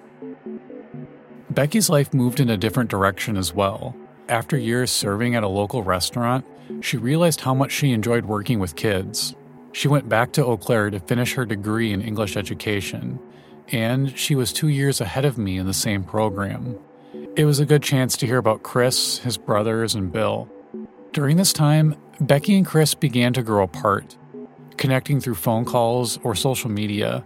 Becky's 1.49 1.89
life 1.89 2.13
moved 2.13 2.39
in 2.39 2.49
a 2.49 2.57
different 2.57 2.89
direction 2.89 3.37
as 3.37 3.53
well. 3.53 3.95
After 4.29 4.55
years 4.55 4.91
serving 4.91 5.33
at 5.33 5.41
a 5.41 5.47
local 5.47 5.81
restaurant, 5.81 6.45
she 6.81 6.97
realized 6.97 7.41
how 7.41 7.55
much 7.55 7.71
she 7.71 7.91
enjoyed 7.91 8.25
working 8.25 8.59
with 8.59 8.75
kids. 8.75 9.35
She 9.71 9.87
went 9.87 10.07
back 10.07 10.33
to 10.33 10.45
Eau 10.45 10.55
Claire 10.55 10.91
to 10.91 10.99
finish 10.99 11.33
her 11.33 11.45
degree 11.45 11.91
in 11.91 12.03
English 12.03 12.37
education, 12.37 13.17
and 13.69 14.15
she 14.15 14.35
was 14.35 14.53
two 14.53 14.67
years 14.67 15.01
ahead 15.01 15.25
of 15.25 15.39
me 15.39 15.57
in 15.57 15.65
the 15.65 15.73
same 15.73 16.03
program. 16.03 16.77
It 17.35 17.45
was 17.45 17.59
a 17.59 17.65
good 17.65 17.81
chance 17.81 18.15
to 18.17 18.27
hear 18.27 18.37
about 18.37 18.61
Chris, 18.61 19.17
his 19.17 19.35
brothers, 19.35 19.95
and 19.95 20.11
Bill. 20.11 20.47
During 21.11 21.37
this 21.37 21.51
time, 21.51 21.95
Becky 22.21 22.55
and 22.55 22.67
Chris 22.67 22.93
began 22.93 23.33
to 23.33 23.41
grow 23.41 23.63
apart, 23.63 24.15
connecting 24.77 25.19
through 25.19 25.35
phone 25.35 25.65
calls 25.65 26.19
or 26.23 26.35
social 26.35 26.69
media. 26.69 27.25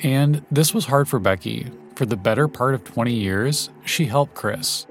And 0.00 0.46
this 0.50 0.72
was 0.72 0.86
hard 0.86 1.08
for 1.08 1.18
Becky. 1.18 1.66
For 1.94 2.06
the 2.06 2.16
better 2.16 2.48
part 2.48 2.74
of 2.74 2.84
20 2.84 3.12
years, 3.12 3.68
she 3.84 4.06
helped 4.06 4.32
Chris. 4.32 4.86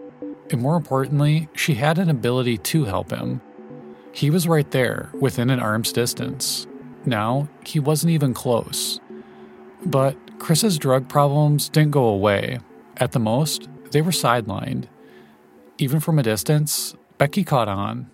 And 0.51 0.61
more 0.61 0.75
importantly, 0.75 1.47
she 1.55 1.75
had 1.75 1.97
an 1.97 2.09
ability 2.09 2.57
to 2.57 2.83
help 2.83 3.09
him. 3.09 3.41
He 4.11 4.29
was 4.29 4.47
right 4.47 4.69
there, 4.71 5.09
within 5.13 5.49
an 5.49 5.61
arm's 5.61 5.93
distance. 5.93 6.67
Now, 7.05 7.47
he 7.65 7.79
wasn't 7.79 8.11
even 8.11 8.33
close. 8.33 8.99
But 9.85 10.17
Chris's 10.39 10.77
drug 10.77 11.07
problems 11.07 11.69
didn't 11.69 11.91
go 11.91 12.03
away. 12.03 12.59
At 12.97 13.13
the 13.13 13.19
most, 13.19 13.69
they 13.91 14.01
were 14.01 14.11
sidelined. 14.11 14.85
Even 15.77 16.01
from 16.01 16.19
a 16.19 16.23
distance, 16.23 16.95
Becky 17.17 17.45
caught 17.45 17.69
on. 17.69 18.11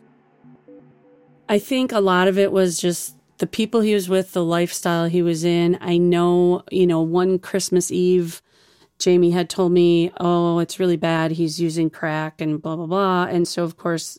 I 1.50 1.60
think 1.60 1.92
a 1.92 2.00
lot 2.00 2.28
of 2.28 2.38
it 2.38 2.52
was 2.52 2.80
just 2.80 3.16
the 3.40 3.48
people 3.48 3.82
he 3.82 3.94
was 3.94 4.08
with, 4.10 4.34
the 4.34 4.44
lifestyle 4.44 5.06
he 5.06 5.22
was 5.22 5.44
in. 5.44 5.78
I 5.82 5.98
know, 5.98 6.64
you 6.72 6.86
know, 6.86 7.02
one 7.02 7.40
Christmas 7.40 7.92
Eve, 7.92 8.42
Jamie 9.00 9.32
had 9.32 9.50
told 9.50 9.72
me, 9.72 10.12
oh, 10.20 10.60
it's 10.60 10.80
really 10.80 10.98
bad. 10.98 11.32
He's 11.32 11.60
using 11.60 11.90
crack 11.90 12.42
and 12.42 12.62
blah, 12.62 12.76
blah, 12.76 12.88
blah. 12.88 13.26
And 13.26 13.48
so, 13.48 13.64
of 13.64 13.78
course, 13.78 14.18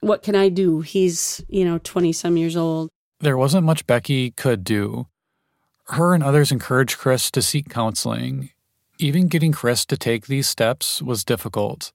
what 0.00 0.22
can 0.22 0.34
I 0.34 0.48
do? 0.48 0.80
He's, 0.80 1.44
you 1.48 1.64
know, 1.64 1.78
20 1.78 2.12
some 2.12 2.36
years 2.36 2.56
old. 2.56 2.88
There 3.20 3.36
wasn't 3.36 3.66
much 3.66 3.86
Becky 3.86 4.30
could 4.32 4.64
do. 4.64 5.06
Her 5.86 6.14
and 6.14 6.24
others 6.24 6.50
encouraged 6.50 6.98
Chris 6.98 7.30
to 7.32 7.42
seek 7.42 7.68
counseling. 7.68 8.50
Even 8.98 9.28
getting 9.28 9.52
Chris 9.52 9.84
to 9.86 9.96
take 9.96 10.26
these 10.26 10.46
steps 10.46 11.02
was 11.02 11.24
difficult. 11.24 11.92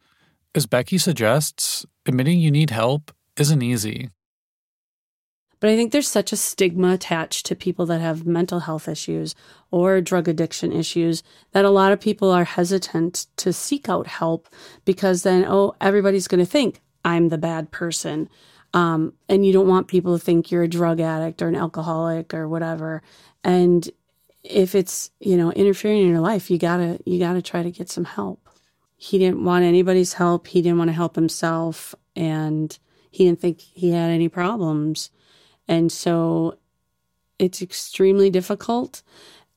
As 0.54 0.66
Becky 0.66 0.98
suggests, 0.98 1.86
admitting 2.06 2.40
you 2.40 2.52
need 2.52 2.70
help 2.70 3.12
isn't 3.38 3.62
easy. 3.62 4.10
But 5.60 5.70
I 5.70 5.76
think 5.76 5.92
there's 5.92 6.08
such 6.08 6.32
a 6.32 6.38
stigma 6.38 6.94
attached 6.94 7.46
to 7.48 7.56
people 7.56 7.86
that 7.88 8.02
have 8.02 8.28
mental 8.28 8.62
health 8.62 8.88
issues 8.88 9.34
or 9.72 10.02
drug 10.02 10.28
addiction 10.28 10.72
issues 10.72 11.24
that 11.52 11.66
a 11.66 11.70
lot 11.70 11.92
of 11.92 12.00
people 12.00 12.32
are 12.32 12.44
hesitant 12.44 13.26
to 13.38 13.52
seek 13.52 13.90
out 13.90 14.08
help 14.08 14.48
because 14.86 15.24
then, 15.24 15.46
oh, 15.48 15.76
everybody's 15.82 16.28
going 16.28 16.44
to 16.44 16.52
think 16.52 16.82
I'm 17.04 17.30
the 17.30 17.38
bad 17.38 17.72
person. 17.72 18.30
Um, 18.74 19.14
and 19.28 19.46
you 19.46 19.54
don't 19.54 19.68
want 19.68 19.88
people 19.88 20.18
to 20.18 20.24
think 20.24 20.52
you're 20.52 20.64
a 20.64 20.68
drug 20.68 21.00
addict 21.00 21.42
or 21.42 21.48
an 21.48 21.56
alcoholic 21.56 22.34
or 22.34 22.48
whatever. 22.48 23.02
And 23.44 23.90
if 24.44 24.76
it's, 24.76 25.10
you 25.20 25.38
know, 25.38 25.52
interfering 25.54 26.02
in 26.02 26.10
your 26.10 26.20
life, 26.20 26.52
you 26.52 26.58
gotta, 26.60 27.00
you 27.06 27.18
gotta 27.18 27.42
try 27.42 27.64
to 27.64 27.72
get 27.72 27.90
some 27.90 28.06
help. 28.06 28.48
He 28.96 29.18
didn't 29.18 29.44
want 29.44 29.64
anybody's 29.66 30.14
help. 30.14 30.48
He 30.48 30.62
didn't 30.62 30.78
want 30.78 30.90
to 30.90 30.94
help 30.94 31.16
himself. 31.16 31.96
And 32.16 32.78
he 33.10 33.26
didn't 33.26 33.40
think 33.40 33.60
he 33.60 33.92
had 33.92 34.10
any 34.10 34.28
problems. 34.28 35.12
And 35.68 35.92
so 35.92 36.58
it's 37.40 37.62
extremely 37.62 38.30
difficult. 38.30 39.04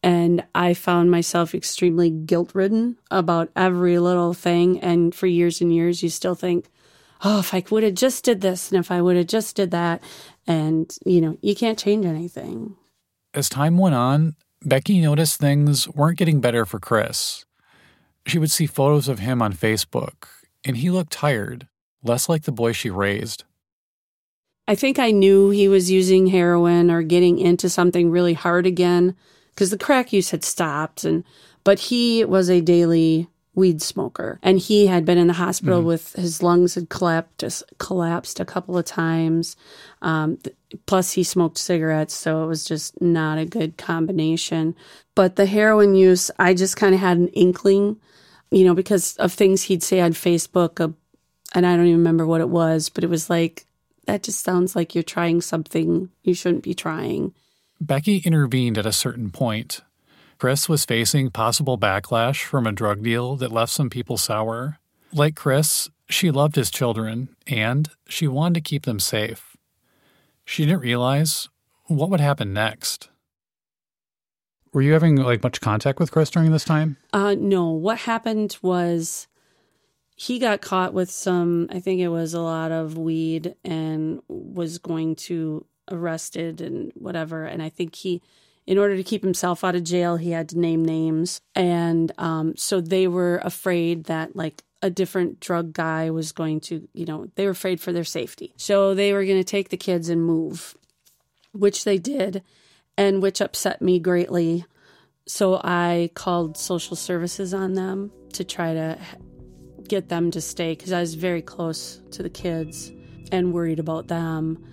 And 0.03 0.45
I 0.55 0.75
found 0.75 1.11
myself 1.11 1.55
extremely 1.55 2.11
guilt 2.11 2.53
ridden 2.55 2.97
about 3.11 3.51
every 3.55 3.99
little 3.99 4.33
thing. 4.33 4.81
And 4.81 5.15
for 5.15 5.27
years 5.27 5.61
and 5.61 5.73
years, 5.75 6.03
you 6.03 6.09
still 6.09 6.35
think, 6.35 6.67
oh, 7.23 7.41
if 7.41 7.53
I 7.53 7.63
would 7.71 7.83
have 7.83 7.95
just 7.95 8.25
did 8.25 8.41
this 8.41 8.71
and 8.71 8.81
if 8.81 8.91
I 8.91 9.03
would 9.03 9.17
have 9.17 9.27
just 9.27 9.57
did 9.57 9.71
that. 9.73 10.03
And, 10.47 10.91
you 11.05 11.21
know, 11.21 11.37
you 11.43 11.55
can't 11.55 11.79
change 11.79 12.07
anything. 12.07 12.77
As 13.35 13.49
time 13.49 13.77
went 13.79 13.95
on, 13.95 14.35
Becky 14.65 15.01
noticed 15.01 15.39
things 15.39 15.89
weren't 15.89 16.19
getting 16.19 16.41
better 16.41 16.67
for 16.67 16.79
Chris. 16.79 17.45
She 18.27 18.39
would 18.39 18.51
see 18.51 18.67
photos 18.67 19.09
of 19.09 19.19
him 19.19 19.41
on 19.41 19.53
Facebook, 19.53 20.27
and 20.65 20.77
he 20.77 20.91
looked 20.91 21.13
tired, 21.13 21.69
less 22.03 22.29
like 22.29 22.43
the 22.43 22.53
boy 22.53 22.73
she 22.73 22.91
raised. 22.91 23.45
I 24.71 24.77
think 24.77 25.01
I 25.01 25.11
knew 25.11 25.51
he 25.51 25.67
was 25.67 25.91
using 25.91 26.29
heroin 26.29 26.93
or 26.93 27.03
getting 27.03 27.41
into 27.41 27.69
something 27.69 28.09
really 28.09 28.35
hard 28.35 28.67
again 28.67 29.17
because 29.51 29.71
the 29.71 29.77
crack 29.77 30.13
use 30.13 30.31
had 30.31 30.45
stopped 30.45 31.03
and 31.03 31.25
but 31.65 31.81
he 31.81 32.25
was 32.25 32.49
a 32.49 32.61
daily 32.61 33.27
weed 33.57 33.83
smoker. 33.83 34.39
And 34.45 34.61
he 34.61 34.87
had 34.87 35.05
been 35.05 35.19
in 35.19 35.27
the 35.27 35.33
hospital 35.33 35.83
with 35.83 36.13
his 36.13 36.41
lungs 36.41 36.77
had 36.77 36.89
collapsed, 36.89 37.65
collapsed 37.79 38.39
a 38.39 38.45
couple 38.45 38.79
of 38.79 38.85
times. 38.85 39.57
Um, 40.03 40.37
th- 40.37 40.55
plus, 40.87 41.15
he 41.15 41.25
smoked 41.25 41.59
cigarettes, 41.59 42.15
so 42.15 42.45
it 42.45 42.47
was 42.47 42.65
just 42.65 43.03
not 43.03 43.39
a 43.39 43.45
good 43.45 43.77
combination. 43.77 44.77
But 45.17 45.35
the 45.35 45.47
heroin 45.47 45.97
use, 45.97 46.31
I 46.39 46.55
just 46.55 46.77
kind 46.77 46.95
of 46.95 47.01
had 47.01 47.19
an 47.19 47.29
inkling, 47.29 47.97
you 48.53 48.65
know, 48.65 48.75
because 48.75 49.17
of 49.17 49.33
things 49.33 49.65
he'd 49.65 49.83
say 49.83 49.99
on 49.99 50.13
Facebook, 50.13 50.81
uh, 50.81 50.93
and 51.57 51.67
I 51.67 51.75
don't 51.75 51.87
even 51.87 51.99
remember 51.99 52.25
what 52.25 52.41
it 52.41 52.49
was, 52.49 52.89
but 52.89 53.03
it 53.03 53.11
was 53.11 53.29
like, 53.29 53.67
that 54.07 54.23
just 54.23 54.45
sounds 54.45 54.75
like 54.75 54.95
you're 54.95 55.05
trying 55.05 55.41
something 55.41 56.11
you 56.23 56.35
shouldn't 56.35 56.63
be 56.63 56.75
trying. 56.75 57.35
Becky 57.81 58.19
intervened 58.19 58.77
at 58.77 58.87
a 58.87 58.93
certain 58.93 59.31
point. 59.31 59.81
Chris 60.39 60.69
was 60.69 60.85
facing 60.85 61.31
possible 61.31 61.79
backlash 61.79 62.45
from 62.45 62.67
a 62.67 62.73
drug 62.73 63.03
deal 63.03 63.37
that 63.37 63.53
left 63.53 63.73
some 63.73 63.91
people 63.91 64.17
sour. 64.17 64.79
Like 65.13 65.37
Chris, 65.37 65.91
she 66.09 66.31
loved 66.31 66.57
his 66.57 66.71
children 66.71 67.35
and 67.47 67.89
she 68.09 68.27
wanted 68.27 68.55
to 68.55 68.69
keep 68.69 68.85
them 68.85 69.01
safe. 69.01 69.57
She 70.45 70.65
didn't 70.65 70.81
realize 70.81 71.49
what 71.87 72.11
would 72.11 72.21
happen 72.21 72.53
next. 72.53 73.09
Were 74.73 74.83
you 74.83 74.93
having 74.93 75.17
like 75.17 75.43
much 75.43 75.61
contact 75.61 75.99
with 75.99 76.13
Chris 76.13 76.31
during 76.31 76.53
this 76.53 76.65
time? 76.65 76.97
Uh, 77.13 77.35
no, 77.39 77.71
what 77.71 77.99
happened 77.99 78.57
was 78.63 79.27
he 80.21 80.39
got 80.39 80.61
caught 80.61 80.93
with 80.93 81.11
some, 81.11 81.67
I 81.71 81.81
think 81.81 81.99
it 82.03 82.09
was 82.09 82.35
a 82.35 82.43
lot 82.43 82.73
of 82.73 82.99
weed 82.99 83.55
and 83.65 84.21
was 84.29 84.77
going 84.77 85.17
to 85.17 85.65
arrested 85.91 86.61
and 86.61 86.93
whatever. 86.95 87.47
And 87.47 87.63
I 87.63 87.71
think 87.71 87.95
he, 87.95 88.21
in 88.67 88.77
order 88.77 88.97
to 88.97 89.03
keep 89.03 89.23
himself 89.23 89.65
out 89.65 89.77
of 89.77 89.83
jail, 89.83 90.19
he 90.19 90.33
had 90.33 90.51
to 90.51 90.59
name 90.59 90.85
names. 90.85 91.41
And 91.55 92.13
um, 92.19 92.55
so 92.55 92.83
they 92.83 93.09
were 93.09 93.41
afraid 93.43 94.05
that 94.05 94.37
like 94.37 94.63
a 94.83 94.91
different 94.91 95.41
drug 95.41 95.73
guy 95.73 96.11
was 96.11 96.33
going 96.33 96.61
to, 96.61 96.87
you 96.93 97.07
know, 97.07 97.31
they 97.37 97.47
were 97.47 97.53
afraid 97.53 97.81
for 97.81 97.91
their 97.91 98.05
safety. 98.05 98.53
So 98.59 98.95
they 98.95 99.15
were 99.15 99.25
going 99.25 99.41
to 99.41 99.43
take 99.43 99.71
the 99.71 99.79
kids 99.79 100.11
and 100.11 100.23
move, 100.23 100.77
which 101.53 101.85
they 101.85 101.97
did, 101.97 102.43
and 102.99 103.23
which 103.23 103.41
upset 103.41 103.81
me 103.81 103.99
greatly. 103.99 104.67
So 105.27 105.63
I 105.65 106.11
called 106.13 106.59
social 106.59 106.95
services 106.95 107.55
on 107.55 107.73
them 107.73 108.13
to 108.35 108.45
try 108.45 108.75
to 108.75 108.99
get 109.91 110.09
them 110.09 110.31
to 110.31 110.41
stay 110.41 110.73
because 110.73 110.93
I 110.93 111.01
was 111.01 111.17
very 111.17 111.43
close 111.43 112.01
to 112.13 112.23
the 112.23 112.31
kids 112.31 112.93
and 113.33 113.53
worried 113.53 113.81
about 113.81 114.07
them. 114.07 114.65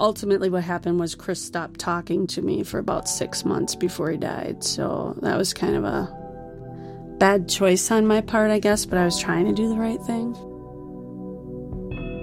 Ultimately, 0.00 0.50
what 0.50 0.64
happened 0.64 0.98
was 0.98 1.14
Chris 1.14 1.42
stopped 1.42 1.78
talking 1.78 2.26
to 2.26 2.42
me 2.42 2.64
for 2.64 2.78
about 2.78 3.08
six 3.08 3.44
months 3.44 3.76
before 3.76 4.10
he 4.10 4.16
died. 4.16 4.64
So 4.64 5.16
that 5.22 5.38
was 5.38 5.54
kind 5.54 5.76
of 5.76 5.84
a 5.84 7.14
bad 7.18 7.48
choice 7.48 7.88
on 7.92 8.04
my 8.04 8.20
part, 8.20 8.50
I 8.50 8.58
guess, 8.58 8.84
but 8.84 8.98
I 8.98 9.04
was 9.04 9.18
trying 9.20 9.46
to 9.46 9.52
do 9.52 9.68
the 9.68 9.76
right 9.76 10.02
thing. 10.02 10.34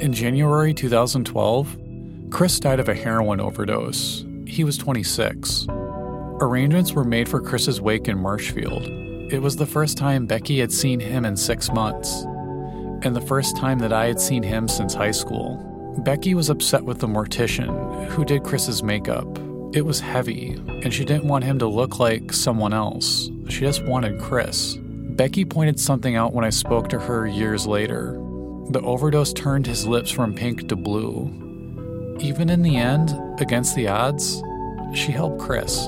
In 0.01 0.11
January 0.11 0.73
2012, 0.73 1.77
Chris 2.31 2.59
died 2.59 2.81
of 2.81 2.89
a 2.89 2.93
heroin 2.93 3.39
overdose. 3.39 4.25
He 4.45 4.65
was 4.65 4.77
26. 4.77 5.67
Arrangements 6.41 6.91
were 6.91 7.05
made 7.05 7.29
for 7.29 7.39
Chris's 7.39 7.79
wake 7.79 8.09
in 8.09 8.19
Marshfield. 8.19 9.08
It 9.31 9.43
was 9.43 9.55
the 9.55 9.65
first 9.67 9.95
time 9.95 10.25
Becky 10.25 10.59
had 10.59 10.71
seen 10.71 10.99
him 10.99 11.23
in 11.23 11.37
six 11.37 11.71
months, 11.71 12.23
and 13.03 13.15
the 13.15 13.21
first 13.21 13.55
time 13.55 13.77
that 13.77 13.93
I 13.93 14.07
had 14.07 14.19
seen 14.19 14.41
him 14.41 14.67
since 14.67 14.95
high 14.95 15.11
school. 15.11 15.93
Becky 15.99 16.33
was 16.33 16.49
upset 16.49 16.83
with 16.83 16.97
the 16.97 17.07
mortician 17.07 18.07
who 18.07 18.25
did 18.25 18.41
Chris's 18.41 18.81
makeup. 18.81 19.27
It 19.71 19.85
was 19.85 19.99
heavy, 19.99 20.53
and 20.83 20.91
she 20.91 21.05
didn't 21.05 21.27
want 21.27 21.43
him 21.43 21.59
to 21.59 21.67
look 21.67 21.99
like 21.99 22.33
someone 22.33 22.73
else. 22.73 23.29
She 23.49 23.59
just 23.59 23.85
wanted 23.85 24.19
Chris. 24.19 24.77
Becky 24.81 25.45
pointed 25.45 25.79
something 25.79 26.15
out 26.15 26.33
when 26.33 26.43
I 26.43 26.49
spoke 26.49 26.89
to 26.89 26.99
her 26.99 27.27
years 27.27 27.67
later. 27.67 28.13
The 28.71 28.81
overdose 28.81 29.33
turned 29.33 29.67
his 29.67 29.85
lips 29.85 30.09
from 30.09 30.33
pink 30.33 30.67
to 30.69 30.75
blue. 30.75 32.17
Even 32.19 32.49
in 32.49 32.63
the 32.63 32.77
end, 32.77 33.13
against 33.39 33.75
the 33.75 33.89
odds, 33.89 34.41
she 34.95 35.11
helped 35.11 35.39
Chris. 35.39 35.87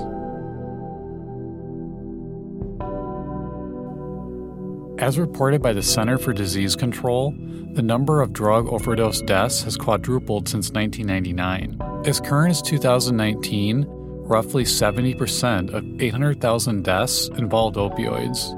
As 5.01 5.17
reported 5.17 5.63
by 5.63 5.73
the 5.73 5.81
Center 5.81 6.19
for 6.19 6.31
Disease 6.31 6.75
Control, 6.75 7.33
the 7.73 7.81
number 7.81 8.21
of 8.21 8.33
drug 8.33 8.67
overdose 8.67 9.23
deaths 9.23 9.63
has 9.63 9.75
quadrupled 9.75 10.47
since 10.47 10.69
1999. 10.69 12.05
As 12.05 12.19
current 12.19 12.51
as 12.51 12.61
2019, 12.61 13.87
roughly 13.87 14.63
70% 14.63 15.73
of 15.73 15.99
800,000 15.99 16.83
deaths 16.83 17.29
involved 17.29 17.77
opioids. 17.77 18.55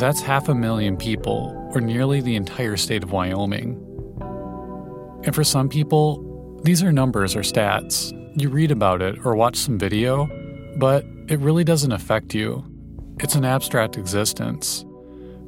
That's 0.00 0.20
half 0.20 0.48
a 0.48 0.56
million 0.56 0.96
people, 0.96 1.70
or 1.72 1.80
nearly 1.80 2.20
the 2.20 2.34
entire 2.34 2.76
state 2.76 3.04
of 3.04 3.12
Wyoming. 3.12 3.80
And 5.22 5.32
for 5.32 5.44
some 5.44 5.68
people, 5.68 6.60
these 6.64 6.82
are 6.82 6.90
numbers 6.90 7.36
or 7.36 7.42
stats. 7.42 8.12
You 8.34 8.48
read 8.48 8.72
about 8.72 9.02
it 9.02 9.24
or 9.24 9.36
watch 9.36 9.54
some 9.54 9.78
video, 9.78 10.28
but 10.78 11.04
it 11.28 11.38
really 11.38 11.62
doesn't 11.62 11.92
affect 11.92 12.34
you. 12.34 12.64
It's 13.20 13.36
an 13.36 13.44
abstract 13.44 13.96
existence. 13.96 14.84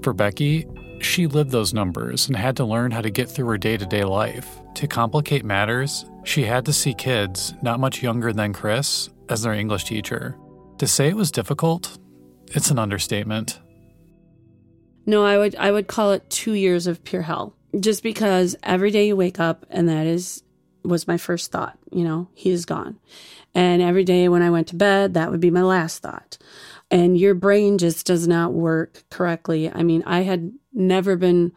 For 0.02 0.14
Becky, 0.14 0.66
she 1.00 1.26
lived 1.26 1.50
those 1.50 1.74
numbers 1.74 2.26
and 2.26 2.36
had 2.36 2.56
to 2.56 2.64
learn 2.64 2.90
how 2.90 3.02
to 3.02 3.10
get 3.10 3.28
through 3.28 3.48
her 3.48 3.58
day 3.58 3.76
to 3.76 3.84
day 3.84 4.04
life. 4.04 4.60
To 4.76 4.86
complicate 4.86 5.44
matters, 5.44 6.06
she 6.24 6.44
had 6.44 6.64
to 6.66 6.72
see 6.72 6.94
kids 6.94 7.52
not 7.62 7.80
much 7.80 8.02
younger 8.02 8.32
than 8.32 8.52
Chris 8.52 9.10
as 9.28 9.42
their 9.42 9.52
English 9.52 9.84
teacher. 9.84 10.36
To 10.78 10.86
say 10.86 11.08
it 11.08 11.16
was 11.16 11.30
difficult, 11.30 11.98
it's 12.52 12.70
an 12.70 12.78
understatement. 12.78 13.60
No, 15.04 15.24
I 15.24 15.36
would 15.36 15.54
I 15.56 15.70
would 15.70 15.86
call 15.86 16.12
it 16.12 16.28
two 16.30 16.54
years 16.54 16.86
of 16.86 17.04
pure 17.04 17.22
hell. 17.22 17.54
Just 17.78 18.02
because 18.02 18.56
every 18.62 18.90
day 18.90 19.06
you 19.06 19.16
wake 19.16 19.38
up 19.38 19.66
and 19.68 19.88
that 19.88 20.06
is 20.06 20.42
was 20.82 21.06
my 21.06 21.18
first 21.18 21.52
thought, 21.52 21.78
you 21.92 22.04
know, 22.04 22.28
he 22.34 22.50
is 22.50 22.64
gone. 22.64 22.98
And 23.54 23.82
every 23.82 24.04
day 24.04 24.28
when 24.28 24.42
I 24.42 24.50
went 24.50 24.68
to 24.68 24.76
bed, 24.76 25.14
that 25.14 25.30
would 25.30 25.40
be 25.40 25.50
my 25.50 25.62
last 25.62 25.98
thought. 25.98 26.38
And 26.90 27.16
your 27.16 27.34
brain 27.34 27.78
just 27.78 28.06
does 28.06 28.26
not 28.26 28.52
work 28.52 29.04
correctly. 29.10 29.70
I 29.70 29.82
mean, 29.82 30.02
I 30.06 30.22
had 30.22 30.52
never 30.72 31.16
been 31.16 31.52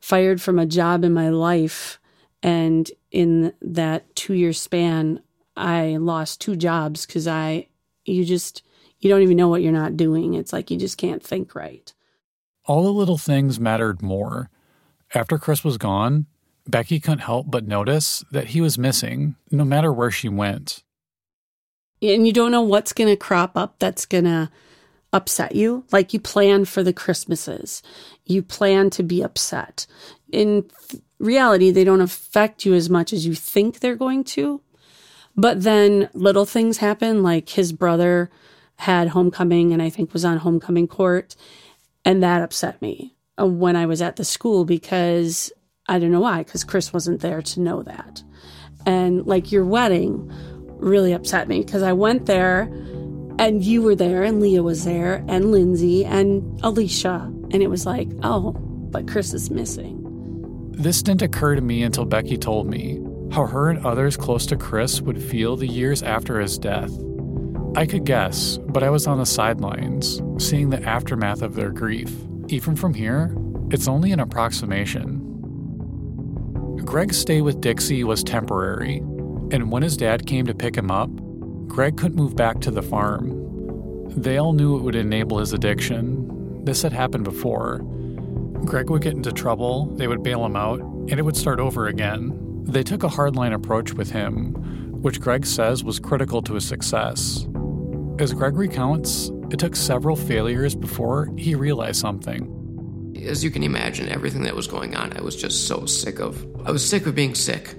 fired 0.00 0.40
from 0.40 0.58
a 0.58 0.66
job 0.66 1.02
in 1.02 1.14
my 1.14 1.30
life. 1.30 1.98
And 2.42 2.90
in 3.10 3.54
that 3.62 4.14
two 4.14 4.34
year 4.34 4.52
span, 4.52 5.20
I 5.56 5.96
lost 5.96 6.40
two 6.40 6.56
jobs 6.56 7.06
because 7.06 7.26
I, 7.26 7.68
you 8.04 8.24
just, 8.24 8.62
you 8.98 9.08
don't 9.08 9.22
even 9.22 9.36
know 9.36 9.48
what 9.48 9.62
you're 9.62 9.72
not 9.72 9.96
doing. 9.96 10.34
It's 10.34 10.52
like 10.52 10.70
you 10.70 10.76
just 10.76 10.98
can't 10.98 11.22
think 11.22 11.54
right. 11.54 11.92
All 12.66 12.82
the 12.82 12.92
little 12.92 13.18
things 13.18 13.58
mattered 13.58 14.02
more. 14.02 14.50
After 15.14 15.38
Chris 15.38 15.64
was 15.64 15.78
gone, 15.78 16.26
Becky 16.66 17.00
couldn't 17.00 17.20
help 17.20 17.50
but 17.50 17.66
notice 17.66 18.24
that 18.32 18.48
he 18.48 18.60
was 18.60 18.76
missing, 18.76 19.36
no 19.50 19.64
matter 19.64 19.92
where 19.92 20.10
she 20.10 20.28
went. 20.28 20.82
And 22.02 22.26
you 22.26 22.32
don't 22.32 22.50
know 22.50 22.62
what's 22.62 22.92
going 22.92 23.08
to 23.08 23.16
crop 23.16 23.56
up 23.56 23.78
that's 23.78 24.04
going 24.04 24.24
to 24.24 24.50
upset 25.16 25.56
you. 25.56 25.84
Like 25.90 26.12
you 26.12 26.20
plan 26.20 26.66
for 26.66 26.82
the 26.82 26.92
Christmases, 26.92 27.82
you 28.24 28.42
plan 28.42 28.90
to 28.90 29.02
be 29.02 29.22
upset. 29.22 29.86
In 30.30 30.68
th- 30.88 31.02
reality, 31.18 31.70
they 31.70 31.84
don't 31.84 32.00
affect 32.00 32.64
you 32.66 32.74
as 32.74 32.90
much 32.90 33.12
as 33.12 33.26
you 33.26 33.34
think 33.34 33.80
they're 33.80 33.96
going 33.96 34.24
to. 34.24 34.60
But 35.36 35.62
then 35.62 36.08
little 36.12 36.44
things 36.44 36.78
happen, 36.78 37.22
like 37.22 37.48
his 37.48 37.72
brother 37.72 38.30
had 38.76 39.08
homecoming 39.08 39.72
and 39.72 39.82
I 39.82 39.90
think 39.90 40.12
was 40.12 40.24
on 40.24 40.38
homecoming 40.38 40.86
court. 40.86 41.34
And 42.04 42.22
that 42.22 42.42
upset 42.42 42.80
me 42.80 43.16
uh, 43.40 43.46
when 43.46 43.74
I 43.74 43.86
was 43.86 44.02
at 44.02 44.16
the 44.16 44.24
school 44.24 44.64
because 44.64 45.50
I 45.88 45.98
don't 45.98 46.12
know 46.12 46.20
why, 46.20 46.42
because 46.42 46.64
Chris 46.64 46.92
wasn't 46.92 47.20
there 47.20 47.42
to 47.42 47.60
know 47.60 47.82
that. 47.82 48.22
And 48.84 49.26
like 49.26 49.50
your 49.50 49.64
wedding 49.64 50.30
really 50.78 51.12
upset 51.12 51.48
me 51.48 51.60
because 51.60 51.82
I 51.82 51.92
went 51.92 52.26
there 52.26 52.70
and 53.38 53.62
you 53.64 53.82
were 53.82 53.94
there 53.94 54.22
and 54.22 54.40
Leah 54.40 54.62
was 54.62 54.84
there 54.84 55.24
and 55.28 55.50
Lindsay 55.50 56.04
and 56.04 56.60
Alicia. 56.62 57.32
And 57.50 57.62
it 57.62 57.68
was 57.68 57.86
like, 57.86 58.08
oh, 58.22 58.52
but 58.52 59.08
Chris 59.08 59.34
is 59.34 59.50
missing. 59.50 60.02
This 60.72 61.02
didn't 61.02 61.22
occur 61.22 61.54
to 61.54 61.60
me 61.60 61.82
until 61.82 62.04
Becky 62.04 62.36
told 62.36 62.66
me 62.66 63.00
how 63.32 63.46
her 63.46 63.70
and 63.70 63.84
others 63.84 64.16
close 64.16 64.46
to 64.46 64.56
Chris 64.56 65.00
would 65.00 65.22
feel 65.22 65.56
the 65.56 65.66
years 65.66 66.02
after 66.02 66.40
his 66.40 66.58
death. 66.58 66.92
I 67.76 67.84
could 67.86 68.04
guess, 68.04 68.58
but 68.68 68.82
I 68.82 68.90
was 68.90 69.06
on 69.06 69.18
the 69.18 69.26
sidelines, 69.26 70.22
seeing 70.38 70.70
the 70.70 70.82
aftermath 70.82 71.42
of 71.42 71.54
their 71.54 71.70
grief. 71.70 72.10
Even 72.48 72.74
from 72.76 72.94
here, 72.94 73.36
it's 73.70 73.88
only 73.88 74.12
an 74.12 74.20
approximation. 74.20 75.22
Greg's 76.84 77.18
stay 77.18 77.42
with 77.42 77.60
Dixie 77.60 78.04
was 78.04 78.22
temporary, 78.22 78.98
and 79.50 79.70
when 79.70 79.82
his 79.82 79.96
dad 79.96 80.26
came 80.26 80.46
to 80.46 80.54
pick 80.54 80.76
him 80.76 80.90
up, 80.90 81.10
Greg 81.66 81.96
couldn't 81.96 82.16
move 82.16 82.36
back 82.36 82.60
to 82.60 82.70
the 82.70 82.82
farm. 82.82 83.42
They 84.10 84.38
all 84.38 84.52
knew 84.52 84.76
it 84.76 84.82
would 84.82 84.94
enable 84.94 85.38
his 85.38 85.52
addiction. 85.52 86.64
This 86.64 86.82
had 86.82 86.92
happened 86.92 87.24
before. 87.24 87.80
Greg 88.64 88.90
would 88.90 89.02
get 89.02 89.14
into 89.14 89.32
trouble, 89.32 89.86
they 89.96 90.08
would 90.08 90.22
bail 90.22 90.44
him 90.44 90.56
out, 90.56 90.80
and 90.80 91.12
it 91.12 91.22
would 91.22 91.36
start 91.36 91.60
over 91.60 91.86
again. 91.86 92.32
They 92.64 92.82
took 92.82 93.04
a 93.04 93.08
hardline 93.08 93.52
approach 93.52 93.92
with 93.92 94.10
him, 94.10 94.54
which 95.02 95.20
Greg 95.20 95.46
says 95.46 95.84
was 95.84 96.00
critical 96.00 96.42
to 96.42 96.54
his 96.54 96.66
success. 96.66 97.46
As 98.18 98.32
Greg 98.32 98.56
recounts, 98.56 99.30
it 99.50 99.58
took 99.58 99.76
several 99.76 100.16
failures 100.16 100.74
before 100.74 101.30
he 101.36 101.54
realized 101.54 102.00
something. 102.00 102.52
as 103.24 103.44
you 103.44 103.50
can 103.50 103.62
imagine, 103.62 104.08
everything 104.08 104.42
that 104.42 104.54
was 104.54 104.66
going 104.66 104.94
on, 104.96 105.12
I 105.16 105.20
was 105.20 105.36
just 105.36 105.66
so 105.68 105.86
sick 105.86 106.18
of. 106.20 106.44
I 106.64 106.70
was 106.70 106.86
sick 106.86 107.06
of 107.06 107.14
being 107.14 107.34
sick, 107.34 107.74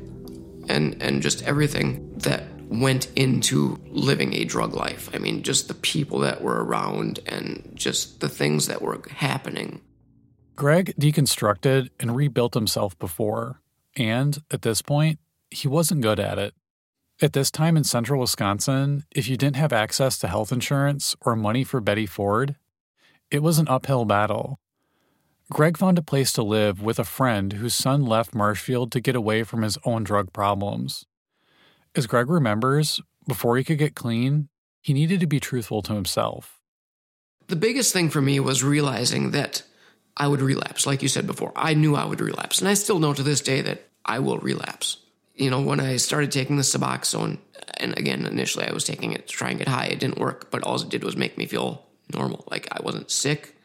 and 0.70 1.02
and 1.02 1.22
just 1.22 1.44
everything 1.44 2.12
that 2.18 2.44
went 2.70 3.08
into 3.16 3.80
living 3.88 4.34
a 4.34 4.44
drug 4.44 4.74
life. 4.74 5.10
I 5.14 5.18
mean, 5.18 5.44
just 5.44 5.68
the 5.68 5.74
people 5.74 6.20
that 6.20 6.42
were 6.42 6.64
around 6.64 7.20
and 7.26 7.72
just 7.74 8.20
the 8.20 8.30
things 8.30 8.68
that 8.68 8.82
were 8.82 9.02
happening. 9.10 9.82
Greg 10.56 10.94
deconstructed 11.00 11.90
and 12.00 12.16
rebuilt 12.16 12.54
himself 12.54 12.98
before, 13.00 13.62
and 13.96 14.42
at 14.52 14.64
this 14.64 14.82
point, 14.82 15.20
he 15.50 15.68
wasn't 15.68 16.02
good 16.02 16.20
at 16.20 16.38
it. 16.38 16.54
At 17.20 17.34
this 17.34 17.50
time 17.50 17.76
in 17.76 17.84
central 17.84 18.22
Wisconsin, 18.22 19.04
if 19.10 19.28
you 19.28 19.38
didn't 19.38 19.56
have 19.56 19.74
access 19.74 20.20
to 20.20 20.28
health 20.28 20.52
insurance 20.52 21.16
or 21.22 21.36
money 21.36 21.64
for 21.64 21.82
Betty 21.82 22.06
Ford, 22.06 22.56
it 23.32 23.42
was 23.42 23.58
an 23.58 23.68
uphill 23.68 24.06
battle. 24.06 24.60
Greg 25.52 25.78
found 25.78 25.98
a 25.98 26.04
place 26.04 26.32
to 26.34 26.44
live 26.44 26.80
with 26.80 27.00
a 27.00 27.04
friend 27.04 27.54
whose 27.54 27.74
son 27.74 28.06
left 28.06 28.36
Marshfield 28.36 28.92
to 28.92 29.00
get 29.00 29.16
away 29.16 29.42
from 29.42 29.64
his 29.64 29.80
own 29.84 30.04
drug 30.04 30.32
problems. 30.32 31.07
As 31.98 32.06
Greg 32.06 32.30
remembers, 32.30 33.02
before 33.28 33.58
he 33.58 33.64
could 33.64 33.80
get 33.80 33.96
clean, 33.96 34.50
he 34.82 34.94
needed 34.94 35.20
to 35.20 35.26
be 35.26 35.40
truthful 35.40 35.82
to 35.82 35.96
himself. 35.96 36.60
The 37.48 37.56
biggest 37.56 37.92
thing 37.92 38.12
for 38.12 38.22
me 38.22 38.40
was 38.40 38.64
realizing 38.64 39.32
that 39.32 39.64
I 40.16 40.28
would 40.28 40.42
relapse. 40.42 40.86
Like 40.86 41.02
you 41.02 41.08
said 41.08 41.26
before, 41.26 41.52
I 41.56 41.74
knew 41.74 41.96
I 41.96 42.06
would 42.06 42.22
relapse. 42.22 42.60
And 42.60 42.68
I 42.68 42.76
still 42.76 43.00
know 43.00 43.14
to 43.14 43.24
this 43.24 43.42
day 43.42 43.62
that 43.62 43.88
I 44.06 44.20
will 44.20 44.38
relapse. 44.38 44.98
You 45.34 45.50
know, 45.50 45.60
when 45.60 45.80
I 45.80 45.98
started 45.98 46.32
taking 46.32 46.58
the 46.58 46.62
Suboxone, 46.62 47.40
and 47.78 47.98
again, 47.98 48.28
initially 48.28 48.68
I 48.68 48.74
was 48.74 48.84
taking 48.84 49.14
it 49.14 49.28
to 49.28 49.34
try 49.34 49.50
and 49.50 49.58
get 49.58 49.68
high, 49.68 49.86
it 49.86 50.00
didn't 50.00 50.20
work, 50.20 50.52
but 50.52 50.62
all 50.62 50.80
it 50.80 50.90
did 50.90 51.04
was 51.04 51.18
make 51.18 51.36
me 51.36 51.48
feel 51.48 51.84
normal. 52.14 52.44
Like 52.52 52.68
I 52.72 52.80
wasn't 52.84 53.10
sick. 53.10 53.56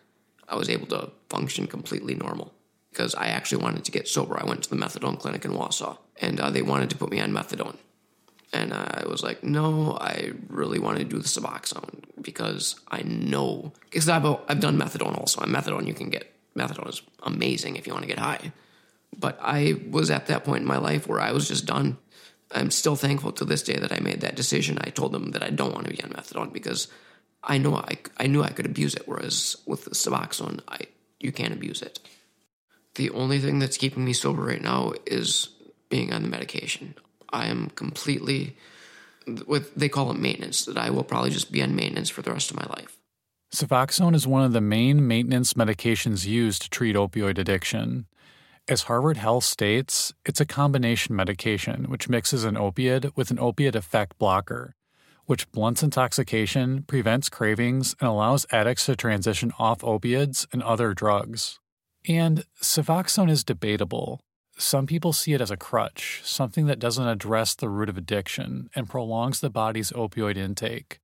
I 0.48 0.56
was 0.56 0.70
able 0.70 0.86
to 0.86 1.10
function 1.28 1.66
completely 1.66 2.14
normal 2.14 2.54
because 2.90 3.14
I 3.14 3.26
actually 3.26 3.62
wanted 3.62 3.84
to 3.84 3.92
get 3.92 4.08
sober. 4.08 4.40
I 4.40 4.46
went 4.46 4.62
to 4.62 4.70
the 4.70 4.76
methadone 4.76 5.18
clinic 5.18 5.44
in 5.44 5.52
Wausau 5.52 5.98
and 6.18 6.40
uh, 6.40 6.48
they 6.48 6.62
wanted 6.62 6.88
to 6.90 6.96
put 6.96 7.10
me 7.10 7.20
on 7.20 7.30
methadone. 7.30 7.76
And 8.52 8.74
I 8.74 9.04
was 9.08 9.22
like, 9.22 9.42
no, 9.42 9.96
I 9.98 10.32
really 10.48 10.78
want 10.78 10.98
to 10.98 11.04
do 11.04 11.18
the 11.18 11.28
Suboxone 11.28 12.02
because 12.20 12.78
I 12.90 13.02
know, 13.02 13.72
because 13.84 14.08
I've, 14.08 14.24
I've 14.24 14.60
done 14.60 14.78
methadone 14.78 15.18
also. 15.18 15.40
Methadone, 15.42 15.86
you 15.86 15.94
can 15.94 16.10
get, 16.10 16.30
methadone 16.54 16.88
is 16.88 17.02
amazing 17.22 17.76
if 17.76 17.86
you 17.86 17.94
want 17.94 18.02
to 18.02 18.08
get 18.08 18.18
high. 18.18 18.52
But 19.18 19.38
I 19.40 19.80
was 19.90 20.10
at 20.10 20.26
that 20.26 20.44
point 20.44 20.62
in 20.62 20.66
my 20.66 20.78
life 20.78 21.06
where 21.06 21.20
I 21.20 21.32
was 21.32 21.48
just 21.48 21.64
done. 21.64 21.96
I'm 22.54 22.70
still 22.70 22.96
thankful 22.96 23.32
to 23.32 23.44
this 23.46 23.62
day 23.62 23.76
that 23.78 23.92
I 23.92 24.00
made 24.00 24.20
that 24.20 24.36
decision. 24.36 24.78
I 24.80 24.90
told 24.90 25.12
them 25.12 25.30
that 25.30 25.42
I 25.42 25.48
don't 25.50 25.72
want 25.72 25.86
to 25.86 25.94
be 25.94 26.02
on 26.02 26.10
methadone 26.10 26.52
because 26.52 26.88
I 27.42 27.56
know 27.56 27.76
I, 27.76 27.98
I 28.18 28.26
knew 28.26 28.42
I 28.42 28.50
could 28.50 28.66
abuse 28.66 28.94
it, 28.94 29.08
whereas 29.08 29.56
with 29.66 29.84
the 29.84 29.90
Suboxone, 29.90 30.60
I 30.68 30.80
you 31.20 31.32
can't 31.32 31.54
abuse 31.54 31.82
it. 31.82 32.00
The 32.96 33.10
only 33.10 33.38
thing 33.38 33.58
that's 33.58 33.78
keeping 33.78 34.04
me 34.04 34.12
sober 34.12 34.42
right 34.42 34.60
now 34.60 34.92
is 35.06 35.48
being 35.88 36.12
on 36.12 36.22
the 36.22 36.28
medication. 36.28 36.94
I 37.32 37.46
am 37.46 37.70
completely 37.70 38.56
with 39.46 39.74
they 39.74 39.88
call 39.88 40.10
it 40.10 40.18
maintenance 40.18 40.64
that 40.64 40.76
I 40.76 40.90
will 40.90 41.04
probably 41.04 41.30
just 41.30 41.52
be 41.52 41.62
on 41.62 41.76
maintenance 41.76 42.10
for 42.10 42.22
the 42.22 42.32
rest 42.32 42.50
of 42.50 42.56
my 42.56 42.66
life. 42.66 42.98
Suboxone 43.54 44.14
is 44.14 44.26
one 44.26 44.44
of 44.44 44.52
the 44.52 44.60
main 44.60 45.06
maintenance 45.06 45.52
medications 45.54 46.26
used 46.26 46.62
to 46.62 46.70
treat 46.70 46.96
opioid 46.96 47.38
addiction. 47.38 48.06
As 48.68 48.84
Harvard 48.84 49.16
Health 49.16 49.44
states, 49.44 50.12
it's 50.24 50.40
a 50.40 50.46
combination 50.46 51.14
medication 51.14 51.84
which 51.84 52.08
mixes 52.08 52.44
an 52.44 52.56
opiate 52.56 53.16
with 53.16 53.30
an 53.30 53.38
opiate 53.38 53.76
effect 53.76 54.18
blocker 54.18 54.74
which 55.26 55.50
blunts 55.52 55.82
intoxication, 55.82 56.82
prevents 56.82 57.28
cravings, 57.28 57.94
and 58.00 58.08
allows 58.08 58.46
addicts 58.50 58.86
to 58.86 58.96
transition 58.96 59.52
off 59.58 59.84
opiates 59.84 60.46
and 60.52 60.62
other 60.62 60.94
drugs. 60.94 61.58
And 62.08 62.44
Suboxone 62.60 63.30
is 63.30 63.44
debatable. 63.44 64.20
Some 64.62 64.86
people 64.86 65.12
see 65.12 65.32
it 65.32 65.40
as 65.40 65.50
a 65.50 65.56
crutch, 65.56 66.20
something 66.22 66.66
that 66.66 66.78
doesn't 66.78 67.08
address 67.08 67.52
the 67.52 67.68
root 67.68 67.88
of 67.88 67.98
addiction 67.98 68.70
and 68.76 68.88
prolongs 68.88 69.40
the 69.40 69.50
body's 69.50 69.90
opioid 69.90 70.36
intake. 70.36 71.00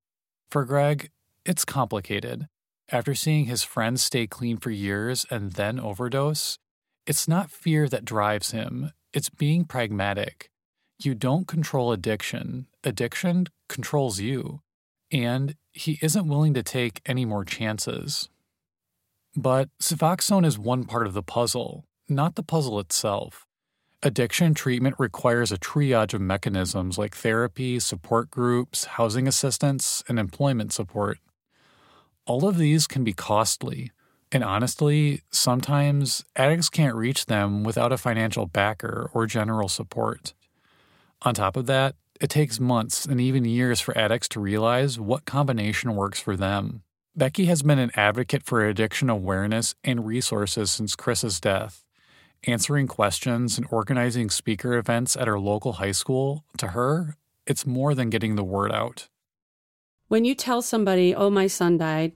For 0.49 0.65
Greg, 0.65 1.11
it's 1.45 1.65
complicated. 1.65 2.47
After 2.91 3.17
seeing 3.17 3.47
his 3.47 3.65
friends 3.65 4.01
stay 4.01 4.29
clean 4.29 4.59
for 4.59 4.71
years 4.71 5.27
and 5.29 5.55
then 5.55 5.81
overdose, 5.81 6.61
it's 7.05 7.27
not 7.27 7.51
fear 7.51 7.89
that 7.89 8.05
drives 8.05 8.53
him, 8.53 8.93
it's 9.13 9.29
being 9.29 9.65
pragmatic. 9.65 10.51
You 10.97 11.17
don't 11.17 11.49
control 11.49 11.91
addiction, 11.91 12.69
addiction 12.85 13.49
controls 13.69 14.21
you, 14.21 14.61
and 15.11 15.57
he 15.73 15.99
isn't 16.01 16.29
willing 16.29 16.55
to 16.55 16.63
take 16.63 17.03
any 17.07 17.25
more 17.25 17.45
chances. 17.45 18.29
But 19.37 19.69
Suboxone 19.83 20.47
is 20.47 20.61
one 20.61 20.85
part 20.85 21.09
of 21.09 21.13
the 21.13 21.25
puzzle, 21.25 21.87
not 22.09 22.37
the 22.37 22.45
puzzle 22.45 22.79
itself. 22.79 23.48
Addiction 24.05 24.55
treatment 24.55 24.95
requires 25.01 25.51
a 25.51 25.59
triage 25.59 26.15
of 26.15 26.21
mechanisms 26.21 26.99
like 26.99 27.17
therapy, 27.17 27.81
support 27.81 28.31
groups, 28.31 28.85
housing 28.85 29.27
assistance, 29.27 30.05
and 30.09 30.21
employment 30.21 30.73
support. 30.73 31.19
All 32.25 32.47
of 32.47 32.59
these 32.59 32.87
can 32.87 33.03
be 33.03 33.13
costly, 33.13 33.91
and 34.31 34.45
honestly, 34.45 35.23
sometimes 35.33 36.25
addicts 36.37 36.69
can't 36.69 36.95
reach 36.95 37.27
them 37.27 37.65
without 37.65 37.91
a 37.91 37.99
financial 37.99 38.47
backer 38.47 39.11
or 39.13 39.27
general 39.27 39.69
support. 39.69 40.33
On 41.23 41.35
top 41.35 41.57
of 41.57 41.67
that, 41.67 41.97
it 42.21 42.31
takes 42.31 42.61
months 42.61 43.05
and 43.05 43.21
even 43.21 43.45
years 43.45 43.81
for 43.81 43.99
addicts 43.99 44.29
to 44.29 44.41
realize 44.41 45.01
what 45.01 45.25
combination 45.25 45.97
works 45.97 46.21
for 46.21 46.37
them. 46.37 46.83
Becky 47.17 47.47
has 47.47 47.63
been 47.65 47.81
an 47.81 47.91
advocate 47.97 48.45
for 48.45 48.65
addiction 48.65 49.11
awareness 49.11 49.75
and 49.83 50.07
resources 50.07 50.71
since 50.71 50.95
Chris's 50.95 51.41
death. 51.41 51.85
Answering 52.47 52.87
questions 52.87 53.59
and 53.59 53.67
organizing 53.71 54.31
speaker 54.31 54.75
events 54.75 55.17
at 55.17 55.27
her 55.27 55.41
local 55.41 55.75
high 55.75 55.93
school, 55.93 56.45
to 56.59 56.69
her, 56.69 57.17
it's 57.47 57.67
more 57.67 57.95
than 57.95 58.11
getting 58.11 58.37
the 58.37 58.45
word 58.45 58.71
out. 58.71 59.09
When 60.07 60.25
you 60.25 60.35
tell 60.35 60.63
somebody, 60.63 61.15
oh, 61.15 61.31
my 61.31 61.49
son 61.49 61.79
died, 61.79 62.13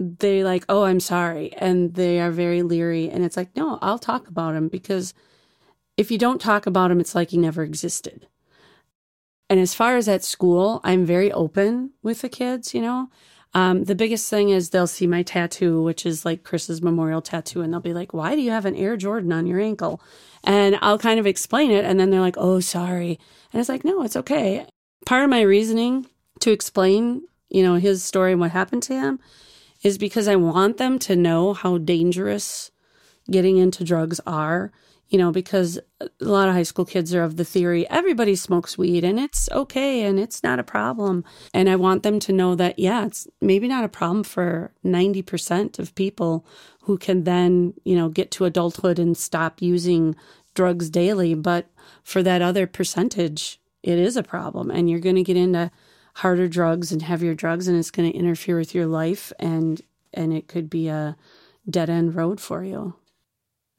they 0.00 0.42
like, 0.42 0.64
oh, 0.68 0.84
I'm 0.84 1.00
sorry. 1.00 1.52
And 1.54 1.94
they 1.94 2.20
are 2.20 2.30
very 2.30 2.62
leery. 2.62 3.10
And 3.10 3.24
it's 3.24 3.36
like, 3.36 3.54
no, 3.54 3.78
I'll 3.82 3.98
talk 3.98 4.28
about 4.28 4.54
him 4.54 4.68
because 4.68 5.14
if 5.96 6.10
you 6.10 6.18
don't 6.18 6.40
talk 6.40 6.66
about 6.66 6.90
him, 6.90 7.00
it's 7.00 7.14
like 7.14 7.30
he 7.30 7.38
never 7.38 7.62
existed. 7.62 8.26
And 9.48 9.60
as 9.60 9.74
far 9.74 9.96
as 9.96 10.08
at 10.08 10.24
school, 10.24 10.80
I'm 10.84 11.06
very 11.06 11.30
open 11.30 11.92
with 12.02 12.22
the 12.22 12.28
kids, 12.28 12.74
you 12.74 12.80
know. 12.80 13.10
Um, 13.56 13.84
the 13.84 13.94
biggest 13.94 14.28
thing 14.28 14.50
is 14.50 14.68
they'll 14.68 14.86
see 14.86 15.06
my 15.06 15.22
tattoo, 15.22 15.82
which 15.82 16.04
is 16.04 16.26
like 16.26 16.44
Chris's 16.44 16.82
memorial 16.82 17.22
tattoo, 17.22 17.62
and 17.62 17.72
they'll 17.72 17.80
be 17.80 17.94
like, 17.94 18.12
Why 18.12 18.34
do 18.34 18.42
you 18.42 18.50
have 18.50 18.66
an 18.66 18.76
Air 18.76 18.98
Jordan 18.98 19.32
on 19.32 19.46
your 19.46 19.58
ankle? 19.58 19.98
And 20.44 20.78
I'll 20.82 20.98
kind 20.98 21.18
of 21.18 21.26
explain 21.26 21.70
it, 21.70 21.82
and 21.86 21.98
then 21.98 22.10
they're 22.10 22.20
like, 22.20 22.36
Oh, 22.36 22.60
sorry. 22.60 23.18
And 23.50 23.58
it's 23.58 23.70
like, 23.70 23.82
No, 23.82 24.02
it's 24.02 24.14
okay. 24.14 24.66
Part 25.06 25.24
of 25.24 25.30
my 25.30 25.40
reasoning 25.40 26.04
to 26.40 26.50
explain, 26.50 27.22
you 27.48 27.62
know, 27.62 27.76
his 27.76 28.04
story 28.04 28.32
and 28.32 28.42
what 28.42 28.50
happened 28.50 28.82
to 28.84 28.92
him 28.92 29.20
is 29.82 29.96
because 29.96 30.28
I 30.28 30.36
want 30.36 30.76
them 30.76 30.98
to 30.98 31.16
know 31.16 31.54
how 31.54 31.78
dangerous 31.78 32.70
getting 33.30 33.56
into 33.56 33.84
drugs 33.84 34.20
are 34.26 34.70
you 35.08 35.18
know, 35.18 35.30
because 35.30 35.78
a 36.00 36.08
lot 36.20 36.48
of 36.48 36.54
high 36.54 36.62
school 36.62 36.84
kids 36.84 37.14
are 37.14 37.22
of 37.22 37.36
the 37.36 37.44
theory 37.44 37.88
everybody 37.90 38.34
smokes 38.34 38.76
weed 38.76 39.04
and 39.04 39.20
it's 39.20 39.48
okay 39.52 40.02
and 40.02 40.18
it's 40.18 40.42
not 40.42 40.58
a 40.58 40.64
problem. 40.64 41.24
And 41.54 41.68
I 41.68 41.76
want 41.76 42.02
them 42.02 42.18
to 42.20 42.32
know 42.32 42.54
that, 42.56 42.78
yeah, 42.78 43.06
it's 43.06 43.28
maybe 43.40 43.68
not 43.68 43.84
a 43.84 43.88
problem 43.88 44.24
for 44.24 44.72
90% 44.84 45.78
of 45.78 45.94
people 45.94 46.44
who 46.82 46.98
can 46.98 47.24
then, 47.24 47.74
you 47.84 47.96
know, 47.96 48.08
get 48.08 48.30
to 48.32 48.44
adulthood 48.44 48.98
and 48.98 49.16
stop 49.16 49.62
using 49.62 50.16
drugs 50.54 50.90
daily. 50.90 51.34
But 51.34 51.70
for 52.02 52.22
that 52.22 52.42
other 52.42 52.66
percentage, 52.66 53.60
it 53.82 53.98
is 53.98 54.16
a 54.16 54.22
problem. 54.22 54.70
And 54.70 54.90
you're 54.90 55.00
going 55.00 55.16
to 55.16 55.22
get 55.22 55.36
into 55.36 55.70
harder 56.14 56.48
drugs 56.48 56.92
and 56.92 57.02
heavier 57.02 57.34
drugs 57.34 57.68
and 57.68 57.78
it's 57.78 57.90
going 57.90 58.10
to 58.10 58.18
interfere 58.18 58.56
with 58.56 58.74
your 58.74 58.86
life 58.86 59.34
and 59.38 59.82
and 60.14 60.32
it 60.32 60.48
could 60.48 60.70
be 60.70 60.88
a 60.88 61.14
dead 61.68 61.90
end 61.90 62.14
road 62.14 62.40
for 62.40 62.64
you. 62.64 62.94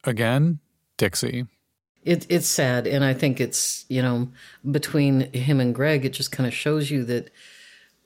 Again, 0.03 0.59
Dixie. 0.97 1.45
It, 2.03 2.25
it's 2.29 2.47
sad, 2.47 2.87
and 2.87 3.03
I 3.03 3.13
think 3.13 3.41
it's 3.41 3.85
you 3.89 4.01
know 4.01 4.29
between 4.69 5.31
him 5.33 5.59
and 5.59 5.75
Greg, 5.75 6.05
it 6.05 6.13
just 6.13 6.31
kind 6.31 6.47
of 6.47 6.53
shows 6.53 6.89
you 6.89 7.03
that 7.05 7.29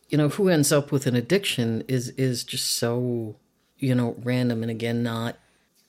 you 0.10 0.18
know 0.18 0.30
who 0.30 0.50
ends 0.50 0.72
up 0.72 0.92
with 0.92 1.06
an 1.08 1.16
addiction 1.16 1.84
is 1.88 2.10
is 2.10 2.44
just 2.44 2.72
so 2.78 3.36
you 3.78 3.94
know 3.94 4.16
random, 4.24 4.64
and 4.64 4.72
again 4.72 5.04
not 5.04 5.38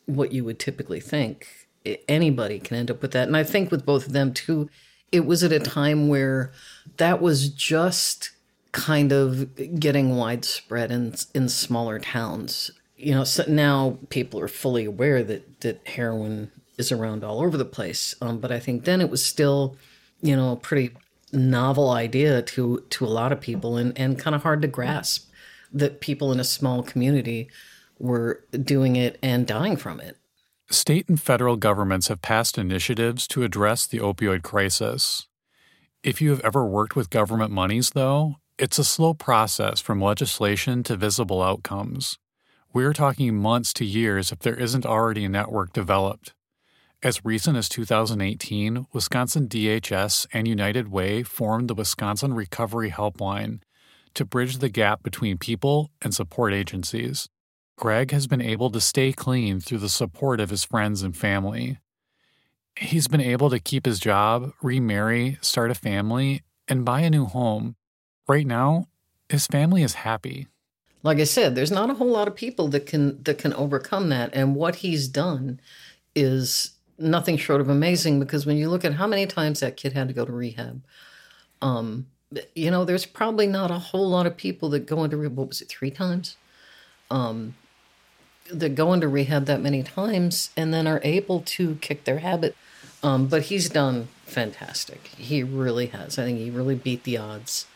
what 0.07 0.33
you 0.33 0.45
would 0.45 0.59
typically 0.59 1.01
think. 1.01 1.69
Anybody 2.07 2.61
can 2.61 2.77
end 2.77 2.91
up 2.91 3.03
with 3.03 3.13
that, 3.13 3.29
and 3.29 3.37
I 3.37 3.45
think 3.45 3.71
with 3.71 3.87
both 3.87 4.07
of 4.07 4.13
them 4.13 4.33
too, 4.33 4.69
it 5.11 5.27
was 5.27 5.43
at 5.43 5.53
a 5.53 5.59
time 5.59 6.09
where 6.09 6.53
that 6.99 7.21
was 7.23 7.49
just 7.49 8.31
kind 8.73 9.13
of 9.13 9.79
getting 9.79 10.17
widespread 10.17 10.91
in 10.91 11.15
in 11.35 11.49
smaller 11.49 11.99
towns. 11.99 12.71
You 12.97 13.15
know, 13.15 13.25
so 13.25 13.45
now 13.49 13.99
people 14.11 14.39
are 14.41 14.49
fully 14.49 14.85
aware 14.85 15.23
that 15.23 15.61
that 15.63 15.87
heroin 15.87 16.51
is 16.79 16.93
around 16.93 17.25
all 17.25 17.41
over 17.41 17.57
the 17.57 17.65
place. 17.65 18.15
Um, 18.21 18.39
but 18.39 18.53
I 18.53 18.59
think 18.59 18.85
then 18.85 19.01
it 19.01 19.11
was 19.11 19.25
still, 19.25 19.77
you 20.21 20.37
know, 20.37 20.53
a 20.53 20.57
pretty 20.57 20.91
novel 21.33 21.91
idea 21.91 22.43
to 22.43 22.85
to 22.91 23.07
a 23.07 23.09
lot 23.09 23.33
of 23.33 23.41
people 23.41 23.77
and, 23.77 23.97
and 23.99 24.19
kind 24.19 24.37
of 24.37 24.43
hard 24.43 24.63
to 24.63 24.69
grasp 24.69 25.31
that 25.73 26.01
people 26.01 26.33
in 26.33 26.41
a 26.41 26.45
small 26.45 26.83
community 26.83 27.49
were 27.99 28.45
doing 28.63 28.97
it 28.97 29.19
and 29.23 29.47
dying 29.47 29.77
from 29.77 30.01
it. 30.01 30.19
State 30.71 31.09
and 31.09 31.21
federal 31.21 31.57
governments 31.57 32.09
have 32.09 32.23
passed 32.23 32.59
initiatives 32.59 33.27
to 33.29 33.43
address 33.43 33.87
the 33.87 33.99
opioid 33.99 34.43
crisis. 34.43 35.29
If 36.03 36.21
you 36.21 36.31
have 36.31 36.41
ever 36.41 36.67
worked 36.67 36.97
with 36.97 37.11
government 37.11 37.53
monies, 37.53 37.91
though, 37.91 38.37
it's 38.59 38.79
a 38.79 38.85
slow 38.85 39.15
process 39.15 39.81
from 39.81 40.01
legislation 40.01 40.83
to 40.85 40.97
visible 40.97 41.43
outcomes. 41.43 42.19
We're 42.73 42.93
talking 42.93 43.37
months 43.37 43.73
to 43.75 43.85
years 43.85 44.33
if 44.33 44.41
there 44.41 44.55
isn't 44.55 44.87
already 44.87 45.25
a 45.25 45.29
network 45.29 45.73
developed. 45.73 46.33
As 47.05 47.25
recent 47.25 47.57
as 47.57 47.69
2018, 47.69 48.87
Wisconsin 48.93 49.49
DHS 49.49 50.29
and 50.33 50.47
United 50.47 50.87
Way 50.87 51.25
formed 51.25 51.67
the 51.67 51.75
Wisconsin 51.75 52.33
Recovery 52.33 52.93
Helpline 52.93 53.59
to 54.15 54.25
bridge 54.25 54.59
the 54.59 54.69
gap 54.69 55.03
between 55.03 55.37
people 55.37 55.91
and 56.01 56.15
support 56.15 56.53
agencies. 56.53 57.29
Greg 57.77 58.13
has 58.13 58.29
been 58.29 58.41
able 58.41 58.71
to 58.71 58.81
stay 58.81 59.13
clean 59.13 59.59
through 59.59 59.79
the 59.79 59.89
support 59.89 60.39
of 60.39 60.51
his 60.51 60.63
friends 60.63 61.03
and 61.03 61.17
family. 61.17 61.79
He's 62.77 63.09
been 63.09 63.21
able 63.21 63.51
to 63.51 63.59
keep 63.59 63.85
his 63.85 63.99
job, 63.99 64.53
remarry, 64.63 65.39
start 65.41 65.73
a 65.73 65.75
family, 65.75 66.43
and 66.69 66.85
buy 66.85 67.01
a 67.01 67.11
new 67.11 67.25
home. 67.25 67.75
Right 68.29 68.47
now, 68.47 68.87
his 69.29 69.49
family 69.49 69.83
is 69.83 69.95
happy. 69.95 70.47
Like 71.03 71.19
I 71.19 71.25
said, 71.25 71.57
there's 71.57 71.73
not 71.73 71.91
a 71.91 71.95
whole 71.95 72.11
lot 72.11 72.29
of 72.29 72.37
people 72.37 72.69
that 72.69 72.87
can 72.87 73.21
that 73.25 73.39
can 73.39 73.53
overcome 73.55 74.09
that 74.11 74.31
and 74.33 74.55
what 74.55 74.77
he's 74.77 75.09
done 75.09 75.59
is 76.15 76.72
nothing 77.03 77.37
short 77.37 77.61
of 77.61 77.69
amazing 77.69 78.21
because 78.21 78.47
when 78.47 78.57
you 78.57 78.71
look 78.71 78.85
at 78.85 78.95
how 78.95 79.07
many 79.07 79.27
times 79.27 79.61
that 79.61 79.77
kid 79.77 79.93
had 79.93 80.09
to 80.09 80.15
go 80.15 80.25
to 80.25 80.33
rehab, 80.33 80.83
um, 81.61 82.07
you 82.55 82.71
know, 82.71 82.85
there's 82.85 83.05
probably 83.07 83.47
not 83.47 83.71
a 83.71 83.79
whole 83.79 84.09
lot 84.09 84.27
of 84.27 84.37
people 84.37 84.71
that 84.71 84.87
go 84.87 85.05
into 85.05 85.17
rehab. 85.17 85.37
What 85.37 85.49
was 85.49 85.61
it, 85.61 85.69
three 85.69 85.91
times? 85.91 86.37
Um, 87.11 87.57
that 88.51 88.75
go 88.75 88.93
into 88.93 89.09
rehab 89.09 89.47
that 89.47 89.61
many 89.61 89.83
times 89.83 90.51
and 90.57 90.73
then 90.73 90.87
are 90.87 91.01
able 91.03 91.41
to 91.41 91.77
kick 91.77 92.05
their 92.05 92.19
habit. 92.19 92.57
Um, 93.03 93.27
but 93.27 93.43
he's 93.43 93.69
done 93.69 94.09
fantastic. 94.25 95.09
He 95.17 95.43
really 95.43 95.87
has. 95.87 96.19
I 96.19 96.25
think 96.25 96.39
he 96.39 96.51
really 96.51 96.75
beat 96.75 97.05
the 97.05 97.17
odds 97.17 97.67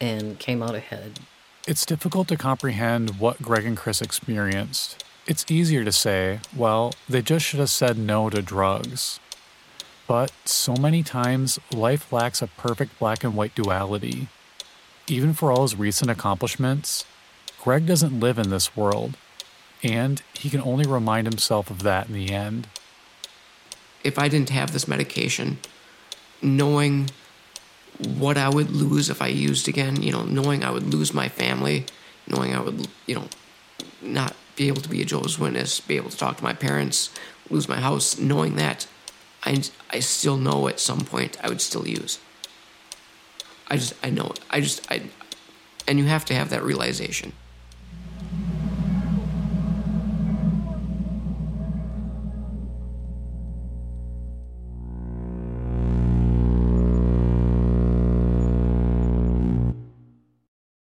and 0.00 0.38
came 0.38 0.62
out 0.62 0.74
ahead. 0.74 1.20
It's 1.66 1.84
difficult 1.84 2.28
to 2.28 2.36
comprehend 2.36 3.18
what 3.18 3.42
Greg 3.42 3.66
and 3.66 3.76
Chris 3.76 4.00
experienced. 4.00 5.04
It's 5.28 5.44
easier 5.50 5.84
to 5.84 5.92
say, 5.92 6.40
well, 6.56 6.94
they 7.06 7.20
just 7.20 7.44
should 7.44 7.60
have 7.60 7.68
said 7.68 7.98
no 7.98 8.30
to 8.30 8.40
drugs. 8.40 9.20
But 10.06 10.32
so 10.46 10.74
many 10.74 11.02
times, 11.02 11.58
life 11.70 12.10
lacks 12.10 12.40
a 12.40 12.46
perfect 12.46 12.98
black 12.98 13.22
and 13.22 13.36
white 13.36 13.54
duality. 13.54 14.28
Even 15.06 15.34
for 15.34 15.52
all 15.52 15.62
his 15.62 15.76
recent 15.76 16.10
accomplishments, 16.10 17.04
Greg 17.62 17.84
doesn't 17.84 18.18
live 18.18 18.38
in 18.38 18.48
this 18.48 18.74
world 18.74 19.18
and 19.82 20.22
he 20.32 20.48
can 20.48 20.62
only 20.62 20.86
remind 20.86 21.26
himself 21.26 21.70
of 21.70 21.82
that 21.82 22.08
in 22.08 22.14
the 22.14 22.32
end. 22.32 22.66
If 24.02 24.18
I 24.18 24.28
didn't 24.28 24.48
have 24.48 24.72
this 24.72 24.88
medication, 24.88 25.58
knowing 26.40 27.10
what 27.98 28.38
I 28.38 28.48
would 28.48 28.70
lose 28.70 29.10
if 29.10 29.20
I 29.20 29.26
used 29.26 29.68
again, 29.68 30.02
you 30.02 30.10
know, 30.10 30.24
knowing 30.24 30.64
I 30.64 30.70
would 30.70 30.92
lose 30.94 31.12
my 31.12 31.28
family, 31.28 31.84
knowing 32.26 32.54
I 32.54 32.60
would, 32.60 32.88
you 33.06 33.14
know, 33.14 33.28
not 34.00 34.34
be 34.58 34.66
able 34.66 34.82
to 34.82 34.88
be 34.88 35.00
a 35.00 35.04
Jehovah's 35.04 35.38
Witness, 35.38 35.80
be 35.80 35.96
able 35.96 36.10
to 36.10 36.16
talk 36.16 36.36
to 36.36 36.42
my 36.42 36.52
parents, 36.52 37.10
lose 37.48 37.68
my 37.68 37.80
house, 37.80 38.18
knowing 38.18 38.56
that, 38.56 38.86
I, 39.44 39.62
I 39.90 40.00
still 40.00 40.36
know 40.36 40.66
at 40.66 40.80
some 40.80 41.02
point 41.02 41.38
I 41.42 41.48
would 41.48 41.60
still 41.60 41.86
use. 41.86 42.18
I 43.68 43.76
just, 43.76 43.94
I 44.02 44.10
know. 44.10 44.32
I 44.50 44.60
just, 44.60 44.90
I, 44.90 45.02
and 45.86 45.98
you 45.98 46.06
have 46.06 46.24
to 46.26 46.34
have 46.34 46.50
that 46.50 46.64
realization. 46.64 47.32